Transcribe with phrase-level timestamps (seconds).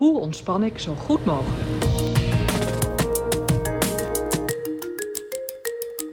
[0.00, 1.64] Hoe ontspan ik zo goed mogelijk?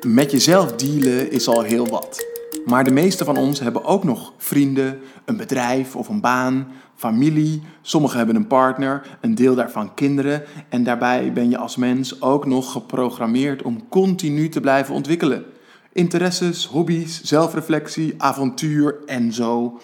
[0.07, 2.25] Met jezelf dealen is al heel wat.
[2.65, 7.61] Maar de meeste van ons hebben ook nog vrienden, een bedrijf of een baan, familie.
[7.81, 10.43] Sommigen hebben een partner, een deel daarvan kinderen.
[10.69, 15.45] En daarbij ben je als mens ook nog geprogrammeerd om continu te blijven ontwikkelen.
[15.93, 19.79] Interesses, hobby's, zelfreflectie, avontuur en zo.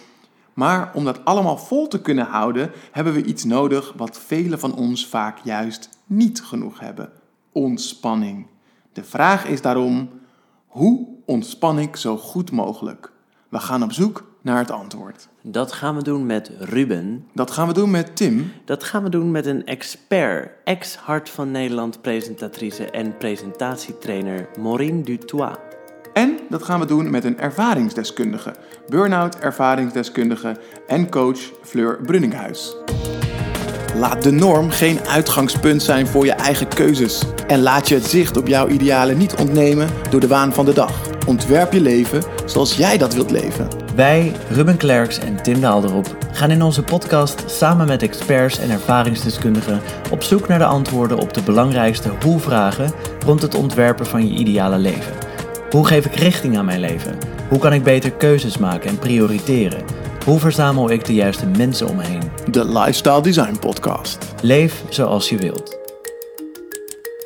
[0.54, 4.76] Maar om dat allemaal vol te kunnen houden, hebben we iets nodig wat velen van
[4.76, 7.10] ons vaak juist niet genoeg hebben:
[7.52, 8.48] ontspanning.
[8.94, 10.10] De vraag is daarom:
[10.68, 13.12] hoe ontspan ik zo goed mogelijk?
[13.50, 15.28] We gaan op zoek naar het antwoord.
[15.42, 17.28] Dat gaan we doen met Ruben.
[17.34, 18.52] Dat gaan we doen met Tim.
[18.66, 25.58] Dat gaan we doen met een expert, ex-Hart van Nederland presentatrice en presentatietrainer Maureen Dutois.
[26.14, 28.54] En dat gaan we doen met een ervaringsdeskundige,
[28.88, 32.76] burn-out ervaringsdeskundige en coach Fleur Brunninghuis.
[33.96, 37.24] Laat de norm geen uitgangspunt zijn voor je eigen keuzes.
[37.48, 40.74] En laat je het zicht op jouw idealen niet ontnemen door de waan van de
[40.74, 40.92] dag.
[41.28, 43.68] Ontwerp je leven zoals jij dat wilt leven.
[43.96, 49.82] Wij, Ruben Klerks en Tim Daalderop, gaan in onze podcast samen met experts en ervaringsdeskundigen
[50.12, 52.92] op zoek naar de antwoorden op de belangrijkste hoe-vragen
[53.26, 55.23] rond het ontwerpen van je ideale leven.
[55.74, 57.18] Hoe geef ik richting aan mijn leven?
[57.50, 59.86] Hoe kan ik beter keuzes maken en prioriteren?
[60.26, 62.32] Hoe verzamel ik de juiste mensen om me heen?
[62.52, 64.34] De Lifestyle Design Podcast.
[64.42, 65.78] Leef zoals je wilt.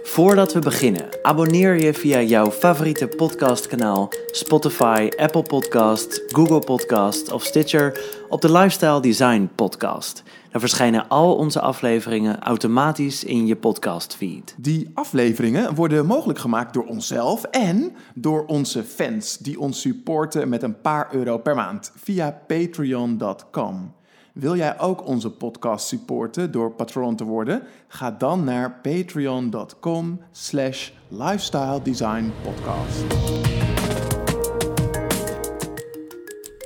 [0.04, 7.44] Voordat we beginnen, abonneer je via jouw favoriete podcastkanaal, Spotify, Apple Podcast, Google Podcast of
[7.44, 10.24] Stitcher op de Lifestyle Design Podcast.
[10.52, 14.56] Dan verschijnen al onze afleveringen automatisch in je podcastfeed.
[14.58, 20.64] Die afleveringen worden mogelijk gemaakt door onszelf en door onze fans die ons supporten met
[20.64, 23.96] een paar euro per maand via patreon.com.
[24.34, 27.64] Wil jij ook onze podcast supporten door patron te worden?
[27.88, 33.04] Ga dan naar patreon.com slash lifestyle design podcast.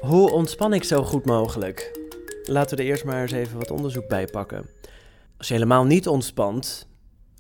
[0.02, 2.01] Hoe ontspan ik zo goed mogelijk?
[2.44, 4.70] Laten we er eerst maar eens even wat onderzoek bij pakken.
[5.38, 6.88] Als je helemaal niet ontspant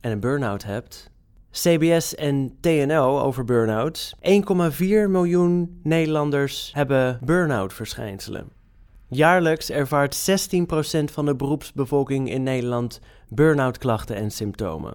[0.01, 1.09] en een burn-out hebt,
[1.51, 4.13] CBS en TNO over burn-out.
[4.16, 4.22] 1,4
[5.09, 8.50] miljoen Nederlanders hebben burn-out verschijnselen.
[9.07, 14.94] Jaarlijks ervaart 16% van de beroepsbevolking in Nederland burn-out klachten en symptomen.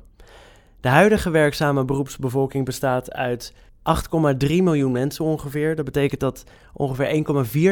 [0.80, 3.54] De huidige werkzame beroepsbevolking bestaat uit
[3.86, 5.76] 8,3 miljoen mensen ongeveer.
[5.76, 7.24] Dat betekent dat ongeveer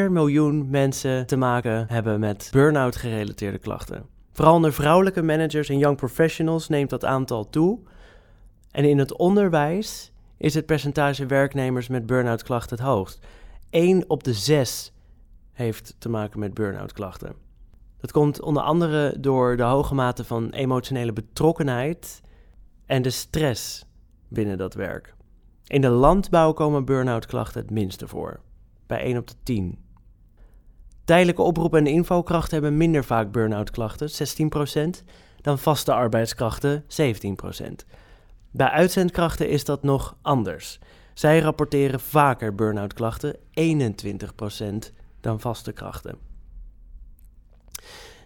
[0.07, 4.05] 1,4 miljoen mensen te maken hebben met burn-out gerelateerde klachten.
[4.31, 7.79] Vooral onder vrouwelijke managers en young professionals neemt dat aantal toe.
[8.71, 13.25] En in het onderwijs is het percentage werknemers met burn-out klachten het hoogst.
[13.69, 14.93] 1 op de 6
[15.53, 17.33] heeft te maken met burn-out klachten.
[17.99, 22.21] Dat komt onder andere door de hoge mate van emotionele betrokkenheid
[22.85, 23.85] en de stress
[24.27, 25.14] binnen dat werk.
[25.67, 28.39] In de landbouw komen burn-out klachten het minste voor,
[28.87, 29.77] bij 1 op de 10.
[31.03, 35.03] Tijdelijke oproep- en infokrachten hebben minder vaak burn-out klachten, 16%,
[35.41, 37.85] dan vaste arbeidskrachten, 17%.
[38.51, 40.79] Bij uitzendkrachten is dat nog anders.
[41.13, 46.17] Zij rapporteren vaker burn-out klachten, 21% dan vaste krachten.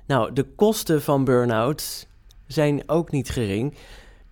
[0.05, 2.07] Nou, de kosten van burn-out
[2.47, 3.75] zijn ook niet gering.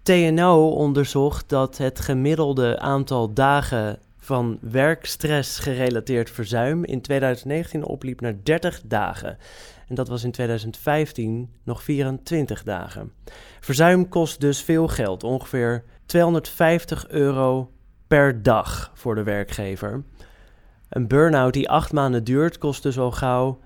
[0.07, 8.43] TNO onderzocht dat het gemiddelde aantal dagen van werkstress gerelateerd verzuim in 2019 opliep naar
[8.43, 9.37] 30 dagen.
[9.87, 13.11] En dat was in 2015 nog 24 dagen.
[13.59, 17.71] Verzuim kost dus veel geld, ongeveer 250 euro
[18.07, 20.03] per dag voor de werkgever.
[20.89, 23.59] Een burn-out die acht maanden duurt kost dus al gauw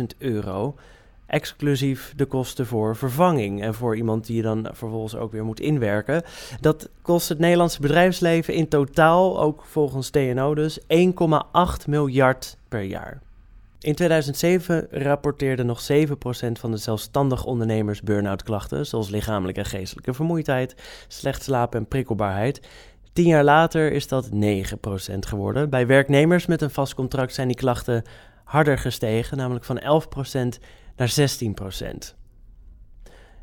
[0.00, 0.74] 60.000 euro
[1.28, 5.60] exclusief de kosten voor vervanging en voor iemand die je dan vervolgens ook weer moet
[5.60, 6.22] inwerken.
[6.60, 10.86] Dat kost het Nederlandse bedrijfsleven in totaal, ook volgens TNO dus, 1,8
[11.86, 13.20] miljard per jaar.
[13.80, 16.06] In 2007 rapporteerde nog 7%
[16.52, 20.74] van de zelfstandig ondernemers burn-out klachten, zoals lichamelijke en geestelijke vermoeidheid,
[21.08, 22.68] slecht slapen en prikkelbaarheid.
[23.12, 24.34] Tien jaar later is dat 9%
[25.18, 25.70] geworden.
[25.70, 28.02] Bij werknemers met een vast contract zijn die klachten
[28.44, 30.02] harder gestegen, namelijk van
[30.58, 30.62] 11%
[30.98, 31.14] naar
[32.12, 32.14] 16%.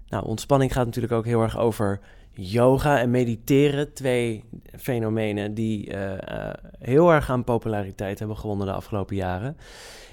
[0.08, 2.00] Nou, ontspanning gaat natuurlijk ook heel erg over
[2.32, 3.94] yoga en mediteren.
[3.94, 4.44] Twee
[4.78, 6.50] fenomenen die uh, uh,
[6.80, 9.58] heel erg aan populariteit hebben gewonnen de afgelopen jaren.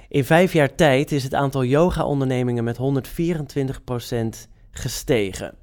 [0.09, 2.79] In vijf jaar tijd is het aantal yoga-ondernemingen met
[4.47, 5.55] 124% gestegen.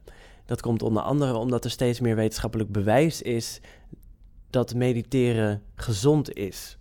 [0.46, 3.62] Dat komt onder andere omdat er steeds meer wetenschappelijk bewijs is
[4.50, 6.79] dat mediteren gezond is.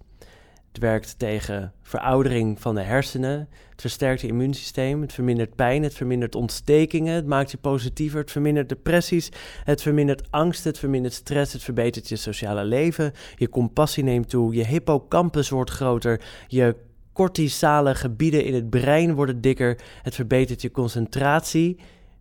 [0.79, 3.49] Het werkt tegen veroudering van de hersenen.
[3.71, 5.01] Het versterkt je immuunsysteem.
[5.01, 5.83] Het vermindert pijn.
[5.83, 7.15] Het vermindert ontstekingen.
[7.15, 8.21] Het maakt je positiever.
[8.21, 9.29] Het vermindert depressies.
[9.65, 10.65] Het vermindert angst.
[10.65, 11.53] Het vermindert stress.
[11.53, 13.13] Het verbetert je sociale leven.
[13.37, 14.55] Je compassie neemt toe.
[14.55, 16.21] Je hippocampus wordt groter.
[16.49, 16.77] Je
[17.13, 19.79] cortisale gebieden in het brein worden dikker.
[20.03, 21.77] Het verbetert je concentratie.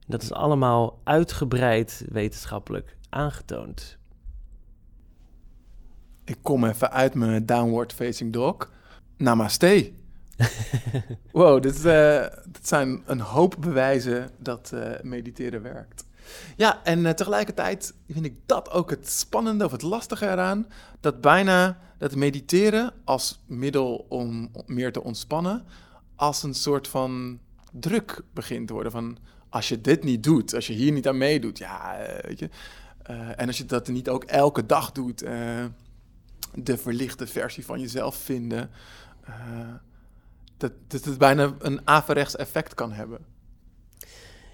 [0.07, 3.97] Dat is allemaal uitgebreid wetenschappelijk aangetoond.
[6.27, 8.69] Ik kom even uit mijn downward facing dog.
[9.17, 9.91] Namaste.
[11.31, 16.05] wow, dit, uh, dit, zijn een hoop bewijzen dat uh, mediteren werkt.
[16.55, 20.67] Ja, en uh, tegelijkertijd vind ik dat ook het spannende of het lastige eraan.
[20.99, 25.65] Dat bijna dat mediteren als middel om meer te ontspannen,
[26.15, 27.39] als een soort van
[27.71, 28.91] druk begint te worden.
[28.91, 29.17] Van
[29.49, 32.49] als je dit niet doet, als je hier niet aan meedoet, ja, weet je.
[33.35, 35.23] en als je dat niet ook elke dag doet,
[36.53, 38.69] de verlichte versie van jezelf vinden.
[39.29, 39.35] Uh,
[40.57, 43.19] dat, dat het bijna een averechts effect kan hebben.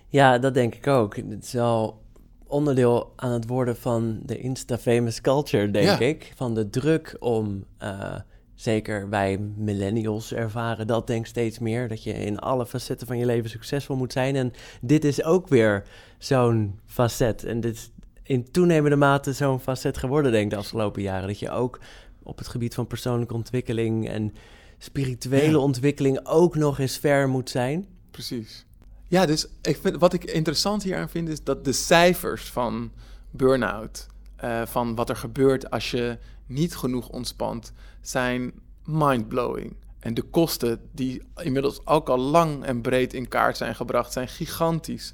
[0.08, 1.16] Ja, dat denk ik ook.
[1.16, 2.02] Het is wel
[2.48, 6.34] onderdeel aan het worden van de Insta-famous culture, denk ik.
[6.36, 8.16] Van de druk om, uh,
[8.56, 13.18] zeker wij millennials ervaren dat denk ik steeds meer, dat je in alle facetten van
[13.18, 14.36] je leven succesvol moet zijn.
[14.36, 15.84] En dit is ook weer
[16.18, 17.44] zo'n facet.
[17.44, 17.92] En dit,
[18.24, 21.28] in toenemende mate zo'n facet geworden, denk ik, de afgelopen jaren.
[21.28, 21.80] Dat je ook
[22.24, 24.34] op het gebied van persoonlijke ontwikkeling en
[24.78, 27.88] spirituele ontwikkeling ook nog eens ver moet zijn.
[28.12, 28.66] Precies.
[29.08, 32.92] Ja, dus ik vind, wat ik interessant hier aan vind, is dat de cijfers van
[33.32, 34.08] burn-out,
[34.44, 38.52] uh, van wat er gebeurt als je niet genoeg ontspant, zijn
[38.86, 39.76] mind-blowing.
[40.00, 44.28] En de kosten die inmiddels ook al lang en breed in kaart zijn gebracht, zijn
[44.28, 45.14] gigantisch.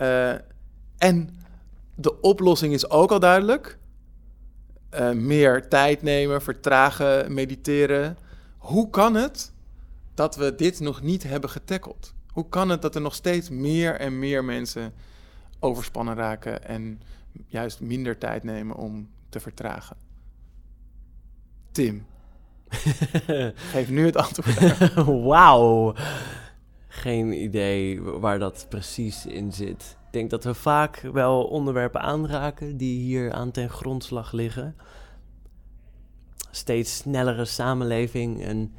[0.00, 0.32] Uh,
[0.98, 1.36] en
[2.00, 3.78] de oplossing is ook al duidelijk.
[4.94, 8.18] Uh, meer tijd nemen, vertragen, mediteren.
[8.56, 9.52] Hoe kan het
[10.14, 12.14] dat we dit nog niet hebben getackeld?
[12.32, 14.92] Hoe kan het dat er nog steeds meer en meer mensen
[15.58, 17.00] overspannen raken en
[17.46, 19.96] juist minder tijd nemen om te vertragen?
[21.72, 22.06] Tim,
[23.72, 24.94] geef nu het antwoord.
[25.24, 25.94] Wauw.
[26.88, 29.97] Geen idee waar dat precies in zit.
[30.08, 34.76] Ik denk dat we vaak wel onderwerpen aanraken die hier aan ten grondslag liggen.
[36.50, 38.74] Steeds snellere samenleving, een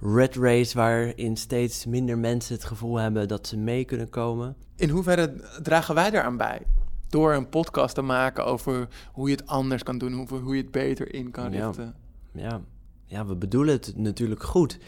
[0.00, 4.56] red race waarin steeds minder mensen het gevoel hebben dat ze mee kunnen komen.
[4.76, 6.62] In hoeverre dragen wij daaraan bij?
[7.08, 10.62] Door een podcast te maken over hoe je het anders kan doen, over hoe je
[10.62, 11.94] het beter in kan richten.
[12.32, 12.60] Ja, ja.
[13.04, 14.78] ja we bedoelen het natuurlijk goed.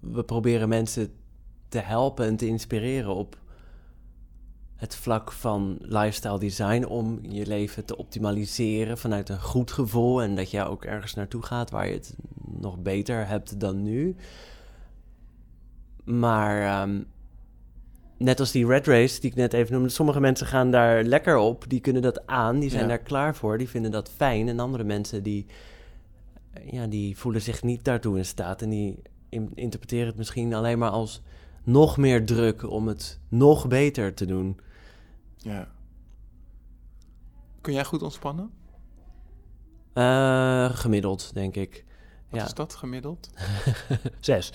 [0.00, 1.12] We proberen mensen
[1.68, 3.36] te helpen en te inspireren op
[4.76, 10.36] het vlak van lifestyle design om je leven te optimaliseren vanuit een goed gevoel en
[10.36, 12.14] dat je ook ergens naartoe gaat waar je het
[12.60, 14.16] nog beter hebt dan nu.
[16.04, 17.02] Maar ehm,
[18.16, 21.36] net als die red race die ik net even noemde, sommige mensen gaan daar lekker
[21.36, 24.60] op, die kunnen dat aan, die zijn daar klaar voor, die vinden dat fijn en
[24.60, 25.46] andere mensen die,
[26.70, 29.02] ja, die voelen zich niet daartoe in staat en die
[29.54, 31.22] interpreteren het misschien alleen maar als
[31.64, 34.60] nog meer druk om het nog beter te doen.
[35.46, 35.68] Ja.
[37.60, 38.50] Kun jij goed ontspannen?
[39.94, 41.84] Uh, gemiddeld, denk ik.
[42.30, 42.46] Wat ja.
[42.46, 43.30] is dat gemiddeld?
[44.20, 44.52] Zes.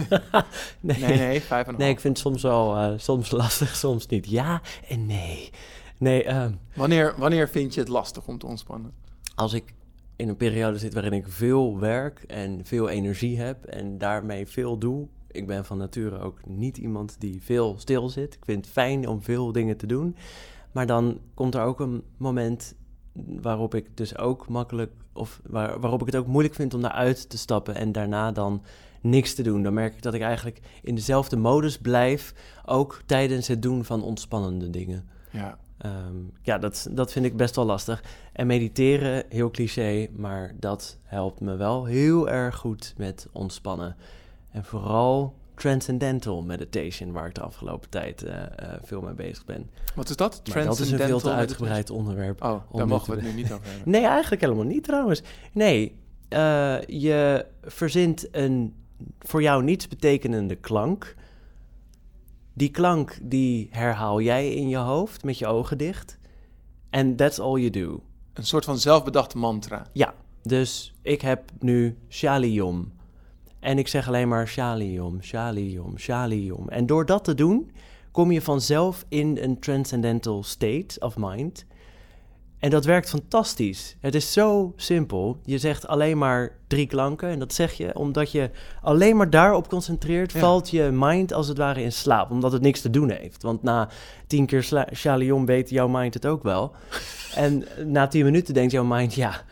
[0.80, 4.06] nee, nee, nee, vijf en Nee, ik vind het soms wel uh, soms lastig, soms
[4.06, 4.28] niet.
[4.28, 5.50] Ja en nee.
[5.98, 8.92] nee uh, wanneer, wanneer vind je het lastig om te ontspannen?
[9.34, 9.74] Als ik
[10.16, 14.78] in een periode zit waarin ik veel werk en veel energie heb en daarmee veel
[14.78, 18.34] doe, ik ben van nature ook niet iemand die veel stil zit.
[18.34, 20.16] Ik vind het fijn om veel dingen te doen.
[20.72, 22.74] Maar dan komt er ook een moment
[23.40, 27.28] waarop ik dus ook makkelijk, of waar, waarop ik het ook moeilijk vind om daaruit
[27.30, 28.62] te stappen en daarna dan
[29.00, 29.62] niks te doen.
[29.62, 34.02] Dan merk ik dat ik eigenlijk in dezelfde modus blijf, ook tijdens het doen van
[34.02, 35.08] ontspannende dingen.
[35.30, 35.58] Ja.
[35.86, 38.02] Um, ja, dat, dat vind ik best wel lastig.
[38.32, 43.96] En mediteren, heel cliché, maar dat helpt me wel heel erg goed met ontspannen.
[44.58, 48.42] En vooral transcendental meditation, waar ik de afgelopen tijd uh, uh,
[48.82, 49.70] veel mee bezig ben.
[49.94, 50.42] Wat is dat?
[50.54, 52.42] Maar dat is een veel te uitgebreid onderwerp.
[52.42, 53.90] Oh, daar mogen we het nu niet over hebben.
[53.92, 55.22] Nee, eigenlijk helemaal niet trouwens.
[55.52, 55.96] Nee,
[56.28, 58.74] uh, je verzint een
[59.18, 61.14] voor jou niets betekenende klank.
[62.52, 66.18] Die klank die herhaal jij in je hoofd met je ogen dicht.
[66.90, 68.02] En that's all you do.
[68.32, 69.86] Een soort van zelfbedacht mantra.
[69.92, 72.96] Ja, dus ik heb nu Shaliom.
[73.60, 76.68] En ik zeg alleen maar Shaliom, Shaliom, Shaliom.
[76.68, 77.70] En door dat te doen,
[78.10, 81.66] kom je vanzelf in een transcendental state of mind.
[82.58, 83.96] En dat werkt fantastisch.
[84.00, 85.38] Het is zo simpel.
[85.44, 87.28] Je zegt alleen maar drie klanken.
[87.28, 88.50] En dat zeg je omdat je
[88.82, 90.38] alleen maar daarop concentreert, Ja.
[90.38, 92.30] valt je mind als het ware in slaap.
[92.30, 93.42] Omdat het niks te doen heeft.
[93.42, 93.88] Want na
[94.26, 96.72] tien keer Chalion weet jouw mind het ook wel.
[97.34, 99.42] en na tien minuten denkt jouw mind, ja.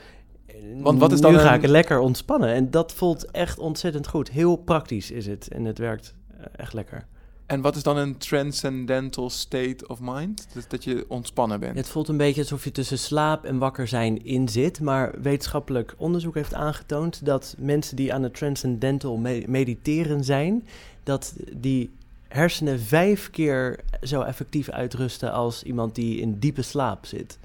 [0.74, 2.48] Want wat is nu dan ga een- ik lekker ontspannen.
[2.54, 4.30] En dat voelt echt ontzettend goed.
[4.30, 5.48] Heel praktisch is het.
[5.48, 7.06] En het werkt eh, echt lekker.
[7.46, 10.46] En wat is dan een transcendental state of mind?
[10.52, 11.76] Dus dat je ontspannen bent.
[11.76, 14.80] Het voelt een beetje alsof je tussen slaap en wakker zijn in zit.
[14.80, 20.66] Maar wetenschappelijk onderzoek heeft aangetoond dat mensen die aan het transcendental me- mediteren zijn,
[21.02, 21.90] dat die
[22.28, 27.38] hersenen vijf keer zo effectief uitrusten als iemand die in diepe slaap zit.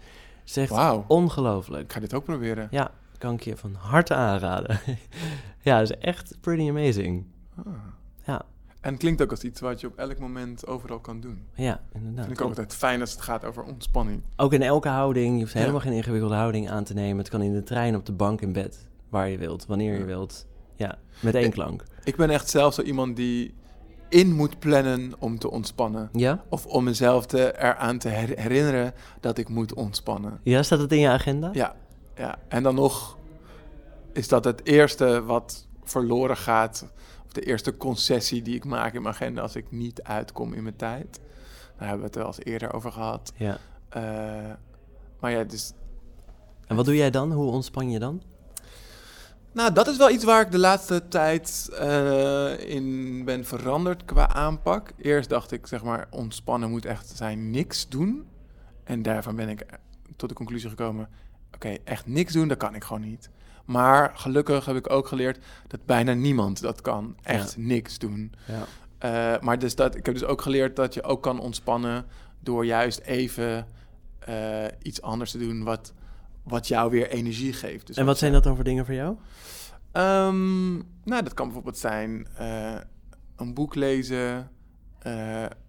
[0.56, 1.94] Echt Wauw, ik ongelooflijk.
[1.94, 2.68] ga dit ook proberen.
[2.72, 4.80] Ja, kan ik je van harte aanraden.
[5.62, 7.26] ja, het is echt pretty amazing.
[7.66, 7.74] Ah.
[8.26, 8.42] Ja.
[8.82, 11.46] En het klinkt ook als iets wat je op elk moment overal kan doen.
[11.54, 12.26] Ja, inderdaad.
[12.26, 14.22] vind ik ook altijd fijn als het gaat over ontspanning.
[14.36, 15.34] Ook in elke houding.
[15.36, 15.60] Je hoeft Ja.
[15.60, 17.18] helemaal geen ingewikkelde houding aan te nemen.
[17.18, 18.88] Het kan in de trein, op de bank, in bed.
[19.10, 20.06] Waar je wilt, wanneer je Ja.
[20.06, 20.46] wilt.
[20.76, 21.84] Ja, met één Ik- klank.
[22.04, 23.54] Ik ben echt zelf zo iemand die
[24.10, 26.10] in moet plannen om te ontspannen.
[26.14, 26.44] Ja?
[26.50, 30.40] Of om mezelf te, eraan te her- herinneren dat ik moet ontspannen.
[30.44, 31.50] Ja, staat het in je agenda?
[31.54, 31.76] Ja,
[32.16, 32.40] ja.
[32.48, 33.18] En dan nog
[34.14, 36.92] is dat het eerste wat verloren gaat.
[37.26, 40.64] Of de eerste concessie die ik maak in mijn agenda als ik niet uitkom in
[40.64, 41.20] mijn tijd.
[41.78, 43.34] Daar hebben we het wel eens eerder over gehad.
[43.36, 43.58] Ja.
[43.90, 44.54] Eh,
[45.20, 45.74] maar ja, dus
[46.68, 47.32] En wat doe jij dan?
[47.32, 48.22] Hoe ontspan je dan?
[49.54, 54.28] Nou, dat is wel iets waar ik de laatste tijd eh, in ben veranderd qua
[54.28, 54.92] aanpak.
[54.98, 58.28] Eerst dacht ik, zeg maar, ontspannen moet echt zijn niks doen.
[58.84, 59.66] En daarvan ben ik
[60.16, 61.10] tot de conclusie gekomen,
[61.56, 63.30] oké, echt niks doen, dat kan ik gewoon niet.
[63.66, 67.16] Maar gelukkig heb ik ook geleerd dat bijna niemand dat kan.
[67.22, 68.34] Echt niks doen.
[68.48, 68.66] Ja.
[68.98, 72.06] Eh, maar dus dat, ik heb dus ook geleerd dat je ook kan ontspannen
[72.40, 73.68] door juist even
[74.20, 75.94] eh, iets anders te doen wat,
[76.44, 77.88] wat jou weer energie geeft.
[77.88, 79.16] Dus en wat zijn dat dan voor dingen voor jou?
[79.92, 82.76] Ehm, nou, dat kan bijvoorbeeld zijn eh,
[83.36, 84.50] een boek lezen.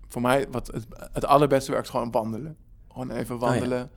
[0.09, 2.57] Voor mij, wat het, het allerbeste werkt, gewoon wandelen.
[2.89, 3.89] Gewoon even ja.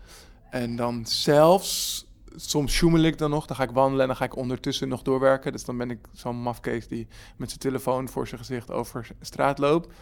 [0.56, 4.26] En dan zelfs, soms sjoemel ik dan nog, dan ga ik wandelen en dan ga
[4.26, 5.52] ik ondertussen nog doorwerken.
[5.52, 7.08] Dus dan ben ik zo'n mafkees die
[7.38, 9.94] met zijn telefoon voor zijn gezicht over straat loopt.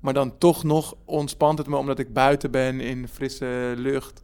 [0.00, 4.20] Maar dan toch nog ontspant het me, omdat ik buiten ben in frisse lucht.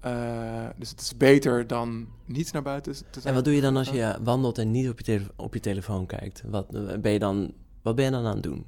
[0.00, 3.24] Eh, dus het is beter dan niet naar buiten te zijn.
[3.24, 5.60] En wat doe je dan als je wandelt en niet op je, tele- op je
[5.60, 6.42] telefoon kijkt?
[6.46, 7.52] Wat eh, ben je dan,
[7.82, 8.66] wat ben je dan aan het doen?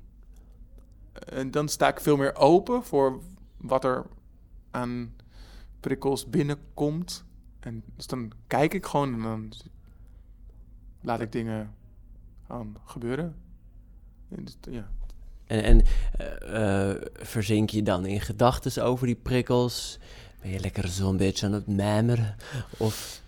[1.12, 3.20] En dan sta ik veel meer open voor
[3.56, 4.06] wat er
[4.70, 5.15] aan
[5.80, 7.25] prikkels binnenkomt.
[7.61, 9.52] En dus dan kijk ik gewoon en dan
[11.00, 11.75] laat ik dingen
[12.47, 13.35] gewoon gebeuren.
[14.28, 14.88] En dus, ja.
[15.47, 15.83] En, en
[16.18, 19.99] eh, eh, verzink je dan in gedachten over die prikkels?
[20.42, 22.37] Ben je lekker zo'n beetje aan het mijmeren?
[22.76, 23.23] Of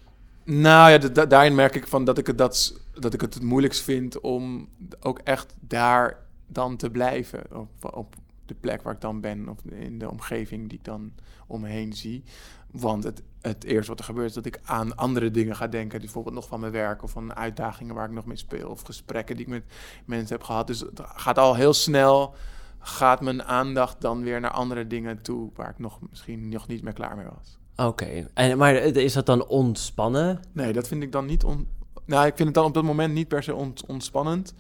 [0.45, 3.35] Nou ja, da- da- daarin merk ik van dat ik, het, dat, dat ik het
[3.35, 4.69] het moeilijkst vind om
[5.01, 7.57] ook echt daar dan te blijven.
[7.57, 8.15] Op, op
[8.49, 11.13] de plek waar ik dan ben of in de omgeving die ik dan
[11.47, 12.23] om me heen zie.
[12.71, 16.01] Want het, het eerste wat er gebeurt is dat ik aan andere dingen ga denken.
[16.01, 18.71] Bijvoorbeeld nog van mijn werk of van uitdagingen waar ik nog mee speel.
[18.71, 19.65] Of gesprekken die ik met
[20.05, 20.67] mensen heb gehad.
[20.67, 22.35] Dus het gaat al heel snel,
[22.79, 25.51] gaat mijn aandacht dan weer naar andere dingen toe.
[25.55, 27.59] Waar ik nog misschien nog niet meer klaar mee was.
[27.87, 30.41] Oké, en maar is dat dan ontspannen?
[30.53, 31.69] Nee, dat vind ik dan niet on...
[32.05, 34.55] Nou, ik vind het dan op dat moment niet per se ont- ontspannend.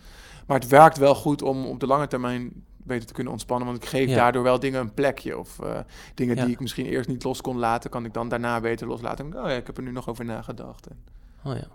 [0.47, 3.69] Maar het werkt wel goed om op de lange termijn beter te kunnen ontspannen.
[3.69, 4.15] Want ik geef Ja.
[4.15, 5.39] daardoor wel dingen een plekje.
[5.39, 5.79] Of eh,
[6.15, 6.45] dingen Ja.
[6.45, 9.25] die ik misschien eerst niet los kon laten, kan ik dan daarna beter loslaten.
[9.33, 10.87] En, oh ja, ik heb er nu nog over nagedacht.
[10.87, 10.99] En,
[11.45, 11.67] Oh ja.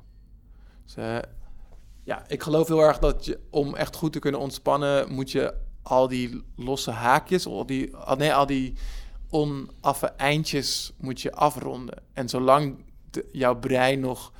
[0.85, 1.17] dus, eh,
[2.03, 5.53] ja, ik geloof heel erg dat je om echt goed te kunnen ontspannen, moet je
[5.81, 8.73] al die losse haakjes, al die, al- nee, al die
[9.29, 12.01] onaffe eindjes moet je afronden.
[12.13, 12.75] En zolang
[13.09, 14.31] de- jouw brein nog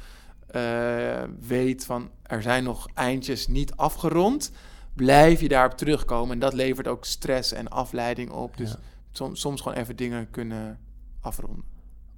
[0.48, 4.51] eh, weet van er zijn nog eindjes niet afgerond,
[4.93, 6.33] blijf je daarop terugkomen.
[6.33, 8.57] En dat levert ook stress en afleiding op.
[8.57, 8.79] Dus Ja.
[9.12, 10.79] som- soms gewoon even dingen kunnen
[11.21, 11.63] afronden.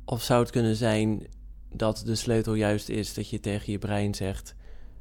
[0.05, 1.27] Of zou het kunnen zijn
[1.74, 4.55] dat de sleutel juist is dat je tegen je brein zegt: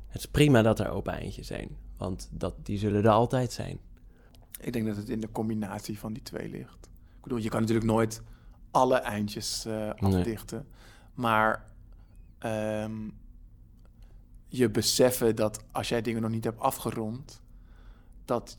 [0.08, 3.78] Het is prima dat er open eindjes zijn, want dat, die zullen er altijd zijn.
[4.60, 6.86] Ik denk dat het in de combinatie van die twee ligt.
[7.16, 8.22] Ik bedoel, je kan natuurlijk nooit
[8.70, 10.66] alle eindjes eh, afdichten.
[11.14, 11.66] Maar
[12.38, 13.08] ehm,
[14.48, 17.40] je beseffen dat als jij dingen nog niet hebt afgerond,
[18.24, 18.56] dat,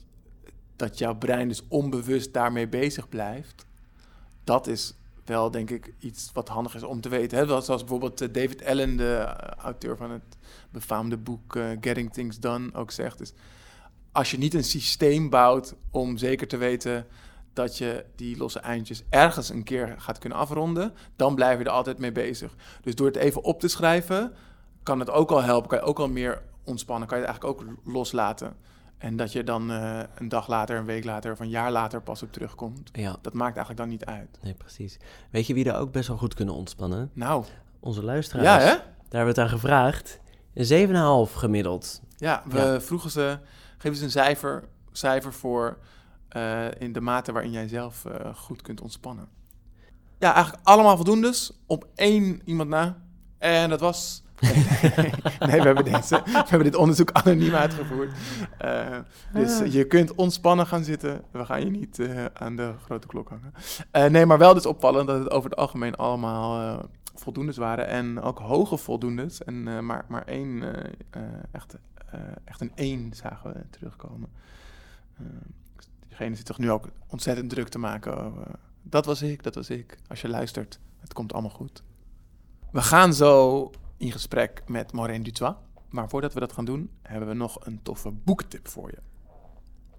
[0.76, 3.66] dat jouw brein dus onbewust daarmee bezig blijft.
[4.44, 4.96] Dat is
[5.26, 7.38] wel, denk ik, iets wat handig is om te weten.
[7.38, 7.46] Hè?
[7.46, 10.38] Zoals bijvoorbeeld eh, David Allen, de eh, auteur van het
[10.72, 13.22] befaamde boek eh, Getting Things Done, ook zegt.
[13.22, 13.34] Is
[14.16, 17.08] als je niet een systeem bouwt om zeker te weten
[17.54, 21.70] dat je die losse eindjes ergens een keer gaat kunnen afronden, dan blijf je er
[21.70, 22.56] altijd mee bezig.
[22.82, 24.34] Dus door het even op te schrijven,
[24.84, 27.62] kan het ook al helpen, kan je ook al meer ontspannen, kan je het eigenlijk
[27.62, 28.56] ook loslaten.
[28.98, 32.02] En dat je dan eh, een dag later, een week later of een jaar later
[32.02, 32.90] pas op terugkomt.
[32.94, 34.40] Ja, Dat maakt eigenlijk dan niet uit.
[34.42, 34.98] nee, precies.
[35.32, 37.10] Weet je wie er ook best wel goed kunnen ontspannen?
[37.14, 37.46] Nou,
[37.80, 38.48] Onze luisteraars.
[38.48, 38.76] ja hè?
[38.76, 40.20] Daar hebben we het aan gevraagd.
[40.54, 40.88] Een
[41.28, 42.02] 7,5 gemiddeld.
[42.18, 42.82] Ja, we Ja.
[42.82, 43.40] vroegen ze,
[43.78, 45.78] geef eens een cijfer, cijfer voor
[46.30, 49.28] eh, in de mate waarin jij zelf eh, goed kunt ontspannen.
[50.20, 52.98] Ja, eigenlijk allemaal voldoendes op één iemand na.
[53.38, 54.24] En dat was...
[55.50, 58.14] nee, we hebben, deze, we hebben dit onderzoek anoniem uitgevoerd.
[58.58, 58.98] Eh,
[59.34, 59.72] dus Ah.
[59.72, 61.22] je kunt ontspannen gaan zitten.
[61.32, 63.54] We gaan je niet eh, aan de grote klok hangen.
[63.92, 66.82] Eh, nee, maar wel dus opvallend dat het over het algemeen allemaal
[67.16, 67.88] voldoendes waren.
[67.88, 69.44] En ook hoge voldoendes.
[69.44, 70.64] En maar, maar één,
[71.52, 71.78] echt,
[72.44, 74.30] echt een één zagen we terugkomen.
[76.08, 78.26] Diegene zit toch nu ook ontzettend druk te maken.
[78.26, 78.48] over,
[78.82, 79.98] dat was ik, dat was ik.
[80.08, 81.84] Als je luistert, het komt allemaal goed.
[82.72, 85.56] We gaan zo in gesprek met Maureen Dutois.
[85.90, 88.98] Maar voordat we dat gaan doen, hebben we nog een toffe boektip voor je.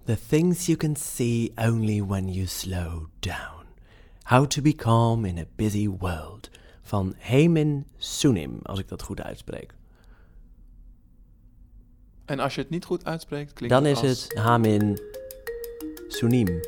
[0.03, 3.65] The things you can see only when you slow down.
[4.23, 6.49] How to be calm in a busy world.
[6.81, 9.73] Van Hemin Sunim, als ik dat goed uitspreek.
[12.25, 14.23] En als je het niet goed uitspreekt, klinkt Dan het is als...
[14.23, 14.99] het Hamin
[16.07, 16.59] Sunim.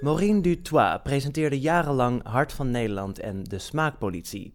[0.00, 4.52] Maureen Dutois presenteerde jarenlang Hart van Nederland en De Smaakpolitie.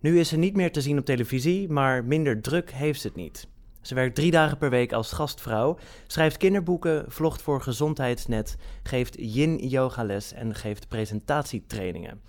[0.00, 3.16] Nu is ze niet meer te zien op televisie, maar minder druk heeft ze het
[3.16, 3.48] niet.
[3.80, 10.32] Ze werkt drie dagen per week als gastvrouw, schrijft kinderboeken, vlogt voor Gezondheidsnet, geeft yin-yogales
[10.32, 12.20] en geeft presentatietrainingen.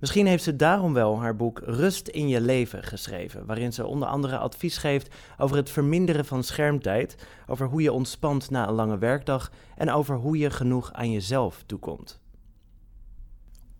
[0.00, 4.08] Misschien heeft ze daarom wel haar boek Rust in je leven geschreven, waarin ze onder
[4.08, 8.98] andere advies geeft over het verminderen van schermtijd, over hoe je ontspant na een lange
[8.98, 12.20] werkdag en over hoe je genoeg aan jezelf toekomt.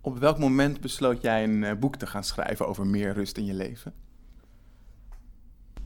[0.00, 3.44] Op welk moment besloot jij een eh, boek te gaan schrijven over meer rust in
[3.44, 3.92] je leven?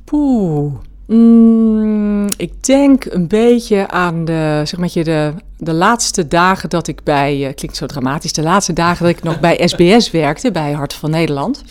[0.04, 0.74] Poeh.
[1.06, 1.99] Mm,
[2.40, 7.46] ik denk een beetje aan de, zeg maar, de, de laatste dagen dat ik bij,
[7.46, 10.92] eh, klinkt zo dramatisch, de laatste dagen dat ik nog bij SBS werkte, bij Hart
[10.92, 11.62] van Nederland.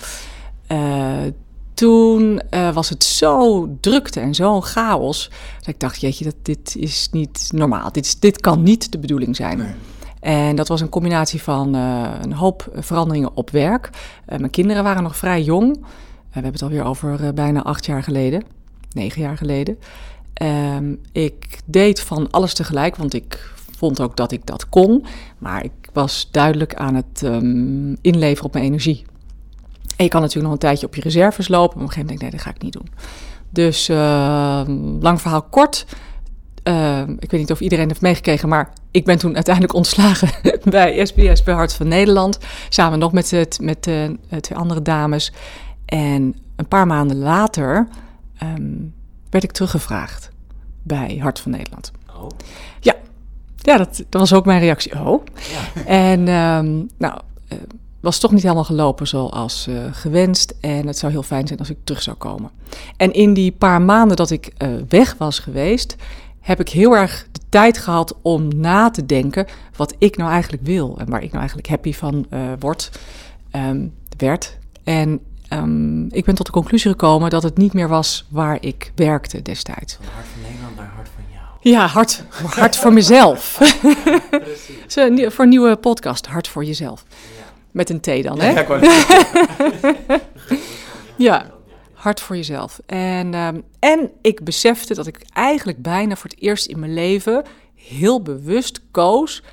[0.68, 0.80] Eh,
[1.74, 6.76] toen eh, was het zo drukte en zo'n chaos, dat ik dacht, jeetje, dat, dit
[6.76, 7.92] is niet normaal.
[7.92, 9.58] Dit, is, dit kan niet de bedoeling zijn.
[9.58, 9.74] Nee.
[10.20, 13.90] En dat was een combinatie van een hoop veranderingen op werk.
[14.26, 15.76] Mijn kinderen waren nog vrij jong.
[15.76, 18.44] We hebben het alweer over bijna acht jaar geleden,
[18.94, 19.78] negen jaar geleden.
[20.40, 25.06] Ehm, ik deed van alles tegelijk, want ik vond ook dat ik dat kon.
[25.38, 29.06] Maar ik was duidelijk aan het ehm, inleveren op mijn energie.
[29.96, 31.78] En je kan natuurlijk nog een tijdje op je reserves lopen.
[31.78, 33.10] Maar op een gegeven moment denk ik, nee, dat ga ik niet doen.
[33.50, 35.86] Dus ehm, lang verhaal kort.
[37.20, 40.30] Ik weet niet of iedereen heeft meegekregen, maar ik ben toen uiteindelijk ontslagen
[40.70, 42.40] bij SBS bij Hart van Nederland.
[42.70, 44.04] Samen nog met, het, met eh,
[44.40, 45.34] twee andere dames.
[45.86, 47.88] En een paar maanden later
[49.30, 50.30] werd ik teruggevraagd
[50.84, 51.92] bij Hart van Nederland.
[52.16, 52.28] Oh.
[53.62, 55.00] Ja, dat, dat was ook mijn reactie.
[55.00, 55.24] Oh.
[55.86, 57.58] En ehm, nou, eh,
[58.00, 60.56] was toch niet helemaal gelopen zoals eh, gewenst.
[60.62, 62.52] En het zou heel fijn zijn als ik terug zou komen.
[62.98, 65.96] En in die paar maanden dat ik eh, weg was geweest,
[66.40, 70.64] heb ik heel erg de tijd gehad om na te denken wat ik nou eigenlijk
[70.66, 70.98] wil.
[71.00, 72.92] En waar ik nou eigenlijk happy van eh, word,
[73.52, 73.88] ehm,
[74.18, 74.58] werd.
[74.84, 78.92] En ehm, ik ben tot de conclusie gekomen dat het niet meer was waar ik
[78.96, 79.94] werkte destijds.
[79.96, 81.40] Van Hart van Nederland naar Hart van jou.
[81.62, 83.58] Ja, hard, hard voor mezelf.
[85.28, 87.06] Voor een nieuwe podcast, Hard voor jezelf.
[87.72, 88.52] Met een T dan, hè?
[88.62, 90.20] Ja,
[91.18, 91.52] Ja,
[91.94, 92.80] hard voor jezelf.
[92.86, 97.44] En, ehm, en ik besefte dat ik eigenlijk bijna voor het eerst in mijn leven
[97.76, 99.44] heel bewust koos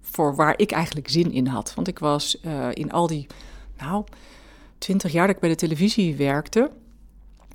[0.00, 1.72] voor waar ik eigenlijk zin in had.
[1.74, 3.26] Want ik was eh, in al die,
[3.78, 4.04] nou,
[4.82, 6.70] twintig jaar dat ik bij de televisie werkte,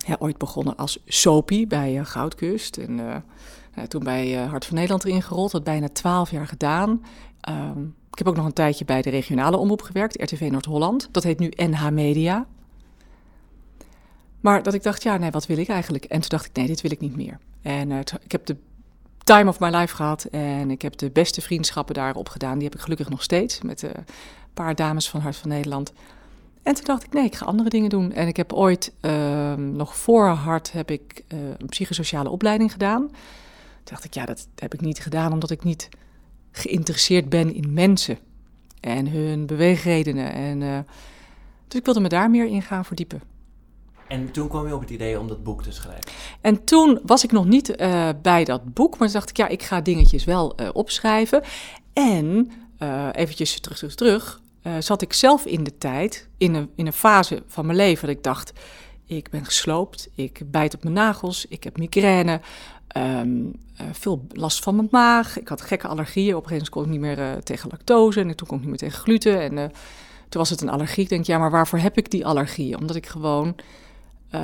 [0.05, 2.77] ja, ooit begonnen als soapie bij eh, Goudkust.
[2.77, 3.15] En eh,
[3.75, 7.05] nou, toen bij eh, Hart van Nederland erin gerold, dat bijna twaalf jaar gedaan.
[7.41, 11.09] Ehm, ik heb ook nog een tijdje bij de regionale omroep gewerkt, RTV Noord-Holland.
[11.11, 12.45] Dat heet nu NH Media.
[14.39, 16.05] Maar dat ik dacht, ja, nee, wat wil ik eigenlijk?
[16.05, 17.39] En toen dacht ik, nee, dit wil ik niet meer.
[17.61, 17.91] En
[18.23, 18.57] ik heb de
[19.23, 22.53] time of my life gehad en ik heb de beste vriendschappen daarop gedaan.
[22.53, 24.05] Die heb ik gelukkig nog steeds met een
[24.53, 25.93] paar dames van Hart van Nederland.
[26.67, 28.12] En toen dacht ik, nee, ik ga andere dingen doen.
[28.13, 33.08] En ik heb ooit, ehm, nog voor Hart, heb ik eh, een psychosociale opleiding gedaan.
[33.08, 33.17] Toen
[33.84, 35.89] dacht ik, ja, dat heb ik niet gedaan omdat ik niet
[36.51, 38.17] geïnteresseerd ben in mensen
[38.80, 40.34] en hun beweegredenen.
[40.34, 40.80] En, eh,
[41.67, 43.21] dus ik wilde me daar meer in gaan verdiepen.
[44.08, 46.12] En toen kwam je op het idee om dat boek te schrijven.
[46.41, 49.47] En toen was ik nog niet eh, bij dat boek, maar toen dacht ik, ja,
[49.47, 51.43] ik ga dingetjes wel opschrijven.
[51.93, 54.41] En uh, eventjes terug, terug, terug,
[54.80, 58.15] zat ik zelf in de tijd, in een, in een fase van mijn leven, dat
[58.15, 58.53] ik dacht,
[59.06, 62.41] ik ben gesloopt, ik bijt op mijn nagels, ik heb migraine,
[62.97, 63.53] um,
[63.91, 65.39] veel last van mijn maag.
[65.39, 68.36] Ik had gekke allergieën, op een gegeven moment kon ik niet meer tegen lactose en
[68.36, 69.41] toen kon ik niet meer tegen gluten.
[69.41, 69.71] En
[70.30, 71.03] toen was het een allergie.
[71.03, 72.77] Ik denk, ja, maar waarvoor heb ik die allergie?
[72.77, 73.56] Omdat ik gewoon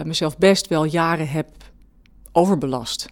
[0.03, 1.49] mezelf best wel jaren heb
[2.31, 3.07] overbelast.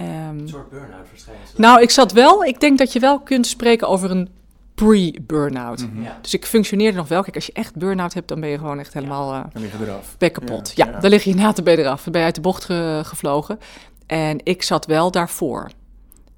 [0.00, 1.58] Um, een soort burn-out waarschijnlijk.
[1.58, 4.28] Nou, ik zat wel, ik denk dat je wel kunt spreken over een
[4.76, 5.80] pre-burn-out.
[5.80, 6.02] Mm -hmm.
[6.02, 6.18] ja.
[6.20, 7.22] Dus ik functioneerde nog wel.
[7.22, 9.78] Kijk, als je echt burn-out hebt, dan ben je gewoon echt helemaal uh, dan lig
[9.78, 10.14] je eraf.
[10.18, 10.72] Bek kapot.
[10.74, 12.02] Ja, ja, dan lig je na te ben eraf.
[12.02, 13.58] Dan ben je uit de bocht ge gevlogen.
[14.06, 15.70] En ik zat wel daarvoor.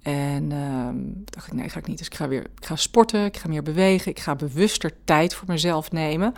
[0.02, 1.98] En um, dacht ik, nee, ga ik niet.
[1.98, 5.34] Dus ik ga weer ik ga sporten, ik ga meer bewegen, ik ga bewuster tijd
[5.34, 6.34] voor mezelf nemen.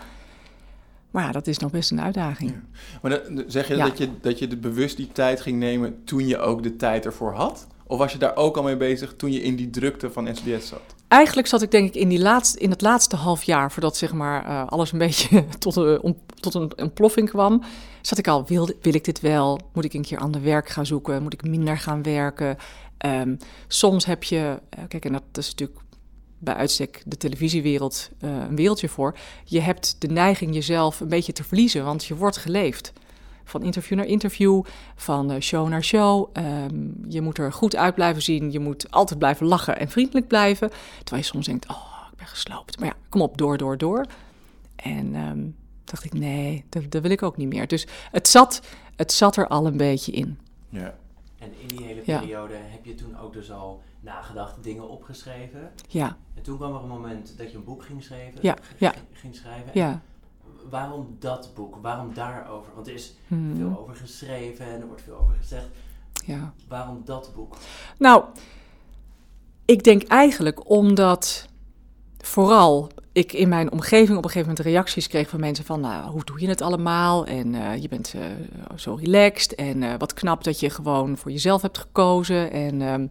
[1.11, 2.51] Maar ja, dat is nog best een uitdaging.
[2.51, 2.61] Ja.
[3.03, 6.27] Maar dan, zeg je, dat je dat je de bewust die tijd ging nemen toen
[6.27, 7.67] je ook de tijd ervoor had?
[7.87, 10.69] Of was je daar ook al mee bezig toen je in die drukte van SDS
[10.69, 10.95] zat?
[11.11, 14.13] Eigenlijk zat ik denk ik in, die laatste, in het laatste half jaar, voordat zeg
[14.13, 17.63] maar, uh, alles een beetje tot een, tot een ontploffing kwam,
[18.01, 19.61] zat ik al, wil, wil ik dit wel?
[19.73, 21.23] Moet ik een keer ander werk gaan zoeken?
[21.23, 22.57] Moet ik minder gaan werken?
[23.07, 25.81] Um, soms heb je, uh, kijk, en dat is natuurlijk
[26.39, 29.17] bij uitstek de televisiewereld uh, een wereldje voor.
[29.45, 32.93] Je hebt de neiging jezelf een beetje te verliezen, want je wordt geleefd.
[33.51, 34.63] Van interview naar interview,
[34.95, 36.29] van uh, show naar show.
[36.33, 38.53] Um, je moet er goed uit blijven zien.
[38.53, 40.71] Je moet altijd blijven lachen en vriendelijk blijven.
[40.99, 42.79] Terwijl je soms denkt, oh, ik ben gesloopt.
[42.79, 44.07] Maar ja, kom op, door, door, door.
[44.77, 47.67] En um, dacht ik, nee, dat, dat, wil ik ook niet meer.
[47.67, 48.63] Dus het zat,
[48.97, 50.39] het zat er al een beetje in.
[50.69, 50.95] Ja.
[51.39, 52.61] En in die hele periode ja.
[52.63, 55.71] heb je toen ook dus al nagedacht, dingen opgeschreven.
[55.89, 56.17] Ja.
[56.35, 58.39] En toen kwam er een moment dat je een boek ging schrijven.
[58.43, 58.57] Ja.
[58.77, 58.95] ja.
[59.13, 59.71] Ging schrijven.
[59.75, 60.03] Ja.
[60.71, 61.77] Waarom dat boek?
[61.83, 62.73] Waarom daarover?
[62.75, 63.57] Want er is hmm.
[63.57, 65.67] veel over geschreven en er wordt veel over gezegd.
[66.27, 66.53] Ja.
[66.69, 67.57] Waarom dat boek?
[67.99, 68.25] Nou,
[69.65, 71.49] ik denk eigenlijk omdat
[72.19, 76.11] vooral ik in mijn omgeving op een gegeven moment reacties kreeg van mensen van, nou,
[76.11, 77.27] hoe doe je het allemaal?
[77.27, 78.23] En uh, je bent uh,
[78.77, 82.51] zo relaxed en uh, wat knap dat je gewoon voor jezelf hebt gekozen.
[82.53, 83.09] En um,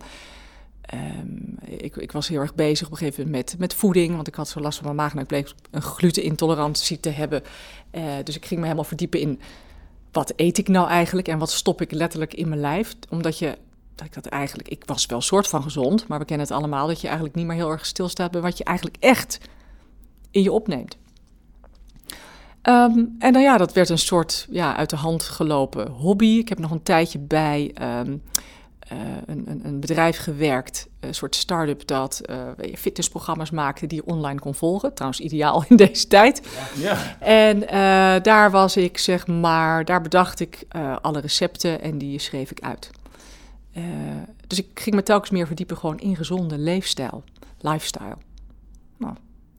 [0.94, 4.28] um, ik, ik, was heel erg bezig op een gegeven moment met, met voeding, want
[4.28, 7.44] ik had zo last van mijn maag en ik bleek een glutenintolerantie te hebben.
[8.24, 9.40] dus ik ging me helemaal verdiepen in
[10.12, 12.96] wat eet ik nou eigenlijk en wat stop ik letterlijk in mijn lijf.
[13.10, 13.58] Omdat je
[13.96, 16.88] dat ik dat eigenlijk, ik was wel soort van gezond, maar we kennen het allemaal
[16.88, 19.40] dat je eigenlijk niet meer heel erg stilstaat bij wat je eigenlijk echt
[20.32, 20.98] in je opneemt.
[22.64, 26.38] Um, en dan ja, dat werd een soort ja, uit de hand gelopen hobby.
[26.38, 28.22] Ik heb nog een tijdje bij um,
[28.94, 32.38] uh, een, een, een, bedrijf gewerkt, een soort start-up dat uh,
[32.78, 34.94] fitnessprogramma's maakte die je online kon volgen.
[34.94, 36.48] Trouwens, ideaal in deze tijd.
[36.76, 37.18] Ja.
[37.20, 40.66] En uh, daar was ik, zeg maar, daar bedacht ik
[41.02, 42.90] alle recepten en die schreef ik uit.
[44.48, 47.24] dus ik ging me telkens meer verdiepen gewoon in gezonde leefstijl,
[47.60, 48.18] lifestyle.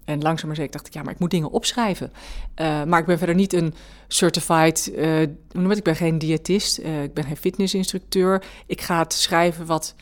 [0.04, 2.12] En langzaam maar zeker dacht ik, ja, maar ik moet dingen opschrijven.
[2.60, 3.74] Uh, maar ik ben verder niet een
[4.08, 8.44] certified, uh, hoe noem het, ik ben geen diëtist, uh, ik ben geen fitnessinstructeur.
[8.66, 9.94] Ik ga het schrijven wat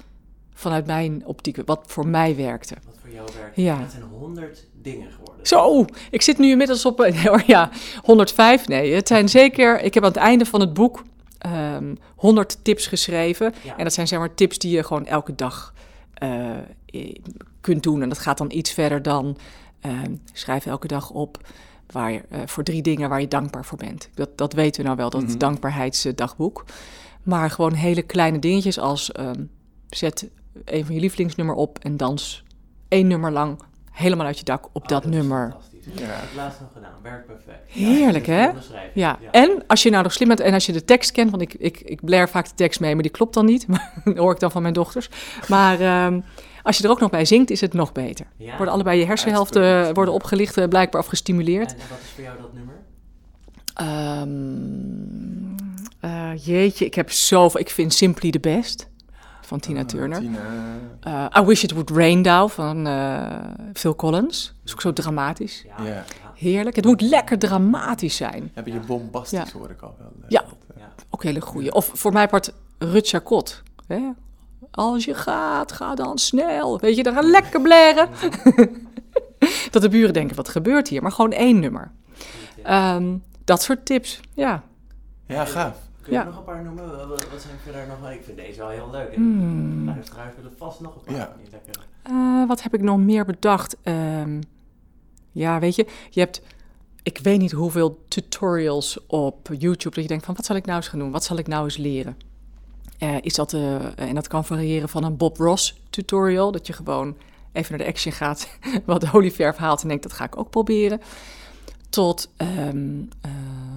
[0.54, 2.74] vanuit mijn optiek, wat voor mij werkte.
[2.84, 3.62] Wat voor jou werkte.
[3.62, 3.80] Ja.
[3.80, 5.46] Het zijn honderd dingen geworden.
[5.46, 7.70] Zo, ik zit nu inmiddels op, nee, ja,
[8.02, 8.68] 105.
[8.68, 12.58] Nee, het zijn zeker, ik heb aan het einde van het boek um, ehm, 100
[12.62, 13.54] tips geschreven.
[13.64, 13.76] Ja.
[13.76, 15.74] En dat zijn zeg maar tips die je gewoon elke dag
[17.60, 18.02] kunt doen.
[18.02, 19.36] En dat gaat dan iets verder dan
[19.86, 19.92] Uh,
[20.32, 21.48] schrijf elke dag op
[21.86, 24.08] waar je, uh, voor drie dingen waar je dankbaar voor bent.
[24.14, 25.38] Dat, dat weten we nou wel, dat mm -hmm.
[25.38, 26.64] dankbaarheidsdagboek.
[27.22, 29.50] Maar gewoon hele kleine dingetjes als um,
[29.88, 30.30] zet
[30.64, 32.44] een van je lievelingsnummer op en dans
[32.88, 33.58] één nummer lang
[33.90, 35.56] helemaal uit je dak op oh, dat, dat nummer.
[35.94, 37.70] Ja, het laatst nog gedaan, werkt perfect.
[37.70, 38.46] Heerlijk, ja, hè?
[38.46, 38.54] Ja.
[38.94, 39.18] ja.
[39.30, 41.54] En als je nou nog slim bent en als je de tekst kent, want ik,
[41.54, 43.66] ik, ik blair vaak de tekst mee, maar die klopt dan niet.
[44.04, 45.10] dat hoor ik dan van mijn dochters.
[45.48, 46.24] Maar um,
[46.68, 48.26] als je er ook nog bij zingt, is het nog beter.
[48.36, 48.56] Ja.
[48.56, 51.72] Worden allebei je hersenhelften worden opgelicht, eh, blijkbaar of gestimuleerd.
[51.72, 52.76] En wat is voor jou dat nummer?
[54.22, 55.54] Um,
[56.04, 57.60] uh, jeetje, ik heb zoveel.
[57.60, 58.88] Ik vind Simply the Best
[59.40, 60.18] van Tina uh, Turner.
[60.18, 60.38] Tina.
[61.06, 62.86] Uh, I Wish It Would Rain Down van
[63.74, 64.46] Phil Collins.
[64.46, 65.64] Dat is ook zo dramatisch.
[65.66, 65.84] Ja.
[65.84, 66.02] Yeah.
[66.34, 66.76] Heerlijk.
[66.76, 68.50] Het moet lekker dramatisch zijn.
[68.54, 68.78] Heb je ja.
[68.78, 69.58] bombastisch, ja.
[69.58, 70.12] hoor ik al wel.
[70.28, 70.44] Ja,
[70.76, 70.92] ja.
[71.10, 71.72] ook hele goede.
[71.72, 73.62] Of voor mij part Rut Chacot.
[73.86, 74.00] Hè?
[74.70, 76.78] Als je gaat, ga dan snel.
[76.78, 78.08] Weet je, dan gaan lekker blaren.
[79.70, 81.02] dat de buren denken, wat gebeurt hier?
[81.02, 81.90] Maar gewoon één nummer.
[82.66, 84.62] Um, dat soort tips, ja.
[85.26, 85.78] Ja, gaaf.
[86.02, 86.24] Kun je ja.
[86.24, 87.08] nog een paar noemen?
[87.08, 88.10] Wat, wat zijn verder nog?
[88.10, 89.14] Ik vind deze wel heel leuk.
[89.14, 89.84] Hmm.
[89.84, 91.14] Luisteraars willen vast nog een paar.
[91.14, 91.32] Ja.
[92.10, 93.76] Uh, wat heb ik nog meer bedacht?
[93.84, 94.40] Um,
[95.32, 96.42] ja, weet je, je hebt...
[97.02, 100.76] ik weet niet hoeveel tutorials op YouTube dat je denkt van wat zal ik nou
[100.76, 101.10] eens gaan doen?
[101.10, 102.16] Wat zal ik nou eens leren?
[102.98, 106.72] Eh, is dat, uh, en dat kan variëren van een Bob Ross tutorial, dat je
[106.72, 107.16] gewoon
[107.52, 108.48] even naar de action gaat,
[108.86, 111.00] wat olieverf haalt en denkt dat ga ik ook proberen.
[111.88, 113.32] Tot um, uh,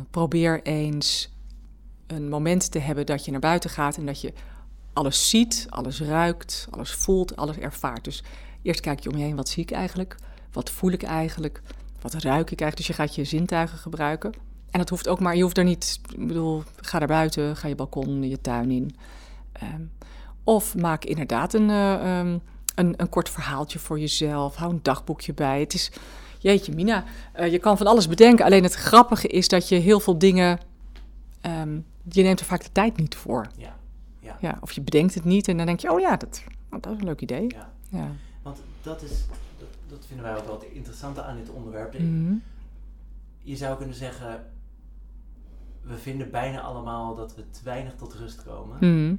[0.10, 1.30] probeer eens
[2.08, 4.34] een moment te hebben dat je naar buiten gaat en dat je
[4.94, 8.04] alles ziet, alles ruikt, alles voelt, alles ervaart.
[8.04, 8.24] Dus
[8.62, 10.16] eerst kijk je om je heen, wat zie ik eigenlijk?
[10.52, 11.62] Wat voel ik eigenlijk?
[12.02, 12.78] Wat ruik ik eigenlijk?
[12.78, 14.34] Dus je gaat je zintuigen gebruiken.
[14.72, 17.68] En dat hoeft ook maar, je hoeft er niet, ik bedoel, ga naar buiten, ga
[17.68, 18.96] je balkon, je tuin in.
[19.64, 19.92] Um,
[20.44, 22.42] of maak inderdaad een, uh, um,
[22.76, 24.56] een, een kort verhaaltje voor jezelf.
[24.56, 25.60] Hou een dagboekje bij.
[25.60, 25.92] Het is,
[26.40, 27.04] jeetje Mina,
[27.40, 28.46] uh, je kan van alles bedenken.
[28.46, 30.60] Alleen het grappige is dat je heel veel dingen,
[31.42, 33.48] um, je neemt er vaak de tijd niet voor.
[33.58, 33.76] Ja.
[34.20, 34.38] Ja.
[34.40, 34.58] ja.
[34.62, 37.00] Of je bedenkt het niet en dan denk je, oh ja, dat, oh, dat is
[37.00, 37.48] een leuk idee.
[37.48, 37.70] Ja.
[37.90, 38.08] ja.
[38.42, 39.10] Want dat is,
[39.60, 42.00] dat, dat vinden wij ook wel het interessante aan dit onderwerp.
[42.00, 42.34] Mhm.
[43.44, 44.46] Je zou kunnen zeggen,
[45.82, 48.78] we vinden bijna allemaal dat we te weinig tot rust komen.
[48.80, 49.16] Mhm.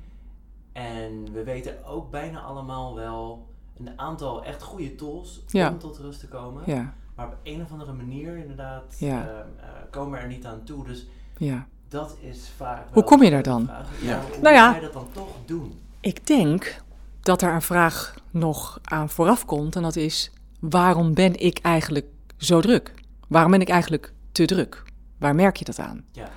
[0.72, 3.46] En we weten ook bijna allemaal wel
[3.78, 5.68] een aantal echt goede tools Ja.
[5.70, 6.62] om tot rust te komen.
[6.66, 9.20] Ja, Maar op een of andere manier inderdaad Ja.
[9.28, 10.84] ehm, eh, komen we er niet aan toe.
[10.84, 11.66] Dus ja.
[11.88, 13.62] dat is vaak Hoe kom je daar dan?
[13.68, 13.84] Ja.
[14.02, 14.20] Ja.
[14.32, 14.74] Hoe Nou ja.
[14.74, 15.78] je dat dan toch doen?
[16.00, 16.82] Ik denk
[17.20, 22.06] dat er een vraag nog aan vooraf komt en dat is, waarom ben ik eigenlijk
[22.36, 22.94] zo druk?
[23.28, 24.82] Waarom ben ik eigenlijk te druk?
[25.18, 26.04] Waar merk je dat aan?
[26.12, 26.28] Ja.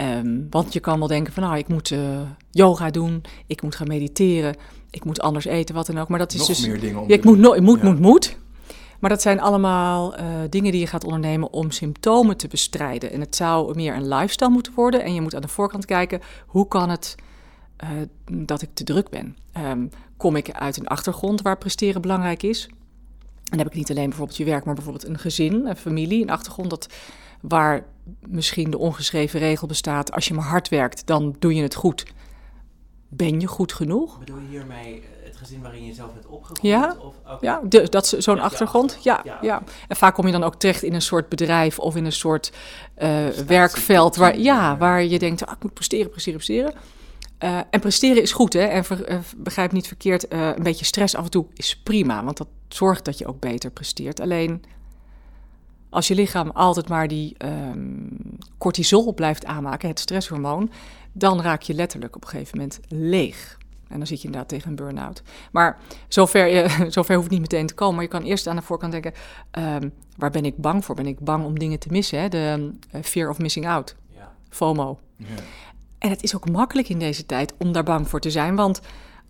[0.00, 3.74] Ehm, want je kan wel denken van, nou, ik moet eh, yoga doen, ik moet
[3.74, 4.56] gaan mediteren,
[4.90, 6.08] ik moet anders eten, wat dan ook.
[6.08, 6.66] Maar dat is Nog dus...
[6.66, 7.88] meer dingen om Ja, ik moet, no moet, Ja.
[7.90, 8.36] moet, moet.
[9.00, 13.12] Maar dat zijn allemaal eh, dingen die je gaat ondernemen om symptomen te bestrijden.
[13.12, 15.04] En het zou meer een lifestyle moeten worden.
[15.04, 17.14] En je moet aan de voorkant kijken, hoe kan het
[17.76, 17.88] eh,
[18.32, 19.36] dat ik te druk ben?
[19.52, 19.86] Ehm,
[20.16, 22.66] kom ik uit een achtergrond waar presteren belangrijk is?
[22.68, 26.22] En dan heb ik niet alleen bijvoorbeeld je werk, maar bijvoorbeeld een gezin, een familie,
[26.22, 26.88] een achtergrond dat,
[27.40, 27.84] waar
[28.28, 30.12] misschien de ongeschreven regel bestaat.
[30.12, 32.04] Als je maar hard werkt, dan doe je het goed.
[33.08, 34.18] Ben je goed genoeg?
[34.18, 36.62] Bedoel je hiermee eh, het gezin waarin je zelf bent opgegroeid?
[36.62, 36.96] Ja.
[37.00, 37.14] Of.
[37.40, 38.98] Ja, de, dat is zo'n Ja, ja, achtergrond.
[39.00, 39.62] Ja, ja.
[39.88, 42.52] En vaak kom je dan ook terecht in een soort bedrijf of in een soort
[42.94, 46.72] eh, werkveld waar, ja, waar je denkt, ah, ik moet presteren, presteren, presteren.
[47.38, 48.64] Eh, en presteren is goed, hè?
[48.64, 52.48] En ver- begrijp niet verkeerd, een beetje stress af en toe is prima, want dat
[52.68, 54.20] zorgt dat je ook beter presteert.
[54.20, 54.62] Alleen
[55.90, 58.08] als je lichaam altijd maar die ehm,
[58.58, 60.70] cortisol blijft aanmaken, het stresshormoon,
[61.12, 63.58] dan raak je letterlijk op een gegeven moment leeg.
[63.88, 65.22] En dan zit je inderdaad tegen een burn-out.
[65.52, 67.94] Maar zover, zover hoeft niet meteen te komen.
[67.94, 69.12] Maar je kan eerst aan de voorkant denken,
[69.50, 70.94] ehm, waar ben ik bang voor?
[70.94, 72.20] Ben ik bang om dingen te missen?
[72.20, 72.28] Hè?
[72.28, 74.32] De eh, fear of missing out, Ja.
[74.48, 74.98] FOMO.
[75.16, 75.26] Ja.
[75.98, 78.80] En het is ook makkelijk in deze tijd om daar bang voor te zijn, want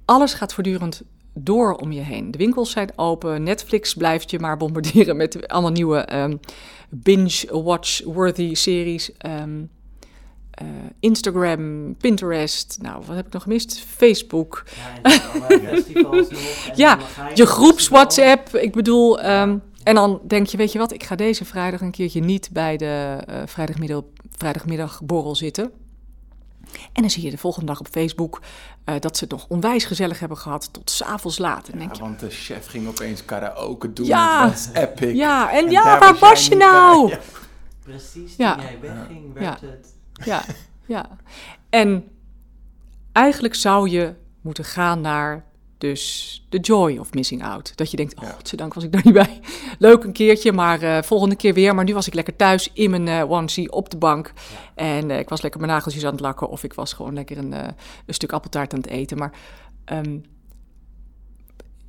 [0.04, 1.02] alles gaat voortdurend
[1.34, 2.30] door om je heen.
[2.30, 6.36] De winkels zijn open, Netflix blijft je maar bombarderen met allemaal nieuwe ehm,
[6.88, 9.16] binge-watch-worthy series.
[9.16, 9.62] Ehm,
[10.50, 10.66] eh,
[11.00, 13.80] Instagram, Pinterest, nou, wat heb ik nog gemist?
[13.80, 14.64] Facebook.
[16.74, 17.08] Ja, nog.
[17.34, 17.88] Je groeps.
[17.88, 21.80] WhatsApp, ik bedoel, ehm, en dan denk je, weet je wat, ik ga deze vrijdag
[21.80, 24.02] een keertje niet bij de eh, vrijdagmiddag,
[24.36, 25.70] vrijdagmiddagborrel zitten.
[26.92, 28.40] En dan zie je de volgende dag op Facebook
[28.84, 31.68] eh, dat ze het nog onwijs gezellig hebben gehad tot s'avonds laat.
[31.68, 34.06] En denk je, want de chef ging opeens karaoke doen.
[34.06, 34.42] Ja.
[34.42, 35.14] Dat was epic.
[35.14, 37.08] ja, en, En ja, waar was je nou?
[37.08, 37.18] Ja.
[37.82, 38.54] Precies Ja.
[38.54, 39.94] toen jij wegging, werd het...
[40.24, 40.44] Ja,
[40.86, 41.08] ja.
[41.70, 42.08] En
[43.12, 45.44] eigenlijk zou je moeten gaan naar
[45.80, 47.76] dus de joy of missing out.
[47.76, 48.30] Dat je denkt, oh, Ja.
[48.30, 49.40] godzijdank was ik daar niet bij.
[49.78, 51.74] Leuk een keertje, maar eh, volgende keer weer.
[51.74, 54.32] Maar nu was ik lekker thuis in mijn eh onesie op de bank.
[54.74, 56.48] En eh, ik was lekker mijn nageltjes aan het lakken.
[56.48, 57.68] Of ik was gewoon lekker een, eh,
[58.06, 59.18] een stuk appeltaart aan het eten.
[59.18, 59.32] Maar
[59.84, 60.18] ehm,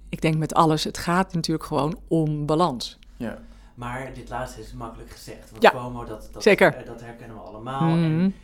[0.09, 2.99] ik denk met alles, het gaat natuurlijk gewoon om balans.
[3.17, 3.39] Ja.
[3.75, 5.51] Maar dit laatste is makkelijk gezegd.
[5.51, 6.83] Want Ja, FOMO, dat, dat, zeker.
[6.85, 7.81] dat herkennen we allemaal.
[7.89, 8.40] En is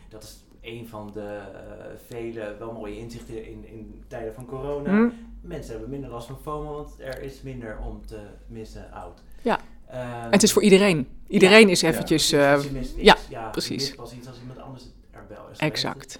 [0.72, 1.20] een van de
[1.54, 4.90] eh, vele wel mooie inzichten in, in tijden van corona.
[4.90, 5.08] Hm?
[5.40, 9.22] Mensen hebben minder last van FOMO, want er is minder om te missen out.
[9.42, 9.60] Ja.
[9.86, 11.08] Ehm, het is voor iedereen.
[11.26, 12.32] Iedereen Ja, is ja, eventjes...
[12.32, 12.88] eh, niks.
[12.96, 13.94] ja, je precies.
[13.94, 15.58] pas iets als iemand anders er wel is.
[15.58, 16.18] exact.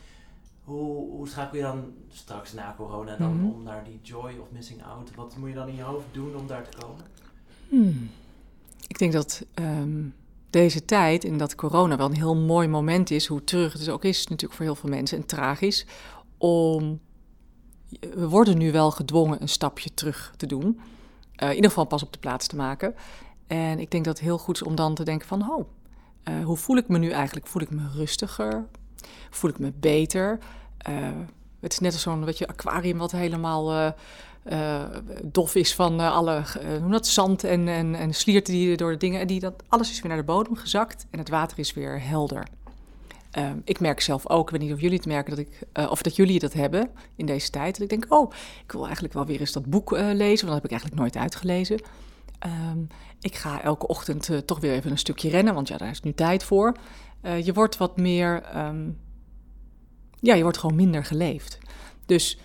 [0.65, 3.45] Hoe, hoe schakel je dan straks na corona dan Mhm.
[3.45, 5.15] om naar die joy of missing out?
[5.15, 7.05] Wat moet je dan in je hoofd doen om daar te komen?
[7.69, 8.11] Hmm.
[8.87, 10.01] Ik denk dat ehm,
[10.51, 13.91] deze tijd en dat corona wel een heel mooi moment is, hoe terug het dus
[13.91, 15.87] ook is natuurlijk voor heel veel mensen en tragisch,
[16.39, 17.01] om
[18.01, 20.81] we worden nu wel gedwongen een stapje terug te doen.
[21.35, 22.95] Eh, in ieder geval pas op de plaats te maken.
[23.47, 25.69] En ik denk dat het heel goed is om dan te denken van, oh,
[26.23, 27.47] eh, hoe voel ik me nu eigenlijk?
[27.47, 28.67] Voel ik me rustiger?
[29.31, 30.39] Voel ik me beter?
[30.79, 30.95] Eh,
[31.61, 33.95] Het is net als zo'n weet je, aquarium wat helemaal
[34.43, 34.83] eh,
[35.25, 38.97] dof is van eh, alle eh, dat, zand en, en, en slierten die door de
[38.97, 39.21] dingen.
[39.21, 42.03] En die, dat, alles is weer naar de bodem gezakt en het water is weer
[42.03, 42.47] helder.
[43.31, 46.03] Ehm, ik merk zelf ook, ik weet niet of jullie het merken, dat ik, of
[46.03, 47.73] dat jullie dat hebben in deze tijd.
[47.73, 48.33] Dat ik denk, oh,
[48.65, 51.17] ik wil eigenlijk wel weer eens dat boek lezen, want dat heb ik eigenlijk nooit
[51.17, 51.81] uitgelezen.
[52.39, 52.79] Ehm,
[53.21, 56.15] ik ga elke ochtend toch weer even een stukje rennen, want ja, daar is nu
[56.15, 56.77] tijd voor.
[57.43, 58.91] Je wordt wat meer, ehm,
[60.21, 61.59] ja, je wordt gewoon minder geleefd.
[62.07, 62.39] Dus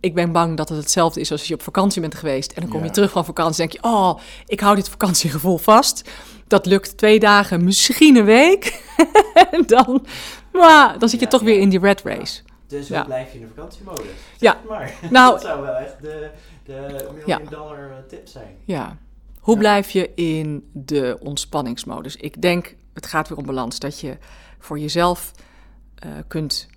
[0.00, 2.52] ik ben bang dat het hetzelfde is als je op vakantie bent geweest.
[2.52, 5.58] En dan kom je terug van vakantie en denk je, oh, ik hou dit vakantiegevoel
[5.58, 6.10] vast.
[6.46, 8.82] Dat lukt twee dagen, misschien een week.
[9.50, 10.06] en dan,
[10.52, 11.46] maar, dan zit je Ja, toch ja.
[11.46, 12.42] weer in die red race.
[12.66, 14.04] Dus hoe blijf je in de vakantiemodus?
[14.38, 14.60] Ja.
[14.68, 16.30] Maar Nou- dat zou wel echt de,
[16.64, 18.56] de million dollar eh, tip zijn.
[18.64, 18.96] Ja.
[19.40, 22.16] Hoe blijf je in de ontspanningsmodus?
[22.16, 23.78] Ik denk, het gaat weer om balans.
[23.78, 24.16] Dat je
[24.58, 25.32] voor jezelf
[25.94, 26.68] eh, kunt,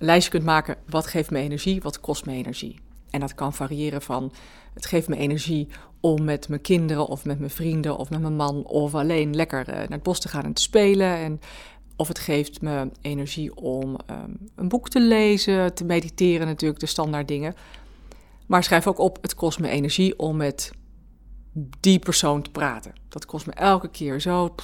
[0.00, 0.76] lijstje kunt maken.
[0.86, 1.82] Wat geeft me energie?
[1.82, 2.78] Wat kost me energie?
[3.10, 4.32] En dat kan variëren van,
[4.74, 5.68] het geeft me energie
[6.00, 9.68] om met mijn kinderen of met mijn vrienden of met mijn man of alleen lekker
[9.68, 11.16] eh, naar het bos te gaan en te spelen.
[11.16, 11.40] En,
[11.96, 16.86] of het geeft me energie om ehm, een boek te lezen, te mediteren natuurlijk, de
[16.86, 17.54] standaard dingen.
[18.46, 20.72] Maar schrijf ook op, het kost me energie om met
[21.80, 22.92] die persoon te praten.
[23.08, 24.54] Dat kost me elke keer zo.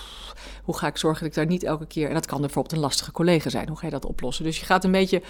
[0.67, 2.09] Hoe ga ik zorgen dat ik daar niet elke keer.
[2.09, 3.69] En dat kan bijvoorbeeld een lastige collega zijn.
[3.69, 4.45] Hoe ga je dat oplossen?
[4.45, 5.23] Dus je gaat een beetje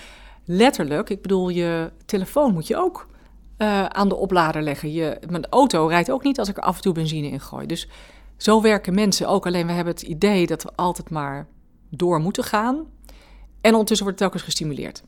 [0.45, 1.11] letterlijk.
[1.11, 3.07] Ik bedoel, je telefoon moet je ook
[3.57, 4.93] eh, aan de oplader leggen.
[4.93, 7.67] Je, mijn auto rijdt ook niet als ik er af en toe benzine in gooi.
[7.67, 7.89] Dus
[8.37, 9.47] zo werken mensen ook.
[9.47, 11.47] Alleen we hebben het idee dat we altijd maar
[11.89, 12.87] door moeten gaan.
[13.61, 15.03] En ondertussen wordt het telkens gestimuleerd.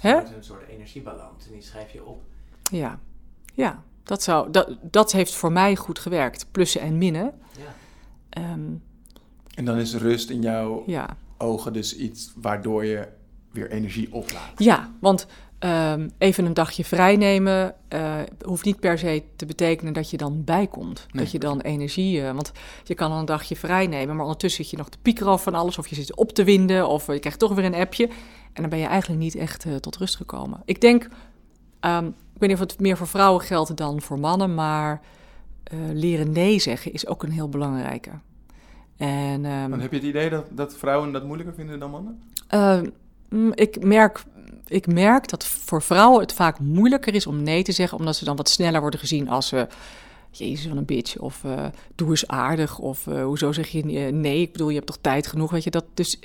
[0.00, 0.16] Hè?
[0.16, 2.22] Een soort energiebalans en die schrijf je op.
[2.70, 2.98] Ja,
[3.54, 6.46] ja dat, zou, dat, dat heeft voor mij goed gewerkt.
[6.50, 7.40] Plussen en minnen.
[7.58, 7.74] Ja.
[8.28, 8.72] Ehm,
[9.60, 11.16] En dan is rust in jouw ja.
[11.38, 13.08] ogen dus iets waardoor je
[13.52, 14.62] weer energie oplaadt.
[14.62, 15.26] ja, want
[15.58, 20.16] ehm, even een dagje vrij nemen eh, hoeft niet per se te betekenen dat je
[20.16, 21.06] dan bijkomt.
[21.10, 22.22] Nee, dat je dan energie...
[22.22, 22.52] eh, want
[22.84, 25.44] je kan dan een dagje vrij nemen, maar ondertussen zit je nog te piekeren over
[25.44, 25.78] van alles...
[25.78, 28.06] of je zit op te winden, of eh, je krijgt toch weer een appje.
[28.52, 30.62] En dan ben je eigenlijk niet echt tot rust gekomen.
[30.64, 31.08] Ik denk,
[31.80, 34.54] ehm, ik weet niet of het meer voor vrouwen geldt dan voor mannen...
[34.54, 35.00] maar
[35.92, 38.10] leren nee zeggen is ook een heel belangrijke.
[39.00, 42.22] En, ehm, Dan heb je het idee dat, dat vrouwen dat moeilijker vinden dan mannen?
[42.54, 42.80] Uh,
[43.28, 44.22] mm, ik, merk,
[44.66, 48.24] ik merk dat voor vrouwen het vaak moeilijker is om nee te zeggen, omdat ze
[48.24, 49.66] dan wat sneller worden gezien als ze.
[50.30, 51.18] Jezus, van een bitch.
[51.18, 52.78] Of eh, doe eens aardig.
[52.78, 54.40] Of eh, hoezo zeg je eh, nee?
[54.40, 55.50] Ik bedoel, je hebt toch tijd genoeg?
[55.50, 55.84] Weet je dat?
[55.94, 56.18] Dus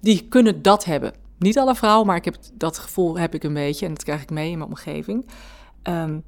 [0.00, 1.12] die kunnen dat hebben.
[1.38, 3.86] Niet alle vrouwen, maar ik heb, dat gevoel heb ik een beetje.
[3.86, 5.26] En dat krijg ik mee in mijn omgeving.
[5.82, 6.18] Ehm,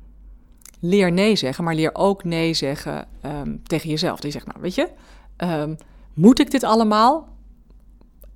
[0.81, 4.23] leer nee zeggen, maar leer ook nee zeggen ehm, tegen jezelf.
[4.23, 4.89] Je zegt, nou weet je,
[5.39, 5.75] ehm,
[6.15, 7.29] moet ik dit allemaal?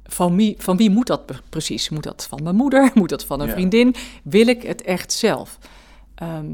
[0.05, 1.89] Van wie, van wie moet dat pre- precies?
[1.89, 2.91] Moet dat van mijn moeder?
[2.95, 3.53] Moet dat van een Ja.
[3.53, 3.95] vriendin?
[4.23, 5.59] Wil ik het echt zelf?
[6.15, 6.53] Ehm,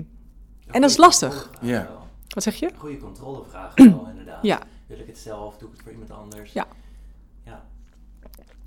[0.67, 1.51] En dat is lastig.
[1.61, 1.91] Ja.
[2.29, 2.71] wat zeg je?
[2.77, 4.43] Goede controlevraag wel, inderdaad.
[4.43, 4.61] Ja.
[4.87, 5.57] Wil ik het zelf?
[5.57, 6.53] Doe ik het voor iemand anders?
[6.53, 6.67] Ja.
[7.45, 7.65] Ja.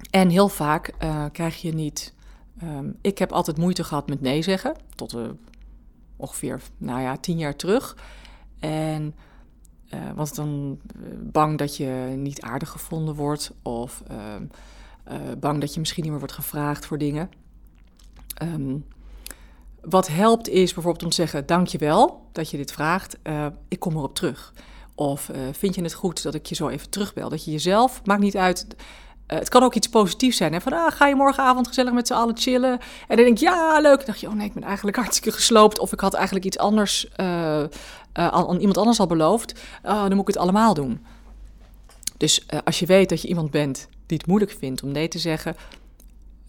[0.09, 2.13] En heel vaak eh, krijg je niet.
[2.59, 4.75] ehm, ik heb altijd moeite gehad met nee zeggen.
[4.95, 5.21] Tot eh,
[6.17, 7.97] ongeveer, nou ja, tien jaar terug.
[8.59, 9.15] En
[9.91, 13.51] eh, was dan eh, bang dat je niet aardig gevonden wordt.
[13.61, 14.43] Of ehm,
[15.03, 17.29] eh, bang dat je misschien niet meer wordt gevraagd voor dingen.
[18.33, 18.77] Ehm,
[19.81, 23.17] wat helpt is bijvoorbeeld om te zeggen: Dankjewel dat je dit vraagt.
[23.67, 24.53] ik kom erop terug.
[24.95, 27.29] Of vind je het goed dat ik je zo even terugbel?
[27.29, 28.67] Dat je jezelf, maakt niet uit.
[29.27, 30.53] het kan ook iets positiefs zijn.
[30.53, 30.61] Hè?
[30.61, 32.79] Van ah, ga je morgenavond gezellig met z'n allen chillen?
[33.07, 33.97] En dan denk je, ja, leuk.
[33.97, 35.79] Dan dacht je, oh nee, ik ben eigenlijk hartstikke gesloopt.
[35.79, 37.07] Of ik had eigenlijk iets anders
[38.13, 39.59] aan, aan iemand anders al beloofd.
[39.83, 41.05] Ah, dan moet ik het allemaal doen.
[42.17, 45.07] Dus eh, als je weet dat je iemand bent die het moeilijk vindt om nee
[45.07, 45.55] te zeggen,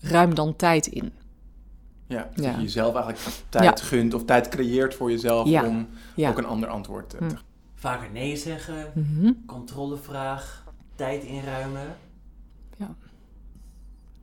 [0.00, 1.12] ruim dan tijd in.
[2.06, 2.50] Ja, dat Ja.
[2.56, 5.66] je jezelf eigenlijk tijd gunt of tijd creëert voor jezelf Ja.
[5.66, 6.30] om Ja.
[6.30, 7.28] ook een ander antwoord te Hm.
[7.28, 7.36] te
[7.74, 9.32] Vaker nee zeggen, Mhm.
[9.46, 11.96] controlevraag, tijd inruimen.
[12.76, 12.94] Ja.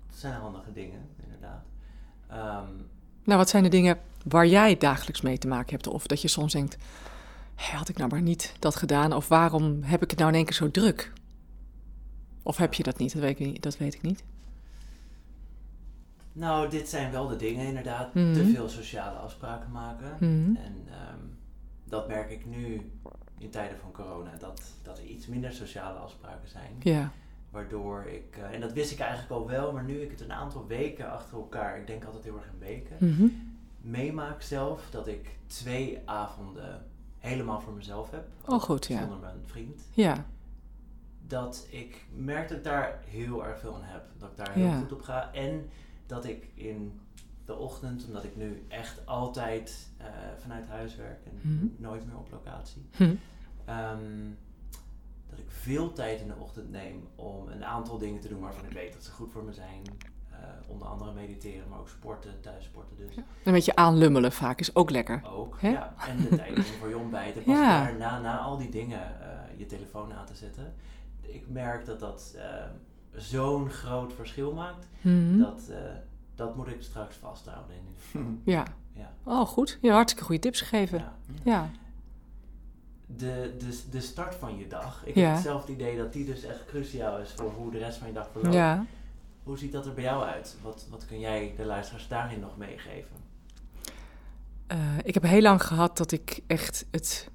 [0.10, 1.64] Dat zijn handige dingen, inderdaad.
[2.28, 2.72] Ehm,
[3.24, 5.88] Nou, wat zijn de dingen waar jij dagelijks mee te maken hebt?
[5.88, 6.78] Of dat je soms denkt,
[7.60, 9.14] "Hé, had ik nou maar niet dat gedaan?
[9.14, 11.12] Of waarom heb ik het nou in één keer zo druk?
[12.44, 13.14] Of heb je dat niet?
[13.14, 13.64] Dat weet ik niet.
[13.64, 14.24] Dat weet ik niet.
[16.34, 18.14] nou, dit zijn wel de dingen, inderdaad.
[18.14, 18.34] Mhm.
[18.34, 20.12] Te veel sociale afspraken maken.
[20.20, 20.56] Mhm.
[20.56, 21.20] En ehm,
[21.84, 22.92] dat merk ik nu
[23.38, 24.36] in tijden van corona.
[24.40, 26.76] Dat, dat er iets minder sociale afspraken zijn.
[26.80, 27.12] Ja.
[27.50, 30.34] Waardoor ik, eh, en dat wist ik eigenlijk al wel, maar nu ik het een
[30.34, 33.28] aantal weken achter elkaar, ik denk altijd heel erg in weken, Mhm.
[33.82, 36.86] meemaak zelf dat ik twee avonden
[37.20, 38.28] helemaal voor mezelf heb.
[38.46, 39.00] Oh, goed, ja.
[39.00, 39.82] Zonder mijn vriend.
[39.92, 40.26] Ja.
[41.28, 44.06] Dat ik merk dat ik daar heel erg veel aan heb.
[44.18, 44.80] Dat ik daar heel Ja.
[44.80, 45.34] goed op ga.
[45.34, 45.70] En
[46.06, 47.00] dat ik in
[47.46, 50.06] de ochtend, omdat ik nu echt altijd eh,
[50.38, 51.66] vanuit huis werk en Mhm.
[51.78, 53.16] nooit meer op locatie, Hm.
[53.66, 54.28] ehm,
[55.30, 58.66] dat ik veel tijd in de ochtend neem om een aantal dingen te doen waarvan
[58.66, 59.82] ik weet dat ze goed voor me zijn.
[60.42, 63.16] Eh, onder andere mediteren, maar ook sporten, thuis sporten dus.
[63.44, 65.22] Een beetje aanlummelen vaak is ook lekker.
[65.34, 65.94] Ook, ja.
[66.10, 67.38] En de tijd voor je ontbijt.
[67.38, 67.84] En pas Ja.
[67.84, 70.74] daarna, na al die dingen, eh, je telefoon aan te zetten.
[71.22, 72.44] Ik merk dat dat eh,
[73.16, 74.88] zo'n groot verschil maakt.
[75.02, 75.38] Mhm.
[75.40, 75.62] Dat,
[76.36, 77.76] dat moet ik straks vasthouden.
[78.14, 78.42] In.
[78.54, 78.64] Ja.
[78.94, 79.12] Ja.
[79.24, 79.70] Oh, goed.
[79.70, 80.98] Je hebt hartstikke goede tips gegeven.
[81.00, 81.14] Ja.
[81.44, 81.70] Ja.
[83.06, 85.02] De, de, de start van je dag.
[85.06, 85.22] Ik Ja.
[85.26, 88.14] heb hetzelfde idee dat die dus echt cruciaal is voor hoe de rest van je
[88.14, 88.54] dag verloopt.
[88.56, 88.86] Ja.
[89.44, 90.58] Hoe ziet dat er bij jou uit?
[90.62, 93.16] Wat, wat kun jij de luisteraars daarin nog meegeven?
[94.68, 97.30] Eh, ik heb heel lang gehad dat ik echt het...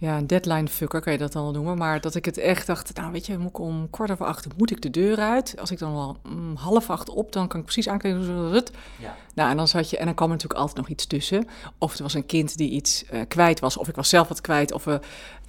[0.00, 1.78] Ja, een deadline fucker kan je dat dan wel noemen.
[1.78, 4.46] Maar dat ik het echt dacht, nou weet je, moet ik om kwart over acht
[4.56, 5.54] moet ik de deur uit.
[5.58, 8.64] Als ik dan wel mm, half acht op, dan kan ik precies aankijken.
[8.98, 9.16] Ja.
[9.34, 11.46] Nou, en dan zat je, en dan kwam er natuurlijk altijd nog iets tussen.
[11.78, 14.40] Of er was een kind die iets eh, kwijt was, of ik was zelf wat
[14.40, 14.72] kwijt.
[14.72, 15.00] Of de,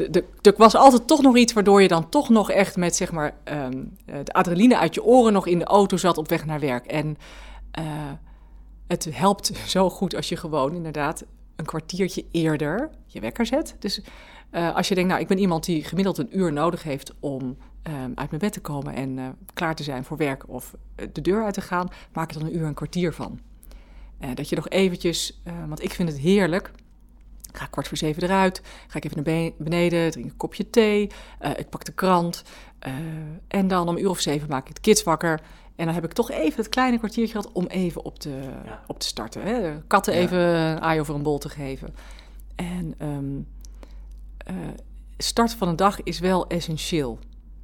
[0.09, 3.11] de, er was altijd toch nog iets waardoor je dan toch nog echt met zeg
[3.11, 6.45] maar ehm, eh, de adrenaline uit je oren nog in de auto zat op weg
[6.45, 6.85] naar werk.
[6.85, 7.17] En
[8.87, 11.23] het helpt zo goed als je gewoon inderdaad
[11.55, 13.75] een kwartiertje eerder je wekker zet.
[13.79, 14.01] Dus
[14.51, 17.57] eh, als je denkt, nou, ik ben iemand die gemiddeld een uur nodig heeft om
[17.83, 21.07] ehm, uit mijn bed te komen en eh, klaar te zijn voor werk of eh,
[21.13, 23.39] de deur uit te gaan, maak er dan een uur een kwartier van.
[24.33, 26.71] Dat je nog eventjes, want ik vind het heerlijk.
[27.49, 30.69] Ik ga kwart voor zeven eruit, ga ik even naar be- beneden, drink een kopje
[30.69, 31.09] thee,
[31.57, 32.43] ik pak de krant.
[33.47, 35.41] en dan om een uur of zeven maak ik de kids wakker.
[35.75, 38.29] En dan heb ik toch even het kleine kwartiertje gehad om even op te,
[38.65, 38.83] Ja.
[38.87, 39.41] op te starten.
[39.41, 39.81] Hè?
[39.87, 40.19] Katten Ja.
[40.19, 41.95] even een aai over een bol te geven.
[42.55, 43.39] En ehm
[44.45, 44.55] eh,
[45.17, 47.19] start van een dag is wel essentieel.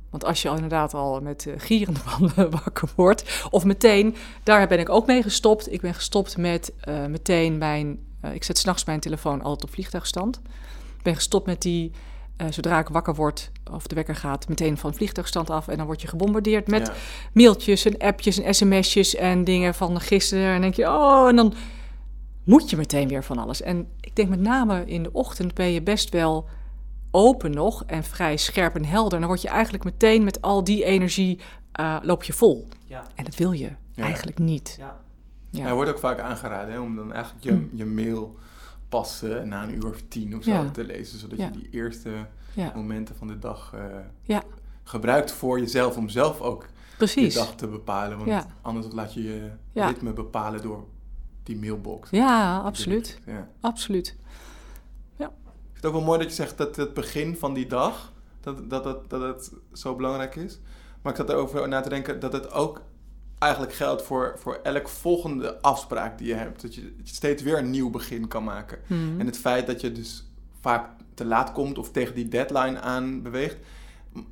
[0.09, 4.67] Want als je al inderdaad al met eh, gierende banden wakker wordt, of meteen, daar
[4.67, 5.71] ben ik ook mee gestopt.
[5.71, 7.99] Ik ben gestopt met eh, meteen mijn,
[8.33, 10.41] ik zet s'nachts mijn telefoon altijd op vliegtuigstand.
[10.97, 11.91] Ik ben gestopt met die,
[12.49, 15.67] zodra ik wakker word of de wekker gaat, meteen van vliegtuigstand af.
[15.67, 16.93] En dan word je gebombardeerd met Ja.
[17.33, 20.45] mailtjes en appjes en sms'jes en dingen van gisteren.
[20.45, 21.53] En dan denk je, oh, en dan
[22.43, 23.61] moet je meteen weer van alles.
[23.61, 26.47] En ik denk met name in de ochtend ben je best wel
[27.11, 29.19] open nog en vrij scherp en helder.
[29.19, 31.39] Dan word je eigenlijk meteen met al die energie
[31.71, 32.67] eh, loop je vol.
[32.85, 33.03] Ja.
[33.15, 34.03] En dat wil je Ja.
[34.03, 34.75] eigenlijk niet.
[34.79, 34.97] Ja.
[35.49, 35.67] Ja.
[35.67, 37.69] Ja, wordt ook vaak aangeraden hè, om dan eigenlijk je, Mm.
[37.73, 38.35] je mail
[38.89, 40.69] pas eh, na een uur of tien of zo Ja.
[40.69, 41.19] te lezen.
[41.19, 41.45] Zodat Ja.
[41.45, 42.09] je die eerste
[42.53, 43.81] Ja, momenten van de dag eh,
[44.21, 44.43] Ja.
[44.83, 45.97] gebruikt voor jezelf.
[45.97, 47.33] Om zelf ook je precies.
[47.33, 48.17] dag te bepalen.
[48.17, 48.45] Want Ja.
[48.61, 49.87] anders laat je je Ja.
[49.87, 50.85] ritme bepalen door
[51.43, 52.09] die mailbox.
[52.09, 53.19] Ja, absoluut.
[53.25, 53.47] Ja.
[53.61, 54.15] Absoluut.
[55.87, 58.83] Het ook wel mooi dat je zegt dat het begin van die dag, dat, dat,
[58.83, 60.59] dat, dat het zo belangrijk is.
[61.01, 62.81] Maar ik zat erover na te denken dat het ook
[63.39, 66.61] eigenlijk geldt voor, voor elk volgende afspraak die je hebt.
[66.61, 68.79] Dat je, steeds weer een nieuw begin kan maken.
[68.87, 69.19] Mhm.
[69.19, 70.25] En het feit dat je dus
[70.61, 73.57] vaak te laat komt of tegen die deadline aan beweegt,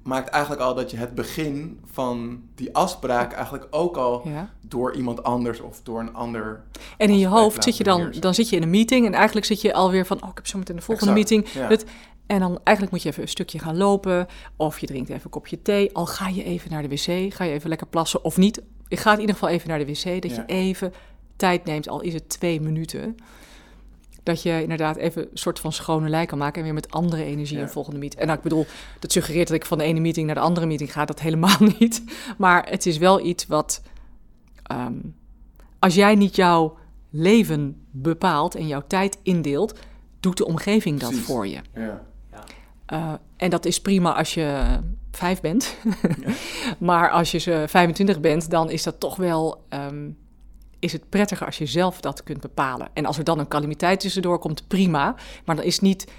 [0.04, 4.50] maakt eigenlijk al dat je het begin van die afspraak eigenlijk ook al Ja.
[4.68, 6.64] door iemand anders of door een ander.
[6.98, 9.46] En in je hoofd zit je dan, dan zit je in een meeting en eigenlijk
[9.46, 11.54] zit je alweer van, oh, ik heb zo meteen de volgende Exact, meeting.
[11.64, 11.68] ja.
[11.70, 11.86] Het-
[12.28, 14.28] En dan eigenlijk moet je even een stukje gaan lopen.
[14.56, 15.94] Of je drinkt even een kopje thee.
[15.96, 17.34] Al ga je even naar de wc.
[17.34, 18.62] Ga je even lekker plassen of niet.
[18.88, 20.22] Je gaat in ieder geval even naar de wc.
[20.22, 20.44] Dat Ja.
[20.48, 20.94] je even
[21.36, 23.16] tijd neemt, al is het twee minuten.
[24.26, 26.58] Dat je inderdaad even een soort van schone lei kan maken.
[26.58, 27.64] En weer met andere energie Ja.
[27.64, 28.22] een volgende meeting.
[28.22, 28.66] En nou, ik bedoel,
[29.00, 31.06] dat suggereert dat ik van de ene meeting naar de andere meeting ga.
[31.06, 32.04] Dat helemaal niet.
[32.38, 33.82] Maar het is wel iets wat...
[34.64, 34.94] ehm,
[35.80, 36.78] als jij niet jouw
[37.10, 39.80] leven bepaalt en jouw tijd indeelt...
[40.20, 41.28] doet de omgeving dat Precies.
[41.28, 41.60] voor je.
[41.74, 42.04] Ja.
[42.94, 44.80] Uh, en dat is prima als je
[45.12, 45.76] vijf bent.
[46.80, 49.64] maar als je ze 25 bent, dan is dat toch wel.
[49.70, 50.18] Um,
[50.86, 52.90] is het prettiger als je zelf dat kunt bepalen.
[52.94, 55.16] En als er dan een calamiteit tussendoor komt, prima.
[55.46, 56.12] Maar dan is niet.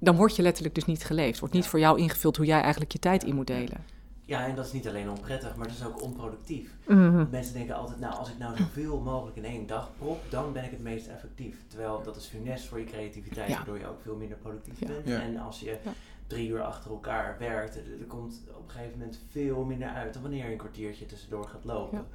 [0.00, 1.38] Dan word je letterlijk dus niet geleefd.
[1.38, 3.84] Wordt niet voor jou ingevuld hoe jij eigenlijk je tijd in moet delen.
[4.24, 6.76] Ja, en dat is niet alleen onprettig, maar dat is ook onproductief.
[6.86, 7.28] Mm-hmm.
[7.30, 10.64] Mensen denken altijd, nou, als ik nou zoveel mogelijk in één dag prop, dan ben
[10.64, 11.56] ik het meest effectief.
[11.68, 13.56] Terwijl dat is funest voor je creativiteit, Ja.
[13.56, 14.86] waardoor je ook veel minder productief Ja.
[14.86, 15.08] bent.
[15.08, 15.20] Ja.
[15.20, 15.92] En als je Ja.
[16.26, 20.12] drie uur achter elkaar werkt, er, er komt op een gegeven moment veel minder uit
[20.12, 22.06] dan wanneer je een kwartiertje tussendoor gaat lopen.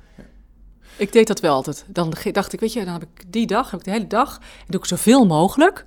[0.97, 1.85] Ik deed dat wel altijd.
[1.87, 4.37] Dan dacht ik, weet je, dan heb ik die dag, heb ik de hele dag,
[4.37, 5.85] en doe ik zoveel mogelijk.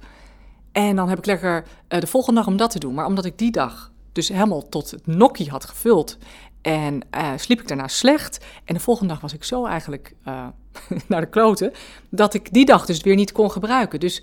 [0.72, 2.94] En dan heb ik lekker eh, de volgende dag om dat te doen.
[2.94, 6.18] Maar omdat ik die dag dus helemaal tot het nokkie had gevuld.
[6.62, 8.44] En eh, sliep ik daarna slecht.
[8.64, 10.46] En de volgende dag was ik zo eigenlijk eh,
[11.08, 11.72] naar de kloten.
[12.08, 14.00] Dat ik die dag dus weer niet kon gebruiken.
[14.00, 14.22] Dus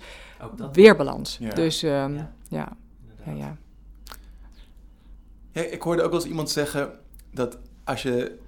[0.72, 1.36] weer balans.
[1.40, 1.50] Ja.
[1.50, 2.32] Dus ehm, Ja.
[2.48, 2.76] ja.
[3.00, 3.36] inderdaad.
[3.38, 3.56] Ja, ja.
[5.52, 6.92] Ja, ik hoorde ook wel eens iemand zeggen
[7.32, 8.38] dat als je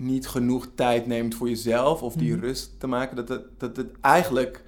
[0.00, 2.40] niet genoeg tijd neemt voor jezelf of die Mhm.
[2.40, 4.64] rust te maken, dat het, dat het eigenlijk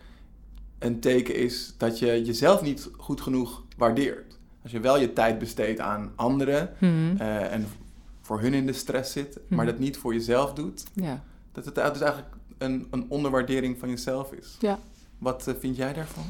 [0.78, 4.38] een teken is dat je jezelf niet goed genoeg waardeert.
[4.62, 7.16] Als je wel je tijd besteedt aan anderen Mhm.
[7.18, 7.66] eh, en
[8.20, 9.66] voor hun in de stress zit, maar Mhm.
[9.66, 11.22] dat niet voor jezelf doet, Ja.
[11.52, 12.26] dat het dus eigenlijk
[12.58, 14.56] een, een onderwaardering van jezelf is.
[14.60, 14.78] Ja.
[15.18, 16.24] Wat eh, vind jij daarvan?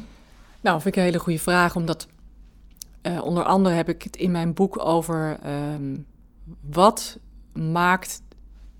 [0.60, 2.06] Nou, vind ik een hele goede vraag, omdat
[3.00, 5.96] eh, onder andere heb ik het in mijn boek over ehm,
[6.70, 7.18] wat
[7.52, 8.22] maakt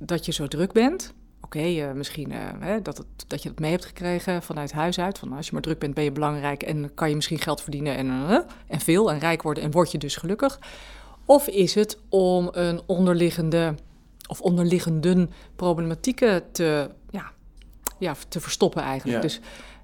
[0.07, 1.15] dat je zo druk bent.
[1.41, 4.99] Oké, eh, misschien eh, hè, dat, het, dat je dat mee hebt gekregen vanuit huis
[4.99, 5.19] uit.
[5.19, 7.97] Van als je maar druk bent, ben je belangrijk en kan je misschien geld verdienen
[7.97, 10.59] en, eh, en veel en rijk worden en word je dus gelukkig.
[11.25, 13.75] Of is het om een onderliggende
[14.29, 17.33] of onderliggenden problematieken te, ja,
[17.99, 19.17] ja, te verstoppen eigenlijk.
[19.17, 19.29] Ja.
[19.29, 19.41] Dus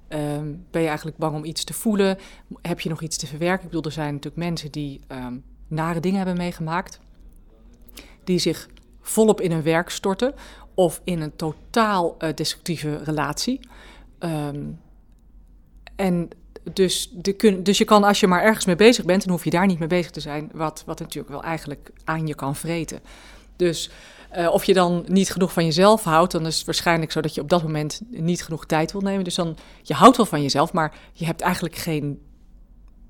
[0.07, 2.17] ehm, ben je eigenlijk bang om iets te voelen?
[2.61, 3.63] Heb je nog iets te verwerken?
[3.63, 6.99] Ik bedoel, er zijn natuurlijk mensen die ehm, nare dingen hebben meegemaakt,
[8.23, 8.67] die zich
[9.09, 10.33] volop in hun werk storten
[10.73, 13.59] of in een totaal eh, destructieve relatie.
[14.19, 14.63] Ehm,
[15.95, 16.29] en
[16.73, 19.43] dus, de kun, dus je kan, als je maar ergens mee bezig bent, dan hoef
[19.43, 22.55] je daar niet mee bezig te zijn, wat, wat natuurlijk wel eigenlijk aan je kan
[22.55, 22.99] vreten.
[23.55, 23.91] Dus
[24.29, 27.35] eh, of je dan niet genoeg van jezelf houdt, dan is het waarschijnlijk zo dat
[27.35, 29.23] je op dat moment niet genoeg tijd wil nemen.
[29.23, 32.21] Dus dan, je houdt wel van jezelf, maar je hebt eigenlijk geen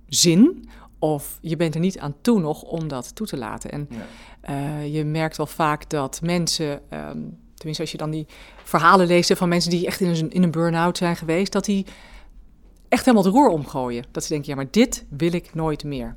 [0.07, 0.69] zin
[0.99, 3.71] of je bent er niet aan toe nog om dat toe te laten.
[3.71, 4.05] En Ja.
[4.41, 7.17] Eh, je merkt wel vaak dat mensen, ehm,
[7.53, 8.27] tenminste als je dan die
[8.63, 11.85] verhalen leest van mensen die echt in een, in een burn-out zijn geweest, dat die
[12.89, 14.03] echt helemaal het roer omgooien.
[14.11, 16.15] Dat ze denken, ja, maar dit wil ik nooit meer.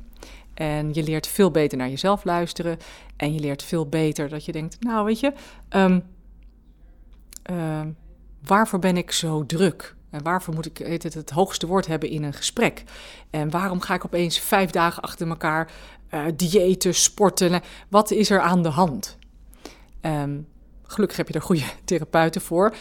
[0.54, 2.78] En je leert veel beter naar jezelf luisteren.
[3.16, 5.32] En je leert veel beter dat je denkt, nou weet je,
[5.68, 6.00] ehm,
[7.42, 7.88] ehm,
[8.42, 9.94] waarvoor ben ik zo druk?
[10.10, 12.84] En waarvoor moet ik het, het hoogste woord hebben in een gesprek?
[13.30, 15.70] En waarom ga ik opeens vijf dagen achter elkaar
[16.12, 17.60] eh diëten, sporten?
[17.88, 19.18] Wat is er aan de hand?
[20.00, 20.40] Ehm,
[20.82, 22.74] gelukkig heb je er goede therapeuten voor.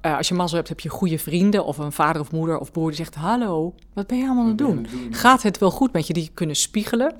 [0.00, 2.72] Eh, als je mazzel hebt, heb je goede vrienden of een vader of moeder of
[2.72, 4.86] broer die zegt: Hallo, wat ben je allemaal aan het doen?
[5.10, 6.12] Gaat het wel goed met je?
[6.12, 7.16] Die kunnen spiegelen.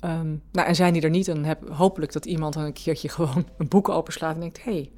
[0.00, 3.08] Ehm, nou, en zijn die er niet, dan heb hopelijk dat iemand dan een keertje
[3.18, 4.90] gewoon een boek openslaat en denkt: hey,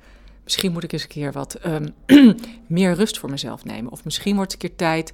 [0.45, 1.89] misschien moet ik eens een keer wat ehm,
[2.67, 3.93] meer rust voor mezelf nemen.
[3.93, 5.13] Of misschien wordt het een keer tijd.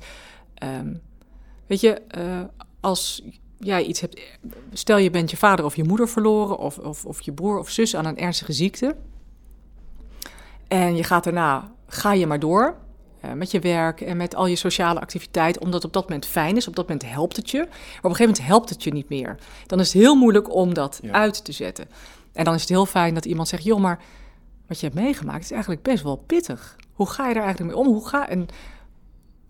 [1.66, 2.40] weet je, eh,
[2.80, 3.22] als
[3.58, 4.20] jij iets hebt,
[4.72, 7.70] stel je bent je vader of je moeder verloren, of, of, of je broer of
[7.70, 8.96] zus aan een ernstige ziekte.
[10.68, 12.76] En je gaat daarna, ga je maar door
[13.20, 16.56] eh, met je werk en met al je sociale activiteiten, omdat op dat moment fijn
[16.56, 17.58] is, op dat moment helpt het je.
[17.58, 19.36] Maar op een gegeven moment helpt het je niet meer.
[19.66, 21.12] Dan is het heel moeilijk om dat Ja.
[21.12, 21.88] uit te zetten.
[22.32, 23.98] En dan is het heel fijn dat iemand zegt, joh, maar
[24.66, 26.76] wat je hebt meegemaakt is eigenlijk best wel pittig.
[26.92, 27.92] Hoe ga je daar eigenlijk mee om?
[27.92, 28.48] Hoe ga en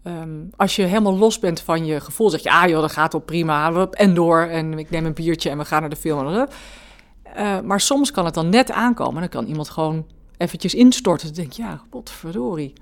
[0.07, 3.13] ehm, als je helemaal los bent van je gevoel, zeg je, ah joh, dat gaat
[3.13, 6.47] wel prima, en door, en ik neem een biertje en we gaan naar de film.
[7.23, 11.27] Eh, maar soms kan het dan net aankomen en dan kan iemand gewoon eventjes instorten.
[11.27, 12.73] Dan denk je, ja, potverdorie,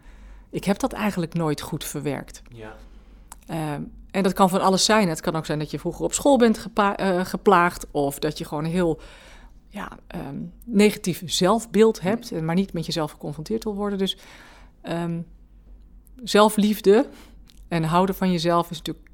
[0.51, 2.43] ik heb dat eigenlijk nooit goed verwerkt.
[2.49, 2.75] Ja.
[3.47, 5.09] Ehm, en dat kan van alles zijn.
[5.09, 7.87] Het kan ook zijn dat je vroeger op school bent eh, geplaagd.
[7.91, 9.01] Of dat je gewoon een heel
[9.69, 12.31] ja, ehm, negatief zelfbeeld hebt.
[12.31, 13.99] En maar niet met jezelf geconfronteerd wil worden.
[13.99, 14.17] Dus
[16.23, 17.09] zelfliefde
[17.69, 19.09] en houden van jezelf is natuurlijk,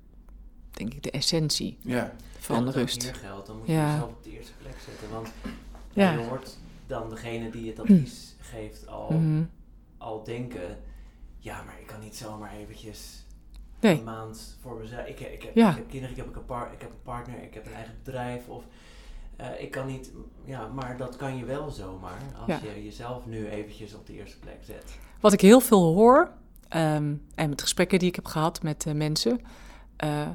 [0.71, 2.13] denk ik, de essentie Ja.
[2.39, 3.03] van de rust.
[3.03, 3.93] Hier geldt, dan moet je Ja.
[3.93, 5.11] jezelf op de eerste plek zetten.
[5.11, 5.29] Want
[5.93, 6.13] Ja.
[6.13, 9.43] je hoort dan degene die het advies geeft al, Mhm.
[9.99, 10.79] al denken...
[11.39, 13.25] Ja, maar ik kan niet zomaar eventjes
[13.81, 15.07] Nee, een maand voor mezelf...
[15.07, 15.71] Ik, ik, heb, Ja.
[15.71, 17.95] ik heb kinderen, ik heb, een par- ik heb een partner, ik heb een eigen
[18.05, 18.49] bedrijf.
[18.49, 18.65] Of
[19.37, 20.11] eh, ik kan niet...
[20.45, 22.61] Ja, maar dat kan je wel zomaar als Ja.
[22.75, 24.99] je jezelf nu eventjes op de eerste plek zet.
[25.21, 26.31] Wat ik heel veel hoor,
[26.71, 29.41] ehm, en met gesprekken die ik heb gehad met eh, mensen,
[29.97, 30.29] eh,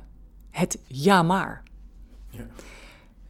[0.52, 1.64] het ja maar.
[2.30, 2.46] Ja.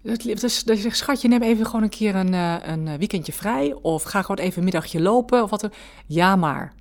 [0.02, 2.98] Dat, dat is, dat je zegt, schatje, neem even gewoon een keer een, eh, een
[2.98, 3.74] weekendje vrij.
[3.82, 5.44] Of ga gewoon even een middagje lopen.
[5.44, 5.72] Of wat dan.
[6.06, 6.74] Ja, maar.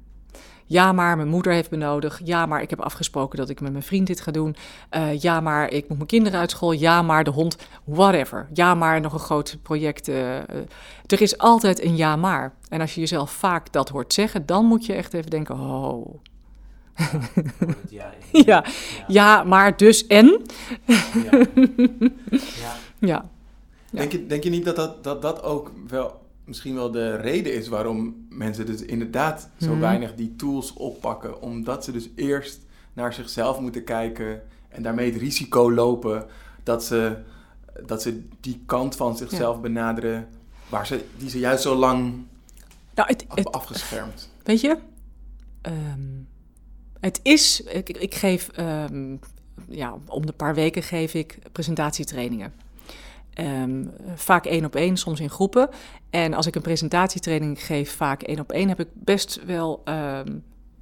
[0.67, 2.21] Ja, maar mijn moeder heeft me nodig.
[2.25, 4.57] Ja, maar ik heb afgesproken dat ik met mijn vriend dit ga doen.
[4.89, 6.73] Eh, ja, maar ik moet mijn kinderen uit school.
[6.73, 7.57] Ja, maar de hond.
[7.85, 8.49] Whatever.
[8.53, 10.09] Ja, maar nog een groot project.
[10.09, 10.45] eh, eh.
[11.07, 12.55] er is altijd een ja, maar.
[12.69, 16.15] En als je jezelf vaak dat hoort zeggen, dan moet je echt even denken: oh.
[17.91, 18.43] Ja, ja.
[18.47, 18.65] Ja,
[19.07, 20.43] ja, maar dus en.
[22.61, 22.77] Ja.
[22.99, 23.29] Ja.
[23.91, 27.55] Denk, je, denk je niet dat dat, dat dat ook wel misschien wel de reden
[27.55, 29.81] is waarom mensen dus inderdaad zo Mhm.
[29.81, 31.41] weinig die tools oppakken?
[31.43, 32.61] Omdat ze dus eerst
[32.93, 36.27] naar zichzelf moeten kijken en daarmee het risico lopen
[36.63, 37.17] dat ze,
[37.87, 40.29] dat ze die kant van zichzelf benaderen
[40.69, 42.13] waar ze, die ze juist zo lang
[42.95, 44.31] Nou, het, hebben het, afgeschermd.
[44.43, 44.77] Weet je,
[45.61, 46.01] ehm,
[47.01, 49.17] het is, ik, ik geef, ehm,
[49.69, 52.53] ja, om de paar weken geef ik presentatietrainingen.
[53.35, 55.69] Ehm, vaak één op één, soms in groepen.
[56.11, 60.29] En als ik een presentatietraining geef, vaak één op één, heb ik best wel ehm,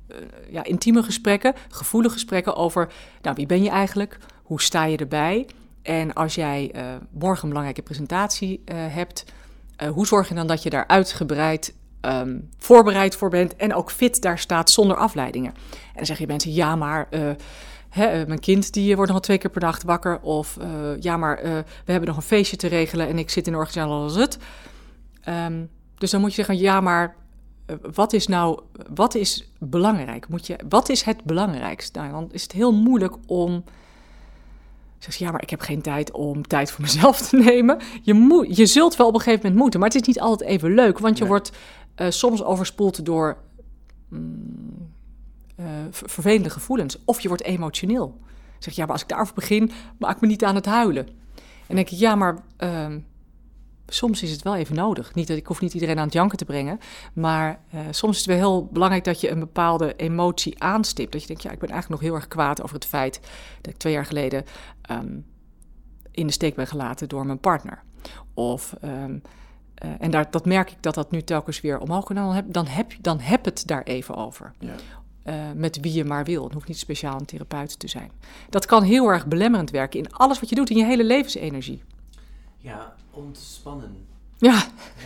[0.09, 0.16] eh,
[0.50, 2.92] ja, intieme gesprekken, gevoelige gesprekken over,
[3.22, 4.18] nou, wie ben je eigenlijk?
[4.42, 5.46] Hoe sta je erbij?
[5.82, 9.24] En als jij uh, morgen een belangrijke presentatie uh, hebt,
[9.92, 14.22] hoe zorg je dan dat je daar uitgebreid um, voorbereid voor bent en ook fit
[14.22, 15.55] daar staat zonder afleidingen?
[15.72, 17.09] En dan zeg je mensen, ja, maar
[17.93, 20.20] Hè, mijn kind die wordt nog wel twee keer per dag wakker.
[20.20, 21.51] Of uh, ja, maar uh,
[21.84, 24.38] we hebben nog een feestje te regelen en ik zit in de organisatie als het.
[25.28, 27.16] Um, dus dan moet je zeggen, ja, maar
[27.95, 28.61] wat is nou,
[28.95, 30.28] wat is belangrijk?
[30.28, 31.99] Moet je, wat is het belangrijkste?
[31.99, 33.64] Nou, dan is het heel moeilijk om...
[34.99, 37.78] Zeg ja, maar ik heb geen tijd om tijd voor mezelf te nemen.
[38.03, 40.51] Je, moet, je zult wel op een gegeven moment moeten, maar het is niet altijd
[40.51, 40.99] even leuk.
[40.99, 41.32] Want je nee.
[41.32, 41.53] wordt
[42.09, 43.36] soms overspoeld door...
[44.09, 44.90] Mm,
[45.57, 46.98] uh, vervelende gevoelens.
[47.05, 48.20] Of je wordt emotioneel.
[48.59, 51.09] Zeg ja, maar als ik daarover begin, maak me niet aan het huilen.
[51.66, 52.86] En denk ik, ja, maar uh,
[53.86, 55.14] soms is het wel even nodig.
[55.14, 56.78] Niet dat ik hoef niet iedereen aan het janken te brengen,
[57.12, 61.12] maar uh, soms is het wel heel belangrijk dat je een bepaalde emotie aanstipt.
[61.12, 63.20] Dat je denkt, ja, ik ben eigenlijk nog heel erg kwaad over het feit
[63.61, 64.44] dat ik twee jaar geleden
[64.90, 65.26] um,
[66.11, 67.82] in de steek ben gelaten door mijn partner.
[68.34, 69.22] Of um,
[69.84, 72.16] uh, en daar, dat merk ik dat dat nu telkens weer omhoog kan.
[72.16, 74.53] Dan heb, dan heb, dan heb het daar even over.
[74.59, 74.74] Ja.
[75.24, 76.44] Uh, met wie je maar wil.
[76.44, 78.10] Het hoeft niet speciaal een therapeut te zijn.
[78.50, 81.82] Dat kan heel erg belemmerend werken in alles wat je doet, in je hele levensenergie.
[82.56, 84.06] Ja, ontspannen.
[84.36, 84.64] Ja,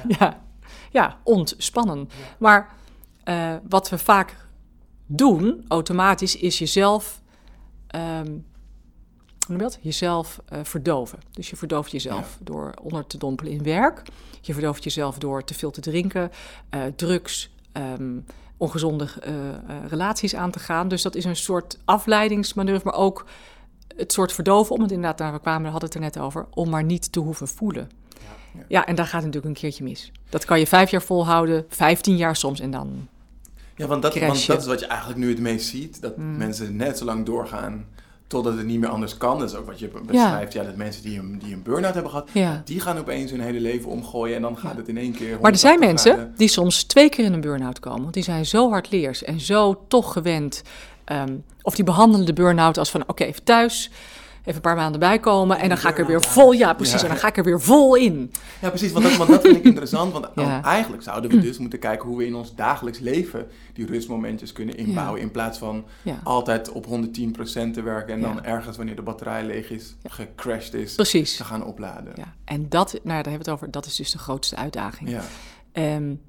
[0.08, 0.42] ja, ja,
[0.90, 1.98] ja ontspannen.
[1.98, 2.14] Ja.
[2.38, 2.74] Maar
[3.24, 4.36] uh, wat we vaak
[5.06, 7.22] doen, automatisch, is jezelf,
[7.94, 8.46] um,
[9.46, 9.78] dat?
[9.80, 11.18] Jezelf uh, verdoven.
[11.30, 14.02] Dus je verdooft jezelf door onder te dompelen in werk.
[14.40, 16.30] Je verdooft jezelf door te veel te drinken,
[16.96, 17.50] drugs.
[17.72, 18.24] Um,
[18.56, 19.32] ongezonde uh,
[19.88, 20.88] relaties aan te gaan.
[20.88, 23.26] Dus dat is een soort afleidingsmanoeuvre, maar ook
[23.96, 26.46] het soort verdoven, om het inderdaad, daar we kwamen, we hadden het er net over,
[26.50, 27.90] om maar niet te hoeven voelen.
[28.08, 28.18] Ja,
[28.54, 28.64] ja.
[28.68, 30.12] ja, en daar gaat het natuurlijk een keertje mis.
[30.28, 33.08] Dat kan je vijf jaar volhouden, vijftien jaar soms, en dan.
[33.76, 36.36] Ja, want dat, want dat is wat je eigenlijk nu het meest ziet: dat mm.
[36.36, 37.86] mensen net zo lang doorgaan
[38.26, 39.38] totdat het niet meer anders kan.
[39.38, 40.52] Dat is ook wat je beschrijft.
[40.52, 42.62] Ja, ja dat mensen die een, die een burn-out hebben gehad, ja.
[42.64, 45.38] die gaan opeens hun hele leven omgooien en dan gaat het in één keer.
[45.40, 46.34] Maar er zijn mensen graden.
[46.36, 49.84] die soms twee keer in een burn-out komen, want die zijn zo hardleers en zo
[49.88, 50.62] toch gewend.
[51.12, 53.90] Um, of die behandelen de burn-out als van oké, okay, even thuis
[54.46, 57.02] even een paar maanden bijkomen en dan ga ik er weer vol, ja precies, ja.
[57.02, 58.32] en dan ga ik er weer vol in.
[58.60, 60.62] Ja precies, want dat, want dat vind ik interessant, want ja.
[60.62, 64.76] eigenlijk zouden we dus moeten kijken hoe we in ons dagelijks leven die rustmomentjes kunnen
[64.76, 65.84] inbouwen, in plaats van
[66.22, 66.90] altijd op 110%
[67.72, 71.36] te werken en dan ergens wanneer de batterij leeg is, gecrashed is, precies.
[71.36, 72.12] te gaan opladen.
[72.16, 72.34] Ja.
[72.44, 75.10] En dat, nou daar hebben we het over, dat is dus de grootste uitdaging.
[75.10, 75.22] Ja.
[75.96, 76.20] Um,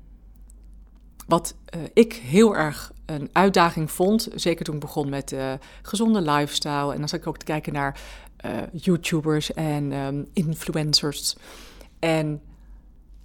[1.27, 6.21] wat uh, ik heel erg een uitdaging vond, zeker toen ik begon met uh, gezonde
[6.21, 6.93] lifestyle.
[6.93, 7.99] En dan zat ik ook te kijken naar
[8.45, 11.35] uh, YouTubers en um, influencers.
[11.99, 12.41] En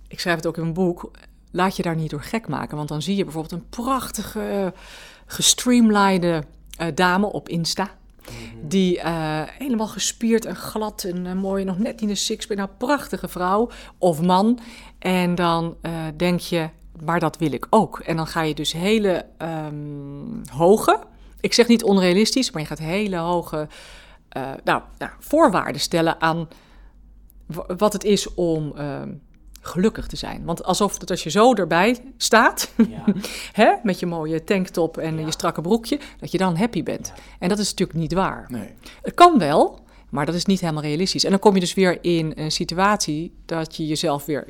[0.08, 1.10] ik schrijf het ook in mijn boek.
[1.50, 2.76] Laat je daar niet door gek maken.
[2.76, 4.74] Want dan zie je bijvoorbeeld een prachtige,
[5.26, 6.44] gestreamlide
[6.94, 7.90] dame op Insta.
[8.20, 8.68] Mhm.
[8.68, 9.00] Die
[9.58, 12.56] helemaal gespierd en glad en mooi, nog net in de sixpack.
[12.56, 14.58] Nou, prachtige vrouw of man.
[14.98, 15.76] En dan
[16.16, 16.68] denk je,
[17.04, 17.98] maar dat wil ik ook.
[17.98, 20.98] En dan ga je dus hele um, hoge,
[21.40, 23.68] ik zeg niet onrealistisch, maar je gaat hele hoge
[24.36, 26.48] uh, nou, nou, voorwaarden stellen aan
[27.76, 29.02] wat het is om uh,
[29.60, 30.44] gelukkig te zijn.
[30.44, 33.04] Want alsof dat als je zo erbij staat, ja.
[33.62, 35.24] hè, met je mooie tanktop en ja.
[35.24, 37.12] je strakke broekje, dat je dan happy bent.
[37.16, 37.22] Ja.
[37.38, 38.46] En dat is natuurlijk niet waar.
[38.48, 38.68] Nee.
[39.02, 41.24] Het kan wel, maar dat is niet helemaal realistisch.
[41.24, 44.48] En dan kom je dus weer in een situatie dat je jezelf weer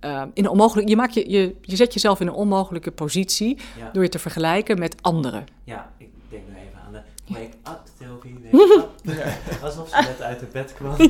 [0.00, 3.58] uh, in een onmogelijk, je, maakt je, je, je zet jezelf in een onmogelijke positie
[3.78, 3.90] ja.
[3.92, 5.46] door je te vergelijken met anderen.
[5.64, 9.62] Ja, ik denk nu even aan de Sylvie, wake-up.
[9.64, 10.96] Alsof ze net uit het bed kwam.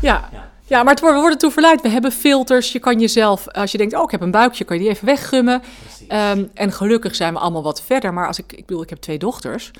[0.00, 0.30] Ja.
[0.66, 0.82] ja.
[0.82, 1.82] maar het, we worden toe verleid.
[1.82, 2.72] We hebben filters.
[2.72, 5.06] Je kan jezelf, als je denkt, oh, ik heb een buikje, kan je die even
[5.06, 5.62] weggummen.
[6.08, 8.12] Um, en gelukkig zijn we allemaal wat verder.
[8.12, 9.70] Maar als ik, ik bedoel, ik heb twee dochters,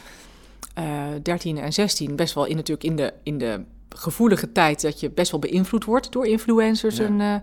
[0.79, 0.85] uh,
[1.23, 3.65] 13 en 16, best wel in, natuurlijk in de, in de
[3.95, 6.97] gevoelige tijd dat je best wel beïnvloed wordt door influencers.
[6.97, 7.05] Ja.
[7.05, 7.35] En uh,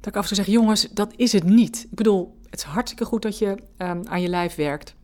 [0.00, 1.86] dat ik af en toe zeg, jongens, dat is het niet.
[1.90, 4.94] Ik bedoel, het is hartstikke goed dat je um, aan je lijf werkt.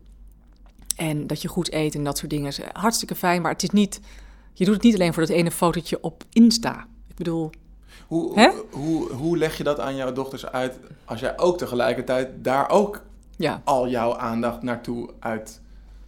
[0.96, 2.46] En dat je goed eet en dat soort dingen.
[2.46, 4.00] Is hartstikke fijn, maar het is niet...
[4.52, 6.86] Je doet het niet alleen voor dat ene fotootje op Insta.
[7.08, 7.50] Ik bedoel...
[8.06, 12.28] Hoe, hoe, hoe, hoe, leg je dat aan jouw dochters uit als jij ook tegelijkertijd
[12.44, 13.02] daar ook
[13.36, 13.62] ja.
[13.64, 15.60] al jouw aandacht naartoe uit...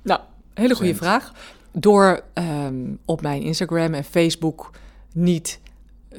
[0.03, 0.21] Nou,
[0.55, 1.33] hele goede vraag
[1.81, 4.71] door um, op mijn Instagram en Facebook
[5.13, 5.61] niet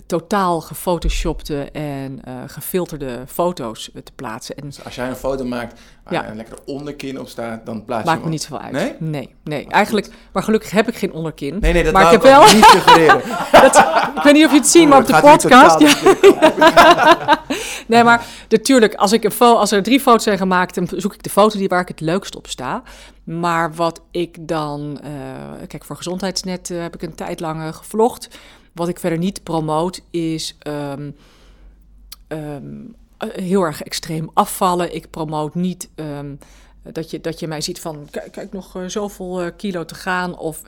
[0.05, 4.55] totaal gefotoshopte en uh, gefilterde foto's te plaatsen.
[4.55, 6.29] En dus als jij een foto maakt waar ja.
[6.29, 8.71] een lekkere onderkin op staat, dan plaats je Maakt me niet zoveel uit.
[8.71, 8.95] Nee?
[8.99, 9.67] Nee, nee.
[9.67, 11.57] Eigenlijk, maar gelukkig heb ik geen onderkin.
[11.59, 12.41] Nee, nee, dat maar ik heb wel.
[12.41, 13.21] niet suggereren.
[13.61, 13.77] dat,
[14.15, 15.79] ik weet niet of je het ziet, oh, maar op de podcast.
[15.79, 17.39] Ja.
[17.87, 21.23] nee, maar natuurlijk, als, ik een als er drie foto's zijn gemaakt, dan zoek ik
[21.23, 22.83] de foto die waar ik het leukst op sta.
[23.23, 28.27] Maar wat ik dan, uh, kijk, voor Gezondheidsnet uh, heb ik een tijd lang gevlogd.
[28.71, 31.15] Wat ik verder niet promoot is um,
[32.27, 34.95] um, heel erg extreem afvallen.
[34.95, 36.39] Ik promoot niet um,
[36.83, 39.95] dat, je, dat je mij ziet van kijk, kijk nog uh, zoveel uh, kilo te
[39.95, 40.37] gaan.
[40.37, 40.63] Of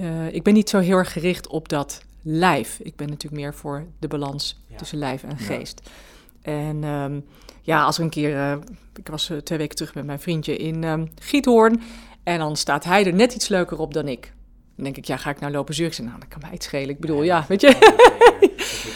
[0.00, 2.78] uh, ik ben niet zo heel erg gericht op dat lijf.
[2.82, 4.76] Ik ben natuurlijk meer voor de balans ja.
[4.76, 5.80] tussen lijf en geest.
[5.84, 6.52] Ja.
[6.52, 7.24] En um,
[7.62, 8.58] ja, als er een keer,
[8.94, 11.82] ik was twee weken terug met mijn vriendje in um, Giethoorn.
[12.22, 14.32] En dan staat hij er net iets leuker op dan ik.
[14.76, 16.04] Dan denk ik, ja, ga ik nou lopen zeuren?
[16.04, 16.88] Nou, dat kan mij het schelen.
[16.88, 17.76] Ik bedoel, ja, weet je.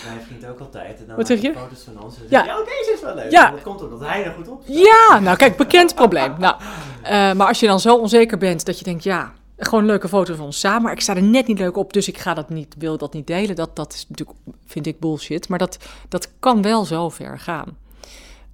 [0.07, 0.99] Mijn vriend ook altijd.
[1.01, 1.53] En dan Wat zeg je?
[1.53, 2.16] foto's van ons.
[2.16, 2.45] En ja.
[2.45, 3.31] ja, oké, deze is wel leuk.
[3.31, 3.51] Ja.
[3.51, 4.76] Dat komt omdat hij er goed op staat.
[4.76, 6.35] Ja, nou kijk, bekend probleem.
[6.39, 6.55] Nou,
[7.03, 10.35] uh, maar als je dan zo onzeker bent dat je denkt, ja, gewoon leuke foto
[10.35, 10.83] van ons samen.
[10.83, 13.12] Maar ik sta er net niet leuk op, dus ik ga dat niet, wil dat
[13.12, 13.57] niet delen.
[13.57, 15.49] Dat, dat is natuurlijk, vind ik bullshit.
[15.49, 15.78] Maar dat,
[16.09, 17.76] dat kan wel zo ver gaan.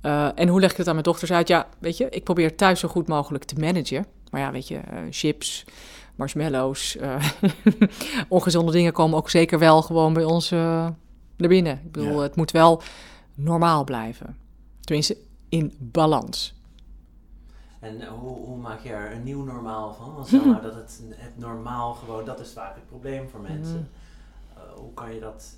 [0.02, 1.48] Uh, en hoe leg ik het aan mijn dochters uit?
[1.48, 4.06] Ja, weet je, ik probeer thuis zo goed mogelijk te managen.
[4.30, 5.64] Maar ja, weet je, uh, chips,
[6.16, 7.30] marshmallows, uh,
[8.28, 10.60] ongezonde dingen komen ook zeker wel gewoon bij ons uh,
[11.36, 11.80] naar binnen.
[11.84, 12.22] Ik bedoel, ja.
[12.22, 12.82] het moet wel
[13.34, 14.36] normaal blijven.
[14.80, 15.16] Tenminste,
[15.48, 16.54] in balans.
[17.80, 20.14] En hoe, hoe, maak je er een nieuw normaal van?
[20.14, 23.88] Want stel nou dat het, het normaal gewoon, dat is vaak het probleem voor mensen.
[24.56, 25.54] Uh, hoe, kan je dat,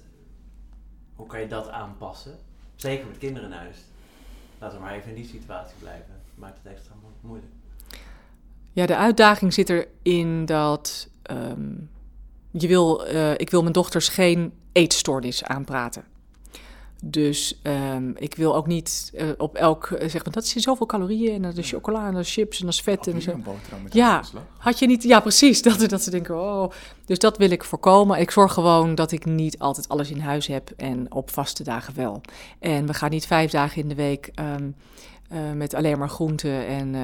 [1.14, 2.38] hoe kan je dat aanpassen?
[2.74, 3.76] Zeker met kinderen in huis.
[4.58, 6.14] Laten we maar even in die situatie blijven.
[6.34, 7.52] Maakt het extra mo moeilijk.
[8.78, 11.90] Ja, de uitdaging zit erin dat um,
[12.50, 16.04] je wil, uh, ik wil mijn dochters geen eetstoornis aanpraten.
[17.04, 21.44] Dus um, ik wil ook niet uh, op elk uh, zeggen, dat is zoveel calorieën
[21.44, 23.40] en de chocola en de chips en dat is vet en zo.
[23.90, 24.24] Ja,
[24.58, 26.70] had je niet, ja precies, dat, dat ze denken, oh.
[27.04, 28.20] Dus dat wil ik voorkomen.
[28.20, 31.94] Ik zorg gewoon dat ik niet altijd alles in huis heb en op vaste dagen
[31.94, 32.20] wel.
[32.58, 34.74] En we gaan niet vijf dagen in de week um,
[35.32, 36.94] uh, met alleen maar groenten en,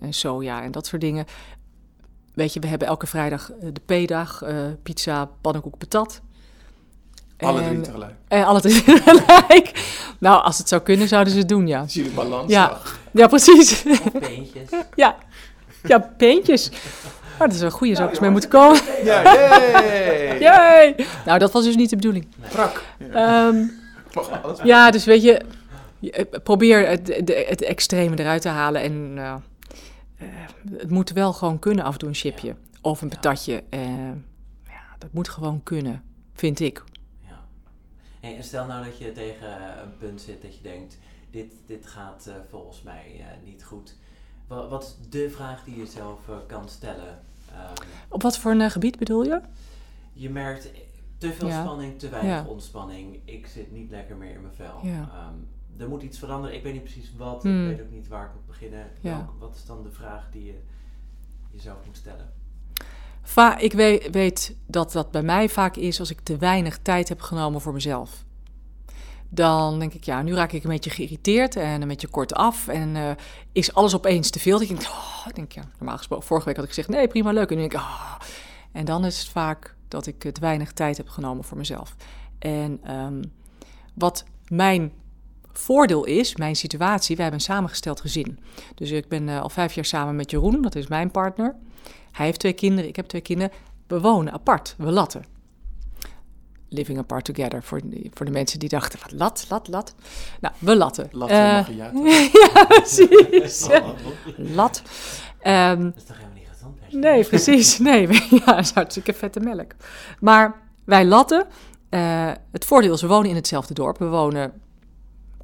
[0.00, 1.24] en soja en dat soort dingen.
[2.34, 4.42] Weet je, we hebben elke vrijdag de P-dag,
[4.82, 6.20] pizza, pannenkoek, patat.
[7.38, 8.12] Alle drie tegelijk.
[8.28, 9.72] En alle drie tegelijk.
[10.18, 11.86] Nou, als het zou kunnen, zouden ze het doen, ja.
[11.86, 12.52] Zie je de balans?
[12.52, 12.78] Ja,
[13.10, 13.84] ja precies.
[13.86, 14.68] Of peentjes.
[14.94, 15.16] ja.
[15.82, 16.70] ja, peentjes.
[17.38, 18.80] Maar dat is een goede, zou ik eens mee moeten komen.
[19.04, 20.38] Ja, yay!
[20.38, 21.06] yay!
[21.24, 22.26] Nou, dat was dus niet de bedoeling.
[22.36, 22.50] Nee.
[22.50, 22.82] Brak.
[23.12, 23.46] Ja.
[23.46, 23.70] Um,
[24.62, 25.40] ja, dus weet je,
[26.42, 28.82] probeer het, het, het extreme eruit te halen.
[28.82, 29.36] En uh,
[30.22, 30.28] uh,
[30.70, 32.48] het moet wel gewoon kunnen af en toe een chipje.
[32.48, 32.56] Ja.
[32.80, 33.62] Of een patatje.
[33.70, 34.08] Uh,
[34.64, 36.02] ja, dat moet gewoon kunnen,
[36.32, 36.84] vind ik.
[38.20, 40.98] Hey, en stel nou dat je tegen een punt zit dat je denkt,
[41.30, 43.96] dit, dit gaat volgens mij niet goed.
[44.46, 47.18] Wat, wat, is de vraag die je zelf kan stellen?
[47.50, 49.40] Um, Op wat voor een gebied bedoel je?
[50.12, 50.70] Je merkt
[51.18, 51.62] te veel ja.
[51.62, 52.44] spanning, te weinig ja.
[52.46, 53.18] ontspanning.
[53.24, 54.80] Ik zit niet lekker meer in mijn vel.
[54.82, 55.00] Ja.
[55.00, 55.48] Um,
[55.78, 56.56] er moet iets veranderen.
[56.56, 57.42] Ik weet niet precies wat.
[57.42, 57.70] Hmm.
[57.70, 58.90] Ik weet ook niet waar ik moet beginnen.
[59.00, 60.58] Welk, wat is dan de vraag die je
[61.50, 62.32] jezelf moet stellen?
[63.22, 67.08] Va ik weet, weet, dat dat bij mij vaak is als ik te weinig tijd
[67.08, 68.24] heb genomen voor mezelf.
[69.28, 72.68] Dan denk ik, ja, nu raak ik een beetje geïrriteerd en een beetje kort af.
[72.68, 73.10] En uh,
[73.52, 74.58] is alles opeens te veel?
[74.58, 77.32] Dat ik denk, oh, denk ja, normaal gesproken, vorige week had ik gezegd, nee, prima,
[77.32, 77.50] leuk.
[77.50, 78.14] En, denk ik, oh.
[78.72, 81.96] en dan is het vaak dat ik te weinig tijd heb genomen voor mezelf.
[82.38, 83.32] En um,
[83.94, 84.92] wat mijn
[85.58, 88.38] voordeel is, mijn situatie, wij hebben een samengesteld gezin.
[88.74, 91.54] Dus ik ben uh, al vijf jaar samen met Jeroen, dat is mijn partner.
[92.12, 93.52] Hij heeft twee kinderen, ik heb twee kinderen.
[93.86, 95.24] We wonen apart, we latten.
[96.68, 97.80] Living apart together, voor,
[98.12, 99.94] voor de mensen die dachten, wat lat, lat, lat.
[100.40, 101.08] Nou, we latten.
[101.10, 103.68] Latten, uh, ja, ja, precies.
[104.56, 104.82] lat.
[105.42, 106.92] Um, dat is toch helemaal niet gezond?
[106.92, 107.78] Nee, precies.
[107.88, 109.72] Nee, ja, dat is hartstikke vette melk.
[110.20, 111.46] Maar wij latten.
[111.90, 113.98] Uh, het voordeel is, we wonen in hetzelfde dorp.
[113.98, 114.52] We wonen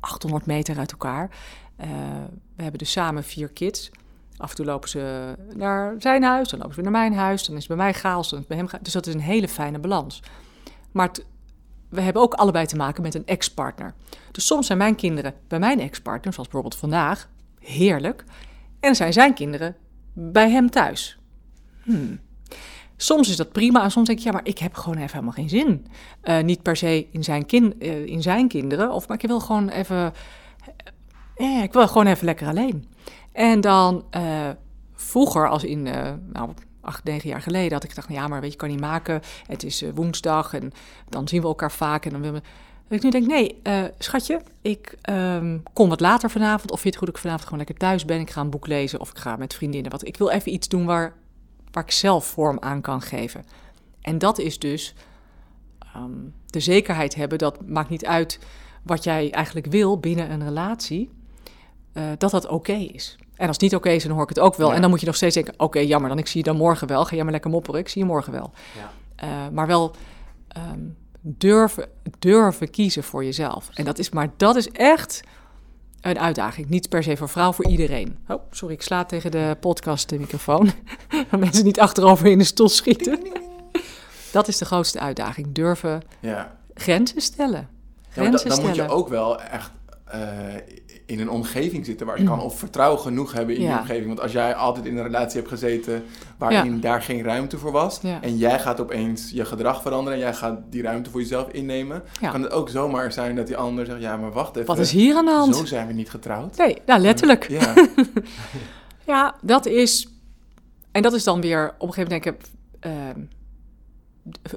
[0.01, 1.30] 800 meter uit elkaar.
[1.80, 1.86] Uh,
[2.57, 3.90] we hebben dus samen vier kids.
[4.36, 7.46] Af en toe lopen ze naar zijn huis, dan lopen ze weer naar mijn huis,
[7.46, 8.82] dan is het bij mij chaos, dan is het bij hem chaos.
[8.82, 10.22] Dus dat is een hele fijne balans.
[10.92, 11.11] Maar
[11.88, 13.94] we hebben ook allebei te maken met een ex-partner.
[14.30, 17.28] Dus soms zijn mijn kinderen bij mijn ex-partner, zoals bijvoorbeeld vandaag,
[17.59, 18.24] heerlijk.
[18.80, 19.76] En zijn zijn kinderen
[20.12, 21.18] bij hem thuis.
[21.82, 22.20] Hmm.
[23.03, 25.32] Soms is dat prima en soms denk ik, ja, maar ik heb gewoon even helemaal
[25.32, 25.86] geen zin.
[26.24, 29.40] Uh, niet per se in zijn, kin, uh, in zijn kinderen, of, maar ik wil
[29.40, 30.12] gewoon even,
[31.34, 32.88] eh, ik wil gewoon even lekker alleen.
[33.32, 34.48] En dan uh,
[34.94, 38.53] vroeger, als in, uh, nou, acht, negen jaar geleden, had ik gedacht, ja, maar weet
[38.53, 39.20] je, kan niet maken.
[39.46, 40.72] Het is eh, woensdag en
[41.09, 42.22] dan zien we elkaar vaak en dan.
[42.22, 42.42] Dat
[42.98, 46.70] ik nu denk, nee, eh, schatje, ik ehm, kom wat later vanavond.
[46.70, 48.20] Of vind je het goed dat ik vanavond gewoon lekker thuis ben?
[48.20, 49.90] Ik ga een boek lezen of ik ga met vriendinnen.
[49.90, 51.14] Wat, ik wil even iets doen waar,
[51.72, 53.44] waar ik zelf vorm aan kan geven.
[54.00, 54.94] En dat is dus
[55.94, 56.10] ehm,
[56.46, 57.38] de zekerheid hebben.
[57.38, 58.38] Dat maakt niet uit
[58.82, 61.10] wat jij eigenlijk wil binnen een relatie.
[61.92, 63.16] eh, dat dat oké is.
[63.36, 64.68] En als het niet oké is, dan hoor ik het ook wel.
[64.68, 64.74] Ja.
[64.74, 66.86] En dan moet je nog steeds denken, oké, jammer, dan ik zie je dan morgen
[66.86, 67.04] wel.
[67.04, 68.52] Ga jij maar lekker mopperen, ik zie je morgen wel.
[68.76, 68.90] Ja.
[69.16, 69.94] Eh, maar wel
[70.48, 70.80] ehm,
[71.20, 73.68] durven, durven kiezen voor jezelf.
[73.74, 75.20] En dat is, maar dat is echt
[76.01, 76.68] een uitdaging.
[76.68, 78.18] Niet per se voor vrouw, voor iedereen.
[78.28, 80.70] Oh, sorry, ik sla tegen de podcast de microfoon.
[81.30, 83.18] Dat mensen niet achterover in de stoel schieten.
[84.32, 85.46] Dat is de grootste uitdaging.
[85.53, 86.57] Durven Ja.
[86.74, 87.68] grenzen stellen.
[88.03, 89.70] Ja, Grenzen dan moet je ook wel echt
[90.05, 90.20] eh,
[91.11, 94.06] in een omgeving zitten waar je kan of vertrouwen genoeg hebben in die omgeving.
[94.06, 96.02] Want als jij altijd in een relatie hebt gezeten
[96.38, 98.18] waarin daar geen ruimte voor was Ja.
[98.22, 102.02] en jij gaat opeens je gedrag veranderen en jij gaat die ruimte voor jezelf innemen,
[102.32, 104.92] kan het ook zomaar zijn dat die ander zegt, ja maar wacht even, Wat is
[104.92, 105.56] hier aan de hand?
[105.56, 106.56] zo zijn we niet getrouwd.
[106.56, 107.48] Nee, nou letterlijk.
[107.48, 107.74] Ja,
[109.06, 110.08] Ja, dat is.
[110.92, 112.46] En dat is dan weer op een gegeven moment denk ik.
[112.80, 113.20] ehm,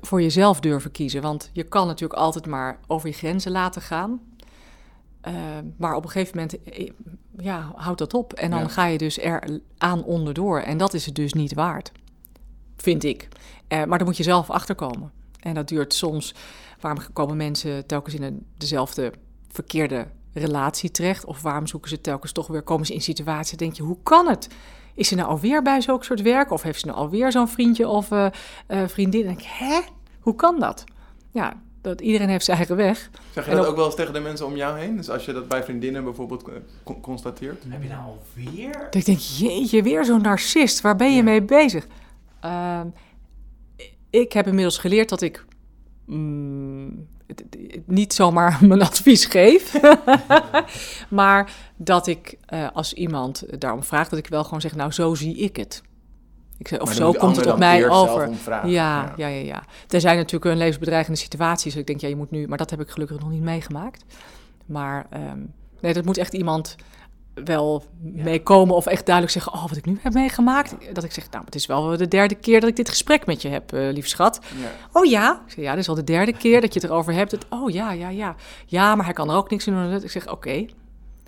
[0.02, 1.22] voor jezelf durven kiezen.
[1.22, 4.20] Want je kan natuurlijk altijd maar over je grenzen laten gaan.
[5.24, 6.90] Ehm, maar op een gegeven moment eh,
[7.38, 8.34] ja, houdt dat op.
[8.34, 8.68] En dan Ja.
[8.68, 10.60] ga je dus er aan onderdoor.
[10.60, 11.92] En dat is het dus niet waard.
[12.78, 13.28] Vind ik.
[13.68, 15.12] Eh, maar dan moet je zelf achterkomen.
[15.40, 16.34] En dat duurt soms.
[16.80, 19.14] Waarom komen mensen telkens in een, dezelfde
[19.48, 21.26] verkeerde relatie terecht?
[21.26, 24.28] Of waarom zoeken ze telkens toch weer, komen ze in situaties, denk je, hoe kan
[24.28, 24.48] het?
[24.96, 26.52] Is ze nou alweer bij zulk soort werk?
[26.52, 28.26] Of heeft ze nou alweer zo'n vriendje of eh,
[28.68, 29.24] eh, vriendin?
[29.24, 29.80] Denk ik, hè?
[30.20, 30.84] Hoe kan dat?
[31.32, 31.54] Ja,
[31.84, 33.10] dat, iedereen heeft zijn eigen weg.
[33.34, 34.96] zeg je En dat op- ook wel eens tegen de mensen om jou heen?
[34.98, 36.44] Dus als je dat bij vriendinnen bijvoorbeeld
[36.84, 37.64] con- constateert?
[37.68, 38.72] Heb je nou alweer?
[38.72, 40.82] Dat ik denk, jeetje, weer zo'n narcist.
[40.82, 41.88] Waar ben je mee bezig?
[42.42, 42.88] Ehm,
[44.10, 45.46] ik heb inmiddels geleerd dat ik
[46.06, 49.80] mm, het- het- niet zomaar mijn advies geef.
[51.10, 55.16] maar dat ik, eh, als iemand daarom vraagt, dat ik wel gewoon zeg, nou, zo
[55.16, 55.82] zie ik het.
[56.64, 58.30] Ik of zo komt het op mij over.
[58.66, 59.64] Ja, ja, ja, ja.
[59.90, 61.72] Er zijn natuurlijk een levensbedreigende situaties.
[61.72, 62.48] Dus ik denk, ja, je moet nu...
[62.48, 64.04] Maar dat heb ik gelukkig nog niet meegemaakt.
[64.66, 65.40] Maar ehm,
[65.82, 66.76] nee, dat moet echt iemand
[67.34, 69.54] wel meekomen of echt duidelijk zeggen...
[69.54, 70.76] oh, wat ik nu heb meegemaakt.
[70.94, 73.42] Dat ik zeg, nou, het is wel de derde keer dat ik dit gesprek met
[73.42, 74.40] je heb, eh lief schat.
[74.62, 74.68] Ja.
[74.92, 75.42] Oh ja?
[75.46, 77.32] Ik zeg, ja, dit is al de derde keer dat je het erover hebt.
[77.32, 78.36] Het, oh ja, ja, ja.
[78.66, 80.04] Ja, maar hij kan er ook niks aan doen.
[80.04, 80.66] Ik zeg, oké.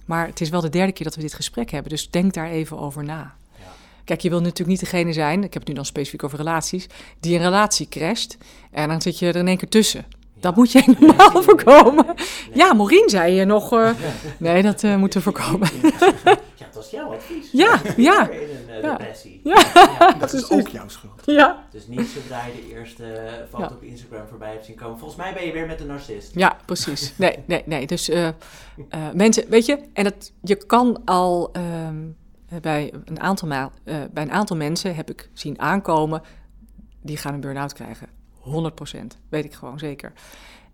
[0.05, 1.89] Maar het is wel de derde keer dat we dit gesprek hebben.
[1.89, 3.35] Dus denk daar even over na.
[4.05, 6.87] Kijk, je wil natuurlijk niet degene zijn, ik heb het nu dan specifiek over relaties,
[7.19, 8.37] die een relatie crasht
[8.71, 10.05] en dan zit je er in één keer tussen.
[10.39, 12.05] Dat moet je helemaal voorkomen.
[12.53, 13.71] Ja, Maureen zei je nog.
[13.73, 13.89] eh,
[14.37, 15.69] nee, dat eh, moeten we voorkomen.
[15.81, 15.89] Ja,
[16.57, 17.49] dat was jouw advies.
[17.51, 18.29] Ja, ja.
[18.29, 18.89] In een eh, Ja.
[18.97, 19.41] depressie.
[19.43, 20.13] Ja.
[20.19, 21.21] Dat is ook jouw schuld.
[21.25, 21.63] Ja.
[21.71, 23.69] Dus niet zodra je de eerste foto Ja.
[23.75, 24.97] op Instagram voorbij hebt zien komen.
[24.99, 26.31] Volgens mij ben je weer met een narcist.
[26.35, 27.13] Ja, precies.
[27.17, 27.87] Nee, nee, nee.
[27.87, 28.33] Dus eh, eh,
[29.13, 31.95] mensen, weet je, en het, je kan al ehm,
[32.61, 36.21] bij, een aantal ma- eh, bij een aantal mensen heb ik zien aankomen,
[37.01, 38.07] die gaan een burn-out krijgen.
[38.39, 40.13] 100% weet ik gewoon zeker.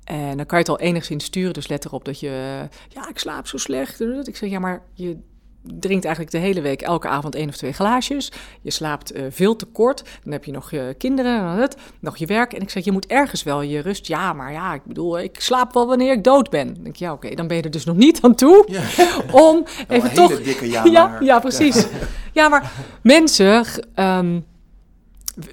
[0.03, 3.09] En dan kan je het al enigszins sturen, dus let erop dat je, eh, ja,
[3.09, 4.01] ik slaap zo slecht.
[4.01, 5.17] Ik zeg, ja, maar je
[5.63, 8.31] drinkt eigenlijk de hele week elke avond één of twee glaasjes.
[8.61, 10.03] Je slaapt eh, veel te kort.
[10.23, 12.53] Dan heb je nog je kinderen, en het, nog je werk.
[12.53, 14.07] En ik zeg, je moet ergens wel je rust.
[14.07, 16.65] Ja, maar ja, ik bedoel, ik slaap wel wanneer ik dood ben.
[16.65, 18.81] Dan denk ik, ja, oké, dan ben je er dus nog niet aan toe Ja.
[19.47, 20.29] om even een toch...
[20.29, 21.23] hele dikke ja, ja, maar.
[21.23, 21.85] ja, precies.
[22.33, 22.71] Ja, maar
[23.03, 24.39] mensen ehm,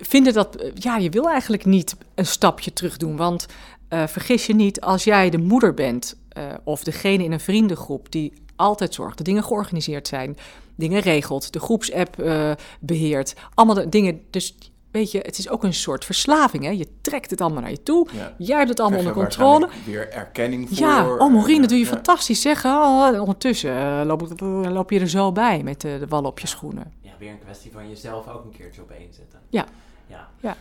[0.03, 0.57] vinden dat...
[0.57, 3.17] eh, Ja, je wil eigenlijk niet een stapje terug doen.
[3.17, 3.47] Want
[3.89, 6.17] eh, vergis je niet, als jij de moeder bent...
[6.39, 9.17] eh, of degene in een vriendengroep die altijd zorgt...
[9.17, 10.37] dat dingen georganiseerd zijn,
[10.75, 11.53] dingen regelt...
[11.53, 14.21] de groepsapp eh, beheert, allemaal de dingen...
[14.31, 14.57] Dus
[14.91, 16.71] weet je, het is ook een soort verslaving, hè?
[16.71, 18.07] Je trekt het allemaal naar je toe.
[18.13, 18.35] Ja.
[18.39, 19.69] Jij hebt het allemaal onder controle.
[19.85, 20.79] Weer erkenning voor.
[20.79, 21.91] Ja, oh Maureen, dat doe je Ja.
[21.91, 22.71] fantastisch zeggen.
[22.71, 26.47] Oh, en ondertussen eh, loop, loop je er zo bij met de wallen op je
[26.47, 26.93] schoenen.
[27.01, 29.39] Ja, weer een kwestie van jezelf ook een keertje op één zetten.
[29.49, 29.67] Ja.
[30.07, 30.29] Ja.
[30.41, 30.57] Ja.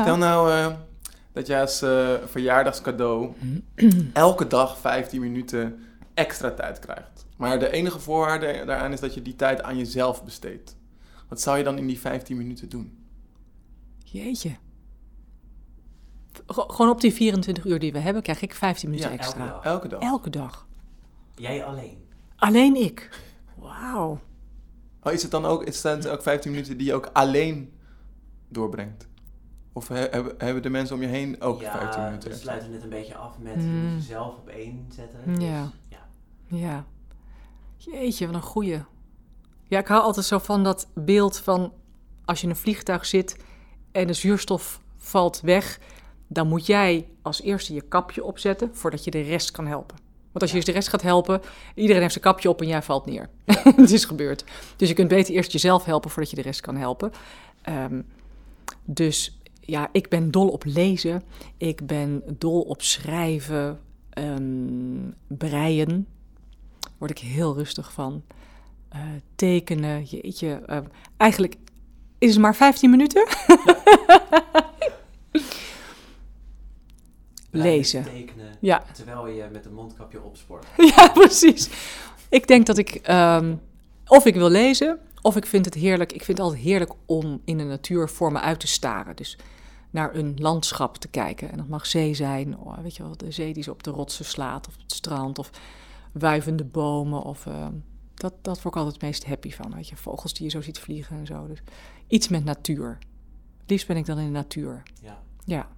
[0.00, 0.66] Stel nou eh,
[1.32, 3.32] dat jij als eh, verjaardagscadeau
[4.12, 5.78] elke dag 15 minuten
[6.14, 7.26] extra tijd krijgt.
[7.36, 10.76] Maar de enige voorwaarde daaraan is dat je die tijd aan jezelf besteedt.
[11.28, 12.98] Wat zou je dan in die 15 minuten doen?
[14.04, 14.50] Jeetje.
[16.52, 19.40] G- gewoon op die 24 uur die we hebben, krijg ik 15 minuten Ja, extra.
[19.40, 19.64] elke dag.
[19.72, 20.00] Elke dag.
[20.02, 20.66] Elke dag.
[21.34, 21.98] Jij alleen.
[22.36, 23.20] Alleen ik.
[23.58, 24.20] Wauw.
[25.02, 27.72] Oh, is het dan ook, is het dan ook 15 minuten die je ook alleen
[28.48, 29.08] doorbrengt?
[29.72, 32.28] Of he- hebben, hebben de mensen om je heen ook 15 ja, minuten?
[32.28, 32.50] we extra?
[32.52, 33.94] sluiten het een beetje af met Mm.
[33.94, 35.18] jezelf op één zetten.
[35.26, 35.70] Dus, Ja.
[35.88, 36.06] ja.
[36.46, 36.84] Ja.
[37.76, 38.80] Jeetje, wat een goeie.
[39.68, 41.72] Ja, ik hou altijd zo van dat beeld van
[42.24, 43.36] als je in een vliegtuig zit
[43.92, 45.78] en de zuurstof valt weg,
[46.26, 49.96] dan moet jij als eerste je kapje opzetten voordat je de rest kan helpen.
[50.22, 51.40] Want als je eerst de rest gaat helpen,
[51.74, 53.28] iedereen heeft zijn kapje op en jij valt neer.
[53.76, 54.44] Het is gebeurd.
[54.76, 57.12] Dus je kunt beter eerst jezelf helpen voordat je de rest kan helpen.
[57.62, 58.02] Ehm,
[58.84, 61.22] dus ja, ik ben dol op lezen.
[61.56, 63.80] Ik ben dol op schrijven,
[64.18, 66.06] um, breien.
[66.98, 68.22] Word ik heel rustig van.
[68.94, 69.00] Uh,
[69.34, 70.62] tekenen, jeetje.
[70.66, 70.78] Uh,
[71.16, 71.56] eigenlijk
[72.18, 73.26] is het maar 15 minuten.
[77.50, 78.04] Lezen.
[78.04, 78.84] Tekenen, ja.
[78.92, 80.66] Terwijl je met een mondkapje opsport.
[80.96, 81.68] ja, precies.
[82.28, 83.60] Ik denk dat ik um,
[84.06, 86.12] of ik wil lezen, of ik vind het heerlijk.
[86.12, 89.16] Ik vind het altijd heerlijk om in de natuur voor me uit te staren.
[89.16, 89.38] Dus
[89.90, 91.50] naar een landschap te kijken.
[91.50, 93.90] En dat mag zee zijn, oh, weet je wel, de zee die zo op de
[93.90, 95.50] rotsen slaat, of het strand, of
[96.12, 97.22] wuivende bomen.
[97.22, 97.66] Of, uh,
[98.14, 100.60] dat, dat word ik altijd het meest happy van, weet je, vogels die je zo
[100.60, 101.46] ziet vliegen en zo.
[101.46, 101.62] Dus
[102.08, 102.98] iets met natuur.
[103.60, 104.82] Het liefst ben ik dan in de natuur.
[105.02, 105.22] Ja.
[105.44, 105.68] Ja.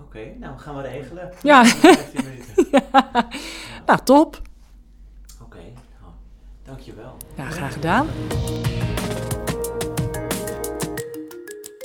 [0.00, 1.32] Oké, okay, nou gaan we regelen.
[1.42, 1.64] Ja.
[1.64, 2.66] 15 minuten.
[2.92, 3.28] ja.
[3.86, 4.42] Nou, top.
[6.70, 7.16] Nou, dankjewel.
[7.34, 8.06] Ja, graag gedaan.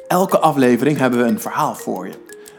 [0.08, 2.14] Elke aflevering hebben we een verhaal voor je.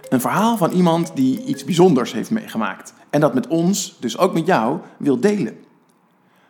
[0.08, 2.94] Een verhaal van iemand die iets bijzonders heeft meegemaakt.
[3.10, 5.56] En dat met ons, dus ook met jou, wil delen.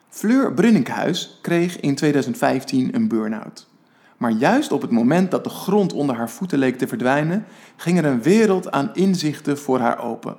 [0.08, 3.68] Fleur Brunninkhuis kreeg in 2015 een burn-out.
[4.16, 7.46] Maar juist op het moment dat de grond onder haar voeten leek te verdwijnen,
[7.76, 10.36] ging er een wereld aan inzichten voor haar open.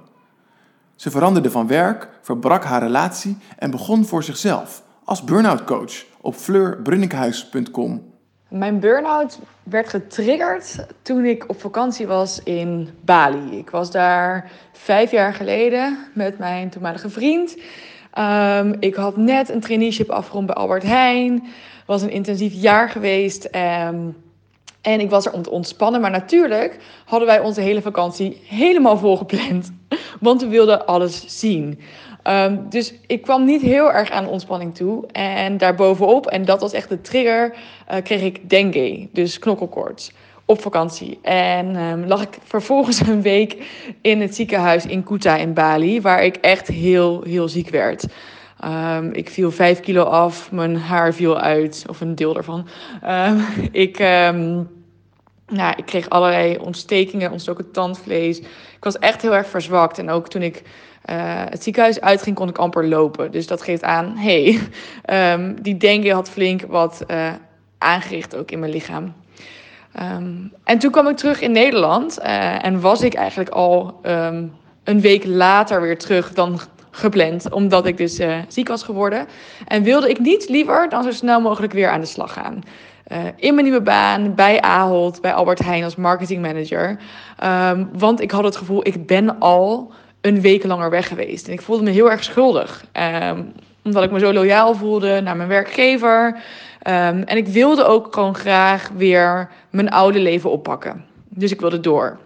[0.95, 6.36] Ze veranderde van werk, verbrak haar relatie en begon voor zichzelf als burn-out coach op
[6.36, 8.14] fleurbrunninkhuis.com.
[8.47, 13.58] Mijn burn-out werd getriggerd toen ik op vakantie was in Bali.
[13.58, 17.58] Ik was daar vijf jaar geleden met mijn toenmalige vriend.
[18.18, 21.43] Um, ik had net een traineeship afgerond bij Albert Heijn.
[21.86, 23.49] was een intensief jaar geweest.
[23.55, 24.16] Um,
[24.82, 26.01] en ik was er om te ontspannen.
[26.01, 29.72] Maar natuurlijk hadden wij onze hele vakantie helemaal volgepland.
[30.20, 31.80] Want we wilden alles zien.
[32.28, 35.07] Um, dus ik kwam niet heel erg aan ontspanning toe.
[35.11, 37.53] En daarbovenop, en dat was echt de trigger,
[37.91, 40.11] uh, kreeg ik dengue, dus knokkelkoorts,
[40.45, 41.19] op vakantie.
[41.21, 43.65] En um, lag ik vervolgens een week
[44.01, 48.05] in het ziekenhuis in Kuta in Bali, waar ik echt heel, heel ziek werd.
[48.65, 52.67] Um, ik viel vijf kilo af, mijn haar viel uit, of een deel daarvan.
[53.71, 53.99] ik...
[55.49, 58.39] Nou, ik kreeg allerlei ontstekingen, ontstoken tandvlees.
[58.39, 59.99] Ik was echt heel erg verzwakt.
[59.99, 60.63] En ook toen ik
[61.10, 63.32] uh, het ziekenhuis uitging, kon ik amper lopen.
[63.32, 64.60] Dus dat geeft aan, hey,
[65.34, 67.32] um, die denken had flink wat uh,
[67.78, 69.14] aangericht ook in mijn lichaam.
[70.01, 74.53] Um, en toen kwam ik terug in Nederland uh, en was ik eigenlijk al um,
[74.84, 76.60] een week later weer terug dan
[76.91, 79.28] gepland, omdat ik dus ziek was geworden.
[79.68, 82.64] En wilde ik niet liever dan zo snel mogelijk weer aan de slag gaan.
[83.36, 86.99] In mijn nieuwe baan bij Ahold, bij Albert Heijn als marketingmanager.
[87.43, 89.91] Um, want ik had het gevoel, ik ben al
[90.28, 91.47] een week langer weg geweest.
[91.47, 92.84] En ik voelde me heel erg schuldig.
[93.23, 93.53] Um,
[93.84, 96.25] omdat ik me zo loyaal voelde naar mijn werkgever.
[96.88, 101.05] Um, en ik wilde ook gewoon graag weer mijn oude leven oppakken.
[101.30, 102.17] Dus ik wilde door.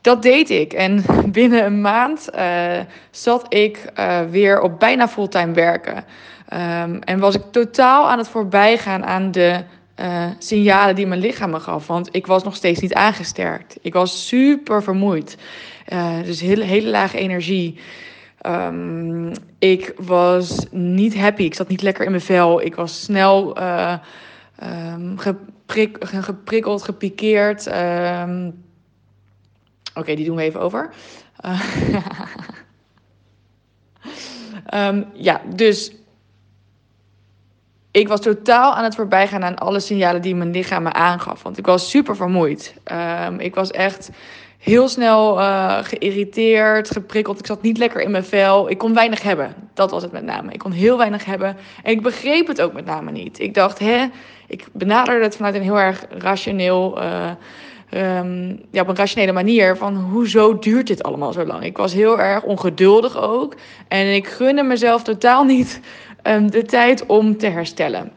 [0.00, 0.72] Dat deed ik.
[0.72, 1.04] En
[1.38, 2.78] binnen een maand uh,
[3.10, 6.04] zat ik uh, weer op bijna fulltime werken.
[6.52, 9.64] Um, en was ik totaal aan het voorbijgaan aan de
[10.00, 11.86] uh, signalen die mijn lichaam me gaf.
[11.86, 13.78] Want ik was nog steeds niet aangesterkt.
[13.80, 15.36] Ik was super vermoeid.
[15.88, 17.78] Uh, dus hele, hele lage energie.
[18.46, 21.42] Um, ik was niet happy.
[21.42, 22.60] Ik zat niet lekker in mijn vel.
[22.62, 23.98] Ik was snel uh,
[24.92, 27.66] um, geprik, geprikkeld, gepikeerd.
[27.66, 28.64] Um,
[29.94, 30.90] Oké, die doen we even over.
[35.14, 35.92] Ja, dus
[37.96, 41.42] ik was totaal aan het voorbijgaan aan alle signalen die mijn lichaam me aangaf.
[41.42, 42.74] Want ik was super vermoeid.
[43.28, 44.10] Um, ik was echt
[44.58, 47.38] heel snel uh, geïrriteerd, geprikkeld.
[47.38, 48.70] Ik zat niet lekker in mijn vel.
[48.70, 49.54] Ik kon weinig hebben.
[49.74, 50.52] Dat was het met name.
[50.52, 51.56] Ik kon heel weinig hebben.
[51.82, 53.38] En ik begreep het ook met name niet.
[53.38, 54.06] Ik dacht, hè,
[54.46, 57.02] ik benaderde het vanuit een heel erg rationeel.
[57.02, 57.30] Uh,
[57.90, 61.64] um, ja, op een rationele manier van hoezo duurt dit allemaal zo lang?
[61.64, 63.54] Ik was heel erg ongeduldig ook.
[63.88, 65.80] En ik gunde mezelf totaal niet
[66.28, 68.12] um, de tijd om te herstellen.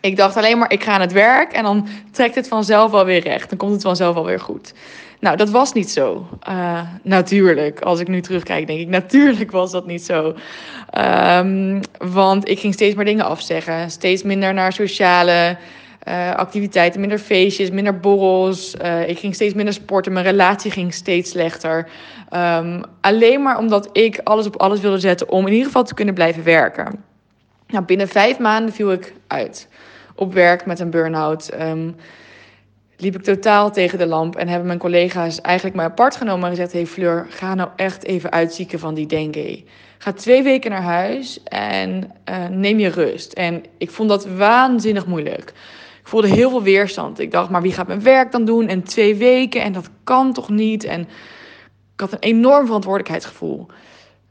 [0.00, 3.04] Ik dacht alleen maar, ik ga aan het werk en dan trekt het vanzelf wel
[3.04, 3.48] weer recht.
[3.48, 4.74] Dan komt het vanzelf wel weer goed.
[5.20, 6.26] Nou, dat was niet zo.
[6.48, 10.34] Uh, natuurlijk, als ik nu terugkijk, denk ik, natuurlijk was dat niet zo.
[10.98, 13.90] Um, want ik ging steeds meer dingen afzeggen.
[13.90, 15.56] Steeds minder naar sociale
[16.08, 18.74] uh, activiteiten, minder feestjes, minder borrels.
[18.82, 20.12] Uh, ik ging steeds minder sporten.
[20.12, 21.88] Mijn relatie ging steeds slechter.
[22.34, 25.94] Um, alleen maar omdat ik alles op alles wilde zetten om in ieder geval te
[25.94, 27.11] kunnen blijven werken.
[27.72, 29.68] Nou, binnen vijf maanden viel ik uit.
[30.14, 31.48] op werk met een burn-out.
[31.48, 31.90] Ehm,
[32.96, 36.50] liep ik totaal tegen de lamp en hebben mijn collega's eigenlijk mij apart genomen en
[36.50, 39.64] gezegd: Hey Fleur, ga nou echt even uitzieken van die dengue.
[39.98, 43.32] Ga twee weken naar huis en uh, neem je rust.
[43.32, 45.52] En ik vond dat waanzinnig moeilijk.
[46.00, 47.18] Ik voelde heel veel weerstand.
[47.18, 48.68] Ik dacht, maar wie gaat mijn werk dan doen?
[48.68, 50.84] En twee weken en dat kan toch niet?
[50.84, 51.00] En
[51.94, 53.66] ik had een enorm verantwoordelijkheidsgevoel.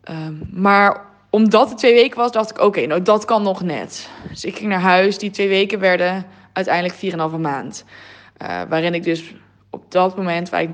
[0.10, 4.10] Um, maar omdat het twee weken was, dacht ik: oké, nou dat kan nog net.
[4.30, 5.18] Dus ik ging naar huis.
[5.18, 7.86] Die twee weken werden uiteindelijk 4,5 maand.
[8.42, 9.34] Uh, waarin ik dus
[9.70, 10.70] op dat moment, waar ik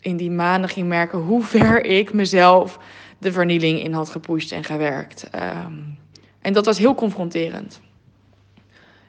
[0.00, 2.78] in die maanden ging merken hoe ver ik mezelf
[3.18, 5.28] de vernieling in had gepusht en gewerkt.
[5.34, 5.98] Um,
[6.40, 7.80] en dat was heel confronterend.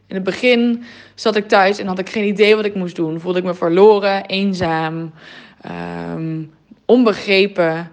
[0.08, 0.84] In het begin
[1.16, 3.20] zat ik thuis en had ik geen idee wat ik moest doen.
[3.20, 5.14] Voelde ik me verloren, eenzaam,
[6.16, 6.54] um,
[6.86, 7.92] onbegrepen.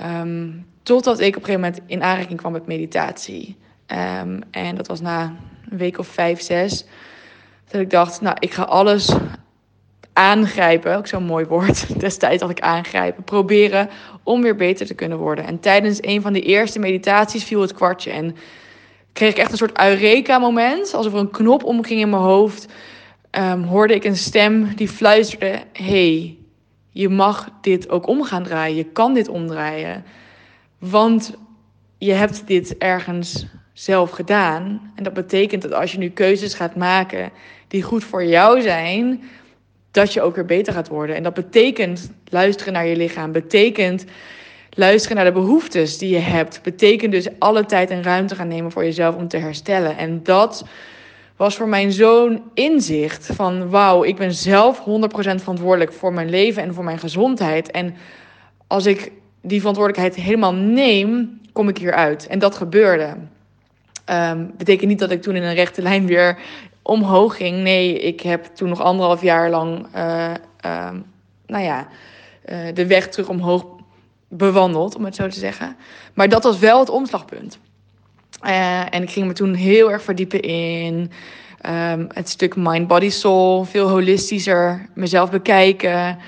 [0.00, 3.56] Um, totdat ik op een gegeven moment in aanraking kwam met meditatie.
[3.86, 5.34] Um, en dat was na
[5.70, 6.84] een week of vijf, zes.
[7.68, 9.16] Dat ik dacht, nou, ik ga alles
[10.12, 10.96] aangrijpen.
[10.96, 11.86] Ook zo'n mooi woord.
[12.00, 13.24] Destijds had ik aangrijpen.
[13.24, 13.88] Proberen
[14.22, 15.44] om weer beter te kunnen worden.
[15.44, 18.10] En tijdens een van de eerste meditaties viel het kwartje.
[18.10, 18.36] En
[19.12, 20.94] kreeg ik echt een soort Eureka-moment.
[20.94, 22.66] Alsof er een knop omging in mijn hoofd.
[23.30, 26.36] Um, hoorde ik een stem die fluisterde: hey,
[26.90, 28.76] je mag dit ook om gaan draaien.
[28.76, 30.04] Je kan dit omdraaien.
[30.78, 31.34] Want
[31.98, 34.92] je hebt dit ergens zelf gedaan.
[34.94, 37.30] En dat betekent dat als je nu keuzes gaat maken
[37.68, 39.22] die goed voor jou zijn,
[39.90, 41.16] dat je ook weer beter gaat worden.
[41.16, 43.32] En dat betekent luisteren naar je lichaam.
[43.32, 44.04] Betekent
[44.70, 46.62] luisteren naar de behoeftes die je hebt.
[46.62, 49.96] Betekent dus alle tijd en ruimte gaan nemen voor jezelf om te herstellen.
[49.96, 50.64] En dat
[51.36, 56.62] was voor mijn zoon inzicht van wauw, ik ben zelf 100% verantwoordelijk voor mijn leven
[56.62, 57.70] en voor mijn gezondheid.
[57.70, 57.94] En
[58.66, 59.12] als ik
[59.46, 62.26] die verantwoordelijkheid helemaal neem, kom ik hieruit.
[62.26, 63.16] En dat gebeurde.
[64.10, 66.38] Um, betekent niet dat ik toen in een rechte lijn weer
[66.82, 67.62] omhoog ging.
[67.62, 70.34] Nee, ik heb toen nog anderhalf jaar lang, uh,
[71.46, 71.88] nou ja,
[72.46, 73.66] uh, de weg terug omhoog
[74.28, 75.76] bewandeld, om het zo te zeggen.
[76.14, 77.58] Maar dat was wel het omslagpunt.
[78.42, 81.10] Uh, en ik ging me toen heel erg verdiepen in
[81.68, 83.64] um, het stuk mind, body, soul.
[83.64, 86.18] Veel holistischer mezelf bekijken.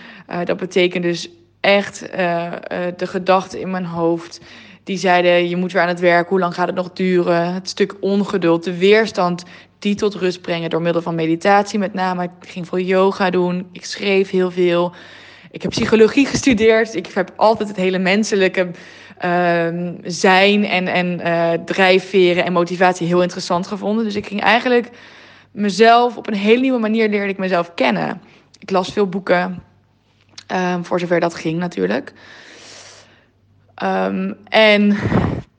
[0.44, 1.30] Dat betekent dus
[1.68, 2.52] echt uh, uh,
[2.96, 4.40] de gedachten in mijn hoofd.
[4.84, 7.54] Die zeiden, je moet weer aan het werk, hoe lang gaat het nog duren?
[7.54, 9.42] Het stuk ongeduld, de weerstand
[9.78, 12.22] die tot rust brengen door middel van meditatie met name.
[12.22, 14.92] Ik ging veel yoga doen, ik schreef heel veel.
[15.50, 16.94] Ik heb psychologie gestudeerd.
[16.94, 18.70] Ik heb altijd het hele menselijke
[19.24, 19.68] uh,
[20.04, 24.04] zijn en, en uh, drijfveren en motivatie heel interessant gevonden.
[24.04, 24.90] Dus ik ging eigenlijk
[25.52, 28.20] mezelf op een hele nieuwe manier leerde ik mezelf kennen.
[28.58, 29.62] Ik las veel boeken,
[30.52, 32.12] um, voor zover dat ging natuurlijk.
[33.82, 34.96] Um, en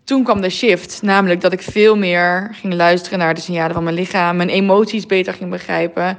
[0.04, 3.84] toen kwam de shift, namelijk dat ik veel meer ging luisteren naar de signalen van
[3.84, 6.18] mijn lichaam, mijn emoties beter ging begrijpen.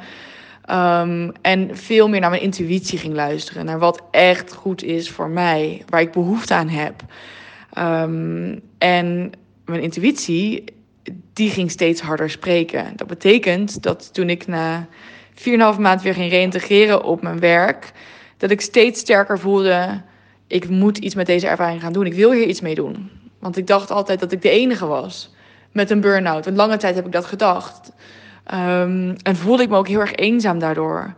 [0.71, 3.65] Um, en veel meer naar mijn intuïtie ging luisteren.
[3.65, 5.83] Naar wat echt goed is voor mij.
[5.89, 7.03] Waar ik behoefte aan heb.
[8.79, 9.33] En
[9.65, 10.65] mijn intuïtie,
[11.33, 12.93] die ging steeds harder spreken.
[12.97, 14.87] Dat betekent dat toen ik na
[15.35, 15.45] 4,5
[15.79, 17.93] maand weer ging reïntegreren op mijn werk.
[18.41, 20.01] Dat ik steeds sterker voelde.
[20.47, 22.07] Ik moet iets met deze ervaring gaan doen.
[22.07, 23.11] Ik wil hier iets mee doen.
[23.39, 25.35] Want ik dacht altijd dat ik de enige was
[25.73, 26.47] met een burn-out.
[26.47, 27.93] Een lange tijd heb ik dat gedacht.
[28.55, 31.15] Um, en voelde ik me ook heel erg eenzaam daardoor.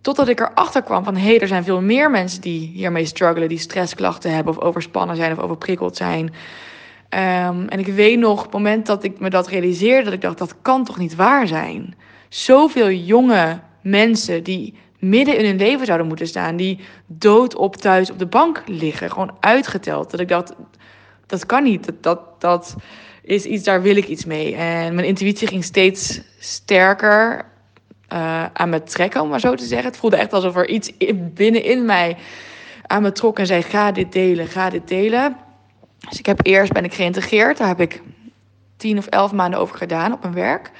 [0.00, 1.16] Totdat ik erachter kwam van...
[1.16, 3.48] hé, hey, er zijn veel meer mensen die hiermee struggelen...
[3.48, 6.24] die stressklachten hebben of overspannen zijn of overprikkeld zijn.
[6.24, 10.04] Um, en ik weet nog, het moment dat ik me dat realiseerde...
[10.04, 11.94] dat ik dacht, dat kan toch niet waar zijn?
[12.28, 14.74] Zoveel jonge mensen die
[15.08, 16.56] midden in hun leven zouden moeten staan...
[16.56, 20.10] die doodop thuis op de bank liggen, gewoon uitgeteld.
[20.10, 20.52] Dat ik dacht,
[21.26, 21.84] dat kan niet.
[21.84, 22.76] Dat, dat, dat
[23.22, 24.54] is iets, daar wil ik iets mee.
[24.54, 27.44] En mijn intuïtie ging steeds sterker
[28.12, 29.88] uh, aan me trekken, om maar zo te zeggen.
[29.88, 30.92] Het voelde echt alsof er iets
[31.34, 32.16] binnenin mij
[32.86, 35.36] aan me trok en zei: ga dit delen, ga dit delen.
[36.08, 37.58] Dus ik heb eerst ben ik geïntegreerd.
[37.58, 38.02] Daar heb ik
[38.76, 40.70] tien of elf maanden over gedaan op mijn werk.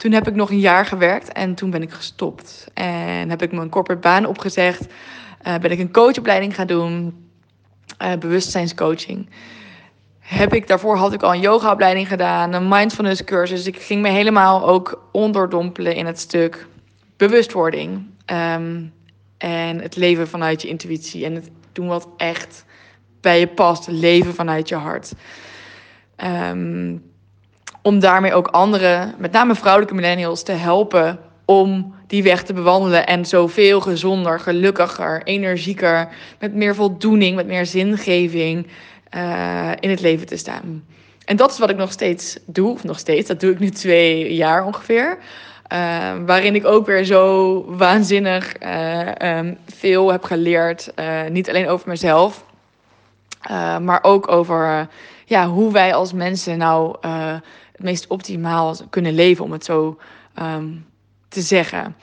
[0.00, 2.66] Toen heb ik nog een jaar gewerkt en toen ben ik gestopt.
[2.74, 4.86] En heb ik mijn corporate baan opgezegd.
[5.46, 7.26] Uh, ben ik een coachopleiding gaan doen,
[8.02, 9.28] uh, bewustzijnscoaching
[10.30, 13.66] heb ik, daarvoor had ik al een yogaopleiding gedaan, een mindfulness cursus.
[13.66, 16.66] Ik ging me helemaal ook onderdompelen in het stuk
[17.16, 18.06] bewustwording.
[18.26, 18.92] Um,
[19.38, 21.24] en het leven vanuit je intuïtie.
[21.24, 22.64] En het doen wat echt
[23.20, 23.88] bij je past.
[23.88, 25.12] Leven vanuit je hart.
[26.16, 27.09] Um,
[27.82, 33.06] om daarmee ook anderen, met name vrouwelijke millennials, te helpen om die weg te bewandelen
[33.06, 36.08] en zoveel gezonder, gelukkiger, energieker,
[36.38, 38.66] met meer voldoening, met meer zingeving
[39.16, 40.84] uh, in het leven te staan.
[41.24, 43.70] En dat is wat ik nog steeds doe, of nog steeds, dat doe ik nu
[43.70, 45.18] twee jaar ongeveer.
[46.26, 50.92] waarin ik ook weer zo waanzinnig ehm, veel heb geleerd.
[51.28, 52.44] niet alleen over mezelf,
[53.80, 54.88] maar ook over
[55.24, 56.96] ja, hoe wij als mensen nou
[57.82, 59.98] meest optimaal kunnen leven, om het zo
[60.34, 60.68] ehm,
[61.28, 61.96] te zeggen.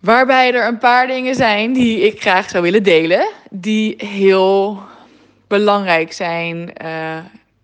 [0.00, 4.82] Waarbij er een paar dingen zijn die ik graag zou willen delen, die heel
[5.46, 7.16] belangrijk zijn uh,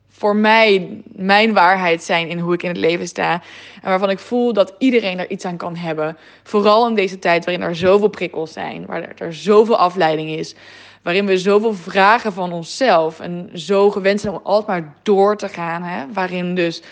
[0.08, 3.32] voor mij, mijn waarheid zijn in hoe ik in het leven sta.
[3.82, 6.16] En waarvan ik voel dat iedereen er iets aan kan hebben.
[6.42, 10.54] Vooral in deze tijd waarin er zoveel prikkels zijn, waar er zoveel afleiding is.
[11.04, 15.48] Waarin we zoveel vragen van onszelf en zo gewend zijn om altijd maar door te
[15.48, 15.82] gaan.
[15.82, 16.04] Hè?
[16.12, 16.82] Waarin dus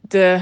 [0.00, 0.40] de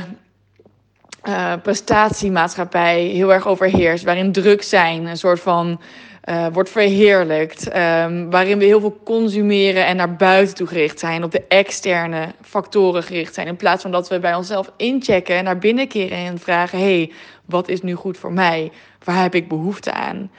[1.24, 4.04] uh, prestatiemaatschappij heel erg overheerst.
[4.04, 5.80] Waarin druk zijn een soort van
[6.24, 7.76] uh, wordt verheerlijkt.
[7.76, 11.24] Um, waarin we heel veel consumeren en naar buiten toe gericht zijn.
[11.24, 13.46] Op de externe factoren gericht zijn.
[13.46, 16.84] In plaats van dat we bij onszelf inchecken en naar binnen keren en vragen: hé,
[16.84, 17.12] hey,
[17.44, 18.72] wat is nu goed voor mij?
[19.04, 20.30] Waar heb ik behoefte aan?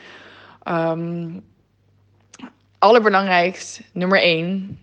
[0.68, 1.44] Um,
[2.84, 4.80] allerbelangrijkst, nummer één,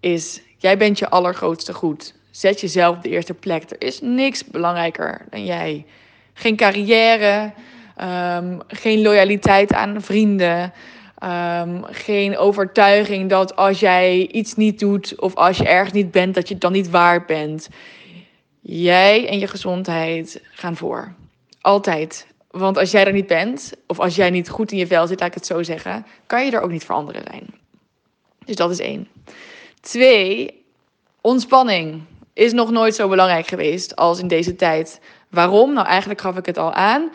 [0.00, 2.14] is: jij bent je allergrootste goed.
[2.30, 3.70] Zet jezelf de eerste plek.
[3.70, 5.86] Er is niks belangrijker dan jij.
[6.32, 7.52] Geen carrière,
[8.02, 10.72] um, geen loyaliteit aan vrienden.
[11.24, 16.34] Um, geen overtuiging dat als jij iets niet doet of als je ergens niet bent,
[16.34, 17.68] dat je het dan niet waard bent.
[18.60, 21.14] Jij en je gezondheid gaan voor.
[21.60, 22.26] Altijd.
[22.58, 25.20] Want als jij er niet bent, of als jij niet goed in je vel zit,
[25.20, 27.46] laat ik het zo zeggen, kan je er ook niet voor anderen zijn.
[28.44, 29.08] Dus dat is één.
[29.80, 30.64] Twee,
[31.20, 32.02] ontspanning
[32.32, 35.00] is nog nooit zo belangrijk geweest als in deze tijd.
[35.30, 35.72] Waarom?
[35.72, 37.10] Nou, eigenlijk gaf ik het al aan.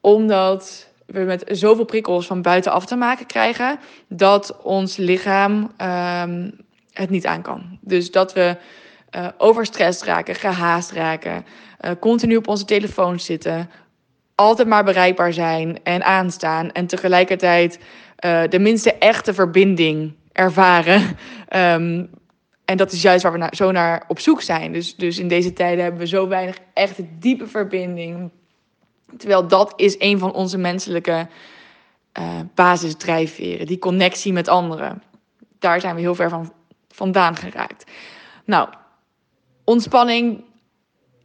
[0.00, 3.78] Omdat we met zoveel prikkels van buitenaf te maken krijgen,
[4.08, 6.60] dat ons lichaam um,
[6.92, 7.78] het niet aan kan.
[7.80, 8.56] Dus dat we
[9.16, 11.44] uh, overstrest raken, gehaast raken,
[11.80, 13.70] uh, continu op onze telefoon zitten,
[14.36, 17.78] altijd maar bereikbaar zijn en aanstaan en tegelijkertijd
[18.24, 21.16] uh, de minste echte verbinding ervaren.
[21.56, 22.08] Um,
[22.66, 24.72] En dat is juist waar we zo naar op zoek zijn.
[24.72, 28.30] Dus, dus in deze tijden hebben we zo weinig echte diepe verbinding.
[29.16, 31.28] Terwijl dat is een van onze menselijke
[32.18, 33.66] uh, basisdrijfveren.
[33.66, 35.02] Die connectie met anderen.
[35.58, 36.52] Daar zijn we heel ver van
[36.88, 37.90] vandaan geraakt.
[38.44, 38.68] Nou,
[39.64, 40.44] ontspanning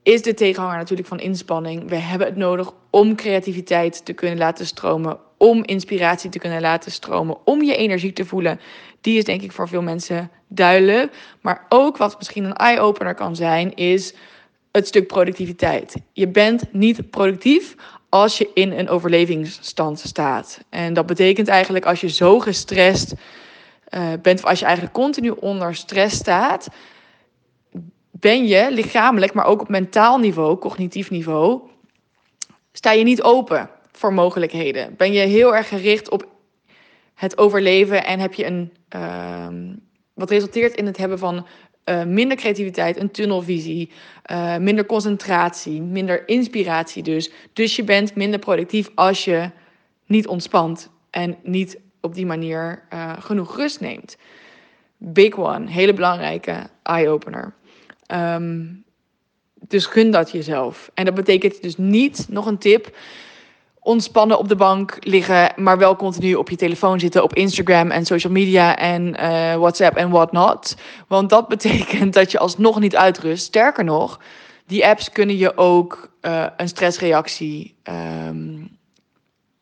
[0.04, 1.90] is de tegenhanger natuurlijk van inspanning.
[1.90, 6.92] We hebben het nodig om creativiteit te kunnen laten stromen, om inspiratie te kunnen laten
[6.92, 8.60] stromen, om je energie te voelen.
[9.02, 11.14] Die is denk ik voor veel mensen duidelijk.
[11.42, 14.14] Maar ook wat misschien een eye-opener kan zijn, is
[14.72, 15.96] het stuk productiviteit.
[16.14, 17.76] Je bent niet productief
[18.10, 20.64] als je in een overlevingsstand staat.
[20.70, 23.14] En dat betekent eigenlijk als je zo gestrest
[23.90, 26.68] uh, bent, of als je eigenlijk continu onder stress staat,
[28.22, 31.62] ben je lichamelijk, maar ook op mentaal niveau, cognitief niveau,
[32.72, 34.96] sta je niet open voor mogelijkheden.
[34.98, 36.28] Ben je heel erg gericht op
[37.14, 39.48] het overleven en heb je een, uh,
[40.14, 41.48] wat resulteert in het hebben van
[41.86, 43.92] uh, minder creativiteit, een tunnelvisie,
[44.32, 47.32] uh, minder concentratie, minder inspiratie dus.
[47.54, 49.50] Dus je bent minder productief als je
[50.06, 54.18] niet ontspant en niet op die manier uh, genoeg rust neemt.
[54.98, 57.54] Big one, hele belangrijke eye-opener.
[58.14, 58.84] Um,
[59.68, 60.92] dus gun dat jezelf.
[60.94, 62.96] En dat betekent dus niet, nog een tip,
[63.80, 68.06] ontspannen op de bank liggen, maar wel continu op je telefoon zitten, op Instagram en
[68.06, 70.76] social media en uh, WhatsApp en whatnot.
[71.08, 73.46] Want dat betekent dat je alsnog niet uitrust.
[73.46, 74.20] Sterker nog,
[74.66, 77.76] die apps kunnen je ook uh, een stressreactie.
[78.28, 78.80] Um,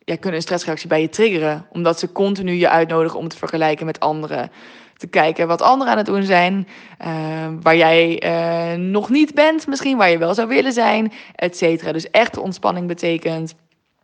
[0.10, 1.65] ja, kunnen een stressreactie bij je triggeren.
[1.72, 4.52] Omdat ze continu je uitnodigen om te vergelijken met anderen
[4.98, 6.68] te kijken wat anderen aan het doen zijn.
[7.06, 11.57] Uh, waar jij uh, nog niet bent, misschien waar je wel zou willen zijn, et
[11.57, 11.91] cetera.
[11.91, 13.56] Dus echte ontspanning betekent: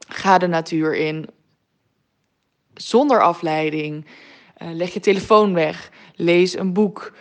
[0.07, 1.29] ga de natuur in.
[2.73, 4.05] Zonder afleiding.
[4.57, 5.89] Uh, leg je telefoon weg.
[6.15, 7.13] Lees een boek.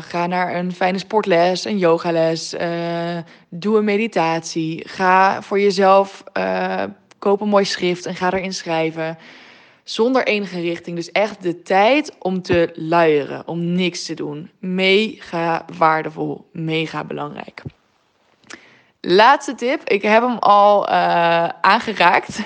[0.00, 2.54] ga naar een fijne sportles, een yogales.
[3.48, 4.88] doe een meditatie.
[4.88, 6.24] Ga voor jezelf
[7.20, 9.18] koop een mooi schrift en ga erin schrijven
[9.84, 10.96] zonder enige richting.
[10.96, 14.50] Dus echt de tijd om te luieren, om niks te doen.
[14.58, 17.62] Mega waardevol, mega belangrijk.
[19.00, 22.40] Laatste tip, ik heb hem al uh, aangeraakt,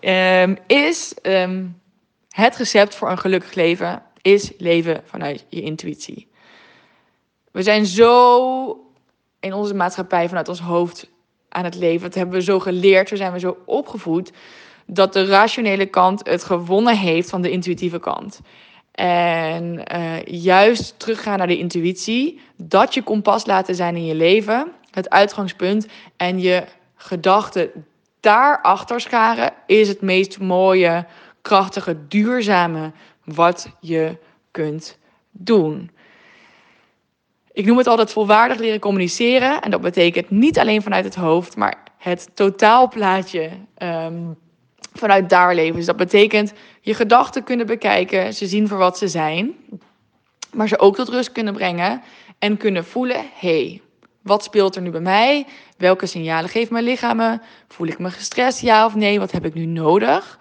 [0.00, 1.80] um, is um,
[2.28, 6.28] het recept voor een gelukkig leven is leven vanuit je intuïtie.
[7.52, 8.86] We zijn zo
[9.40, 11.10] in onze maatschappij vanuit ons hoofd
[11.48, 12.00] aan het leven.
[12.00, 14.32] Dat hebben we zo geleerd, zo zijn we zo opgevoed
[14.86, 18.40] dat de rationele kant het gewonnen heeft van de intuïtieve kant.
[18.92, 24.72] En uh, juist teruggaan naar de intuïtie, dat je kompas laten zijn in je leven,
[24.90, 25.86] het uitgangspunt
[26.16, 26.64] en je
[26.94, 27.70] gedachten
[28.20, 31.06] daarachter scharen is het meest mooie,
[31.42, 32.92] krachtige, duurzame
[33.24, 34.16] wat je
[34.50, 34.98] kunt
[35.30, 35.90] doen.
[37.56, 39.60] Ik noem het altijd volwaardig leren communiceren.
[39.60, 44.36] En dat betekent niet alleen vanuit het hoofd, maar het totaalplaatje um,
[44.92, 45.76] vanuit daar leven.
[45.76, 49.54] Dus dat betekent je gedachten kunnen bekijken, ze zien voor wat ze zijn,
[50.52, 52.02] maar ze ook tot rust kunnen brengen
[52.38, 53.82] en kunnen voelen: hé, hey,
[54.22, 55.46] wat speelt er nu bij mij?
[55.76, 57.38] Welke signalen geeft mijn lichaam me?
[57.68, 59.18] Voel ik me gestrest, ja of nee?
[59.18, 60.38] Wat heb ik nu nodig?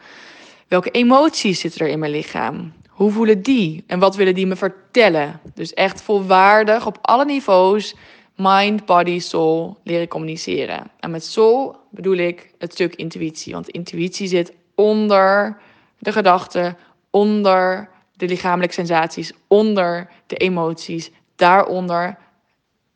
[0.68, 2.74] Welke emoties zitten er in mijn lichaam?
[2.96, 3.84] Hoe voelen die?
[3.88, 5.40] En wat willen die me vertellen?
[5.54, 7.96] Dus echt volwaardig op alle niveaus
[8.36, 10.92] mind, body, soul leren communiceren.
[11.00, 13.54] En met soul bedoel ik het stuk intuïtie.
[13.54, 15.58] Want intuïtie zit onder
[16.00, 16.78] de gedachten,
[17.10, 21.12] onder de lichamelijke sensaties, onder de emoties.
[21.36, 22.18] Daaronder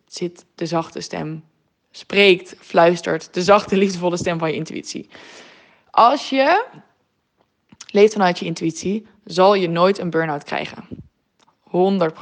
[0.07, 1.43] zit de zachte stem.
[1.91, 5.09] Spreekt, fluistert, de zachte, liefdevolle stem van je intuïtie.
[5.91, 6.65] Als je
[7.91, 10.87] leeft vanuit je intuïtie, zal je nooit een burn-out krijgen.
[11.61, 12.17] 100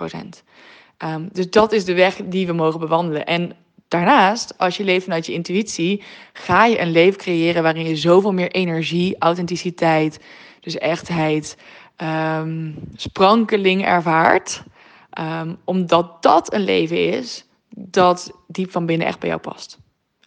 [1.03, 3.25] Um, dus dat is de weg die we mogen bewandelen.
[3.25, 3.55] En
[3.87, 6.03] daarnaast, als je leeft vanuit je intuïtie,
[6.33, 10.19] ga je een leven creëren waarin je zoveel meer energie, authenticiteit,
[10.59, 11.57] dus echtheid,
[11.97, 14.63] um, sprankeling ervaart.
[15.19, 19.77] Um, omdat dat een leven is dat diep van binnen echt bij jou past.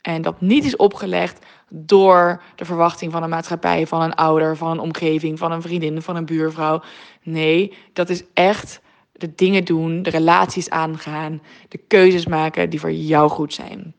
[0.03, 4.71] En dat niet is opgelegd door de verwachting van een maatschappij, van een ouder, van
[4.71, 6.83] een omgeving, van een vriendin, van een buurvrouw.
[7.23, 8.81] Nee, dat is echt
[9.13, 13.95] de dingen doen, de relaties aangaan, de keuzes maken die voor jou goed zijn.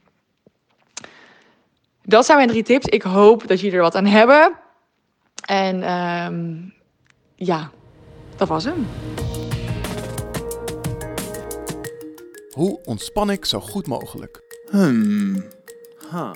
[2.03, 2.85] Dat zijn mijn drie tips.
[2.85, 4.53] Ik hoop dat jullie er wat aan hebben.
[5.45, 6.73] En um,
[7.35, 7.72] ja,
[8.35, 8.88] dat was hem.
[12.52, 14.41] Hoe ontspan ik zo goed mogelijk?
[14.69, 15.43] Hmm.
[16.11, 16.34] Huh.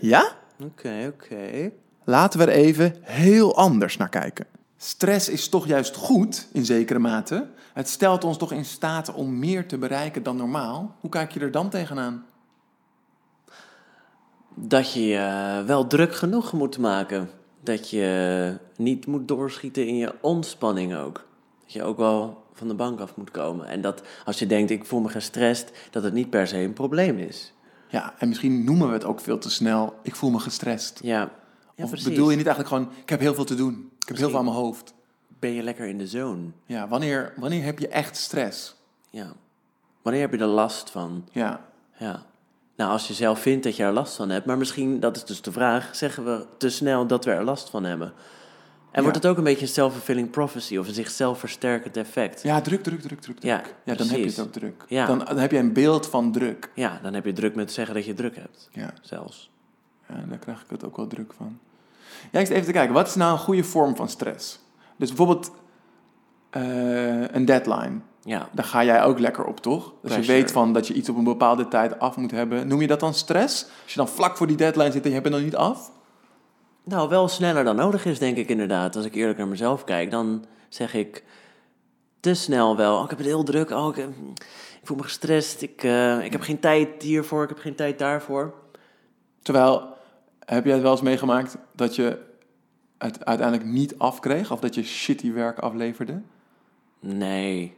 [0.00, 0.37] Ja?
[0.62, 1.70] Oké, oké.
[2.04, 4.46] Laten we er even heel anders naar kijken.
[4.76, 7.46] Stress is toch juist goed, in zekere mate.
[7.72, 10.96] Het stelt ons toch in staat om meer te bereiken dan normaal.
[11.00, 12.24] Hoe kijk je er dan tegenaan?
[14.54, 17.30] Dat je je wel druk genoeg moet maken.
[17.60, 21.26] Dat je niet moet doorschieten in je ontspanning ook.
[21.62, 23.66] Dat je ook wel van de bank af moet komen.
[23.66, 26.72] En dat als je denkt, ik voel me gestrest, dat het niet per se een
[26.72, 27.52] probleem is.
[27.88, 31.00] Ja, en misschien noemen we het ook veel te snel, ik voel me gestrest.
[31.02, 31.30] Ja,
[31.74, 33.90] ja of bedoel je niet eigenlijk gewoon, ik heb heel veel te doen.
[33.98, 34.94] Ik heb heel veel aan mijn hoofd.
[35.38, 36.50] Ben je lekker in de zone?
[36.66, 38.74] Ja, wanneer, wanneer heb je echt stress?
[39.10, 39.32] Ja.
[40.02, 41.28] Wanneer heb je er last van?
[41.32, 41.64] Ja.
[41.98, 42.26] Ja.
[42.76, 45.24] Nou, als je zelf vindt dat je er last van hebt, maar misschien, dat is
[45.24, 48.12] dus de vraag, zeggen we te snel dat we er last van hebben.
[48.90, 52.42] En wordt het ook een beetje een self-fulfilling prophecy of een zichzelf versterkend effect?
[52.42, 53.42] Ja, druk, druk, druk, druk.
[53.42, 54.84] Ja, ja dan heb je het ook druk.
[54.88, 55.06] Ja.
[55.06, 56.70] Dan, dan, heb je een beeld van druk.
[56.74, 58.68] Ja, dan heb je druk met zeggen dat je druk hebt.
[58.72, 58.92] Ja.
[59.02, 59.50] Zelfs.
[60.08, 61.58] Ja, daar krijg ik het ook wel druk van.
[62.30, 62.94] Ja, ik even te kijken.
[62.94, 64.60] Wat is nou een goede vorm van stress?
[64.96, 65.50] Dus bijvoorbeeld
[66.56, 68.00] uh, een deadline.
[68.22, 68.48] Ja.
[68.52, 69.92] Daar ga jij ook lekker op, toch?
[70.02, 72.68] Als je weet van dat je iets op een bepaalde tijd af moet hebben.
[72.68, 73.64] Noem je dat dan stress?
[73.82, 75.90] Als je dan vlak voor die deadline zit en je hebt het nog niet af?
[76.88, 78.96] Nou, wel sneller dan nodig is, denk ik inderdaad.
[78.96, 81.24] Als ik eerlijk naar mezelf kijk, dan zeg ik
[82.20, 82.96] te snel wel.
[82.96, 83.70] Oh, ik heb het heel druk.
[83.70, 84.06] Oh, ik,
[84.80, 85.62] ik voel me gestrest.
[85.62, 87.42] Ik, uh, ik heb geen tijd hiervoor.
[87.42, 88.54] Ik heb geen tijd daarvoor.
[89.42, 89.96] Terwijl,
[90.44, 92.18] heb jij het wel eens meegemaakt dat je
[92.98, 94.52] het uiteindelijk niet afkreeg?
[94.52, 96.20] Of dat je shitty werk afleverde?
[97.00, 97.76] Nee.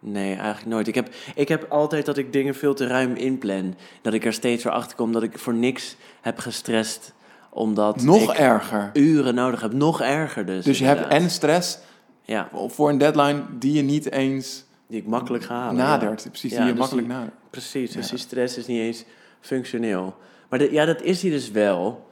[0.00, 0.88] Nee, eigenlijk nooit.
[0.88, 3.74] Ik heb, ik heb altijd dat ik dingen veel te ruim inplan.
[4.02, 7.14] Dat ik er steeds weer achter kom dat ik voor niks heb gestrest
[7.54, 8.90] omdat nog ik erger.
[8.92, 9.72] uren nodig heb.
[9.72, 10.64] Nog erger dus.
[10.64, 11.78] Dus je hebt en stress
[12.22, 12.48] ja.
[12.52, 15.76] voor een deadline die je niet eens die ik makkelijk ga halen.
[15.76, 16.30] Nadert, ja.
[16.30, 17.34] precies, die je dus makkelijk die, nadert.
[17.50, 19.04] Precies, dus die stress is niet eens
[19.40, 20.14] functioneel.
[20.48, 22.08] Maar de, ja, dat is hij dus wel.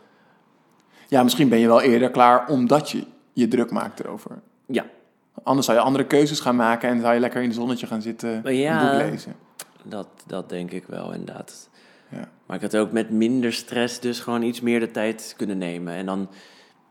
[1.08, 4.40] Ja, misschien ben je wel eerder klaar omdat je je druk maakt erover.
[4.66, 4.84] Ja.
[5.42, 8.02] Anders zou je andere keuzes gaan maken en zou je lekker in het zonnetje gaan
[8.02, 9.34] zitten ja, en boek lezen.
[9.82, 11.68] Dat, dat denk ik wel, inderdaad.
[12.52, 15.94] Maar ik had ook met minder stress dus gewoon iets meer de tijd kunnen nemen.
[15.94, 16.28] En dan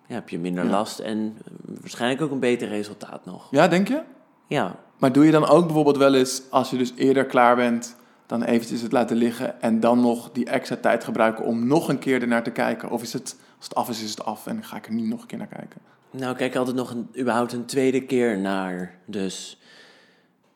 [0.08, 0.70] ja, heb je minder Ja.
[0.70, 3.48] last en waarschijnlijk ook een beter resultaat nog.
[3.52, 4.02] Ja, denk je?
[4.48, 7.96] Ja, Maar doe je dan ook bijvoorbeeld wel eens, als je dus eerder klaar bent,
[8.26, 12.00] dan eventjes het laten liggen en dan nog die extra tijd gebruiken om nog een
[12.00, 12.90] keer ernaar te kijken?
[12.90, 15.08] Of is het, als het af is, is het af en ga ik er niet
[15.08, 15.82] nog een keer naar kijken?
[16.12, 18.96] nou kijk altijd nog een, überhaupt een tweede keer naar.
[19.06, 19.60] Dus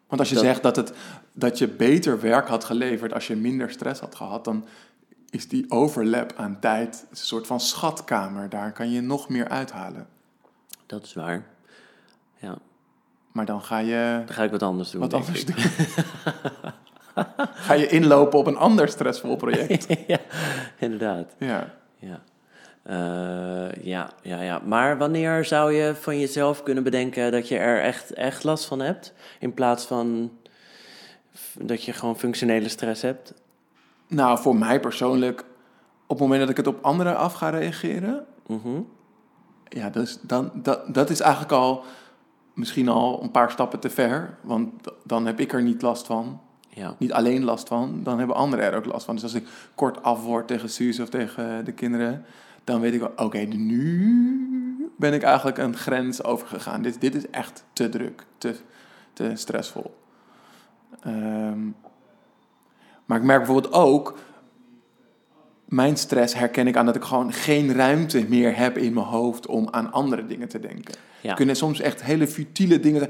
[0.07, 0.94] Want als je Dat- zegt dat, het,
[1.34, 4.65] dat je beter werk had geleverd als je minder stress had gehad, dan
[5.36, 8.49] is die overlap aan tijd een soort van schatkamer.
[8.49, 10.07] Daar kan je nog meer uithalen.
[10.86, 11.45] dat is waar.
[12.38, 12.57] Ja,
[13.32, 15.02] Maar dan ga je dan ga ik wat anders doen.
[15.02, 15.48] wat anders ik.
[15.56, 15.66] doen.
[17.53, 19.88] Ga je inlopen op een ander stressvol project.
[20.07, 20.18] ja,
[20.80, 21.34] inderdaad.
[21.38, 21.74] Ja.
[21.99, 22.22] Ja.
[22.84, 24.60] Eh, ja, ja, ja.
[24.66, 28.80] Maar wanneer zou je van jezelf kunnen bedenken dat je er echt, echt last van
[28.80, 29.14] hebt?
[29.40, 30.32] In plaats van
[31.60, 33.34] dat je gewoon functionele stress hebt?
[34.07, 35.40] Nou, voor mij persoonlijk,
[36.07, 38.82] op het moment dat ik het op anderen af ga reageren, Mhm.
[39.64, 41.84] ja, dus dan, dat, dat is eigenlijk al
[42.53, 44.38] misschien al een paar stappen te ver.
[44.41, 44.72] Want
[45.03, 46.41] dan heb ik er niet last van.
[46.69, 46.95] Ja.
[46.99, 49.15] Niet alleen last van, dan hebben anderen er ook last van.
[49.15, 52.26] Dus als ik kort af word tegen Suus of tegen de kinderen,
[52.64, 56.82] dan weet ik wel, oké, nu ben ik eigenlijk een grens overgegaan.
[56.82, 58.56] Dit, dit is echt te druk, te,
[59.14, 59.95] te stressvol.
[61.02, 61.60] Ehm,
[63.06, 64.18] maar ik merk bijvoorbeeld ook,
[65.65, 69.48] mijn stress herken ik aan dat ik gewoon geen ruimte meer heb in mijn hoofd
[69.48, 70.95] om aan andere dingen te denken.
[71.22, 71.34] Ja.
[71.34, 73.10] Kunnen soms echt hele futiele dingen.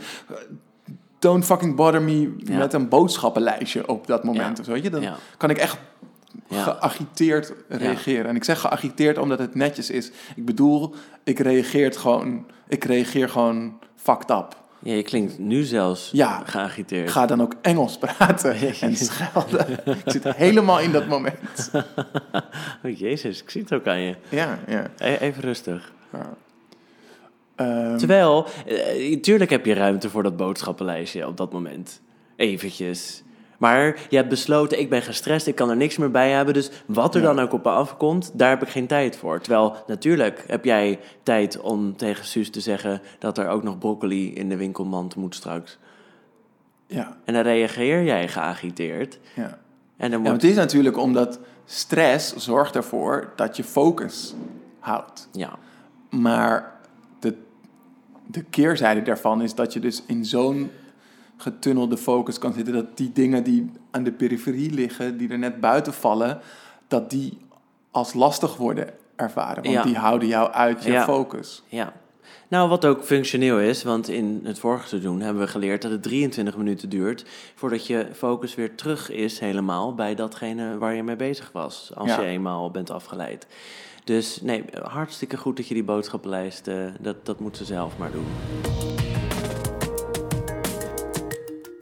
[1.20, 2.58] Don't fucking bother me Ja.
[2.58, 4.58] met een boodschappenlijstje op dat moment.
[4.58, 4.60] Ja.
[4.60, 4.90] Of zo, weet je?
[4.90, 5.04] Dan
[5.38, 5.78] kan ik echt
[6.50, 8.26] geagiteerd reageren.
[8.26, 10.12] En ik zeg geagiteerd omdat het netjes is.
[10.36, 14.64] Ik bedoel, ik reageer gewoon, ik reageer gewoon fucked up.
[14.86, 16.42] Ja, je klinkt nu zelfs Ja.
[16.46, 17.12] geagiteerd.
[17.12, 19.70] Ga dan ook Engels praten en schelden.
[19.86, 21.72] ik zit helemaal in dat moment.
[22.84, 24.16] Oh, jezus, ik zie het ook aan je.
[24.30, 24.88] Ja, ja.
[24.98, 25.92] E- Even rustig.
[26.14, 26.34] ja.
[27.56, 32.02] Ehm, Terwijl, eh, tuurlijk heb je ruimte voor dat boodschappenlijstje op dat moment.
[32.36, 33.24] Eventjes.
[33.58, 36.54] Maar je hebt besloten, ik ben gestrest, ik kan er niks meer bij hebben.
[36.54, 37.28] Dus wat er Ja.
[37.34, 39.40] dan ook op me afkomt, daar heb ik geen tijd voor.
[39.42, 43.02] Terwijl, natuurlijk heb jij tijd om tegen Suus te zeggen...
[43.20, 45.78] dat er ook nog broccoli in de winkelmand moet straks.
[46.88, 49.20] ja, En dan reageer jij geagiteerd.
[49.36, 49.58] ja.
[49.98, 50.42] En dan Ja, wordt...
[50.42, 54.34] het is natuurlijk omdat stress zorgt ervoor dat je focus
[54.80, 55.28] houdt.
[55.32, 55.50] Ja,
[56.10, 56.74] Maar
[57.20, 57.34] de,
[58.28, 60.72] de keerzijde daarvan is dat je dus in zo'n
[61.38, 62.74] getunnelde focus kan zitten.
[62.74, 66.40] Dat die dingen die aan de periferie liggen, die er net buiten vallen,
[66.88, 67.38] dat die
[67.92, 69.64] als lastig worden ervaren.
[69.64, 69.84] Want Ja.
[69.84, 71.04] die houden jou uit je Ja.
[71.04, 71.64] focus.
[71.68, 71.94] ja.
[72.48, 76.04] Nou, wat ook functioneel is, want in het vorige seizoen hebben we geleerd dat het
[76.04, 77.26] 23 minuten duurt
[77.56, 82.10] voordat je focus weer terug is helemaal bij datgene waar je mee bezig was, als
[82.10, 82.22] Ja.
[82.22, 83.48] je eenmaal bent afgeleid.
[84.04, 88.12] Dus nee, hartstikke goed dat je die boodschappenlijst, eh, dat, dat moet ze zelf maar
[88.12, 88.26] doen.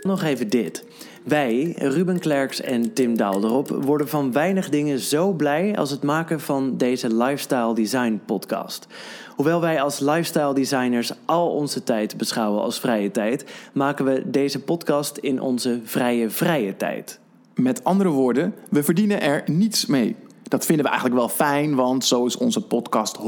[0.03, 0.85] Nog even dit.
[1.23, 6.39] Wij, Ruben Klerks en Tim Daalderop, worden van weinig dingen zo blij als het maken
[6.39, 8.87] van deze Lifestyle Design podcast.
[9.35, 14.59] Hoewel wij als lifestyle designers al onze tijd beschouwen als vrije tijd, maken we deze
[14.59, 17.19] podcast in onze vrije vrije tijd.
[17.55, 20.15] Met andere woorden, we verdienen er niets mee.
[20.43, 23.19] Dat vinden we eigenlijk wel fijn, want zo is onze podcast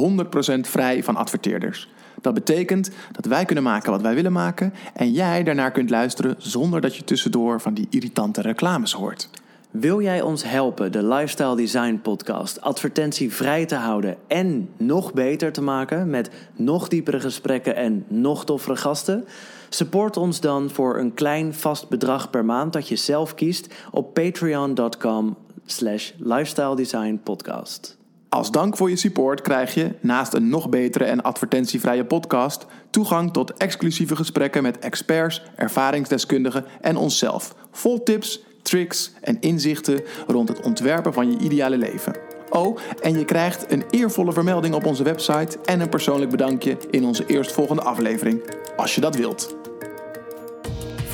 [0.57, 1.89] 100% vrij van adverteerders.
[2.25, 6.35] Dat betekent dat wij kunnen maken wat wij willen maken en jij daarnaar kunt luisteren
[6.37, 9.29] zonder dat je tussendoor van die irritante reclames hoort.
[9.71, 15.61] Wil jij ons helpen de Lifestyle Design Podcast advertentievrij te houden en nog beter te
[15.61, 19.25] maken met nog diepere gesprekken en nog toffere gasten?
[19.69, 24.13] Support ons dan voor een klein vast bedrag per maand dat je zelf kiest op
[24.13, 27.94] patreon.com slash lifestyle design podcast.
[28.35, 33.33] Als dank voor je support krijg je, naast een nog betere en advertentievrije podcast, toegang
[33.33, 37.55] tot exclusieve gesprekken met experts, ervaringsdeskundigen en onszelf.
[37.71, 42.15] Vol tips, tricks en inzichten rond het ontwerpen van je ideale leven.
[42.49, 47.05] Oh, en je krijgt een eervolle vermelding op onze website en een persoonlijk bedankje in
[47.05, 48.41] onze eerstvolgende aflevering,
[48.75, 49.64] als je dat wilt.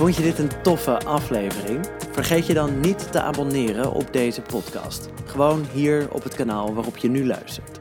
[0.02, 1.90] Vond je dit een toffe aflevering?
[2.12, 5.10] Vergeet je dan niet te abonneren op deze podcast.
[5.26, 7.80] Gewoon hier op het kanaal waarop je nu luistert.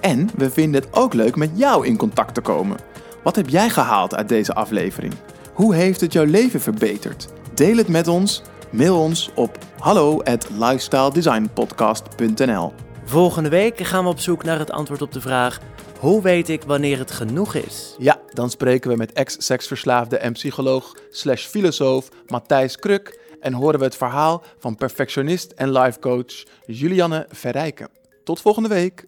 [0.00, 2.78] En we vinden het ook leuk met jou in contact te komen.
[3.22, 5.14] Wat heb jij gehaald uit deze aflevering?
[5.52, 7.28] Hoe heeft het jouw leven verbeterd?
[7.54, 8.42] Deel het met ons.
[8.70, 12.72] Mail ons op hallo at lifestyledesignpodcast.nl
[13.04, 15.60] Volgende week gaan we op zoek naar het antwoord op de vraag:
[16.02, 17.94] hoe weet ik wanneer het genoeg is?
[17.98, 23.84] Ja, dan spreken we met ex-seksverslaafde en psycholoog slash filosoof Matthijs Kruk en horen we
[23.84, 27.88] het verhaal van perfectionist en lifecoach Julianne Verrijken.
[28.24, 29.06] Tot volgende week!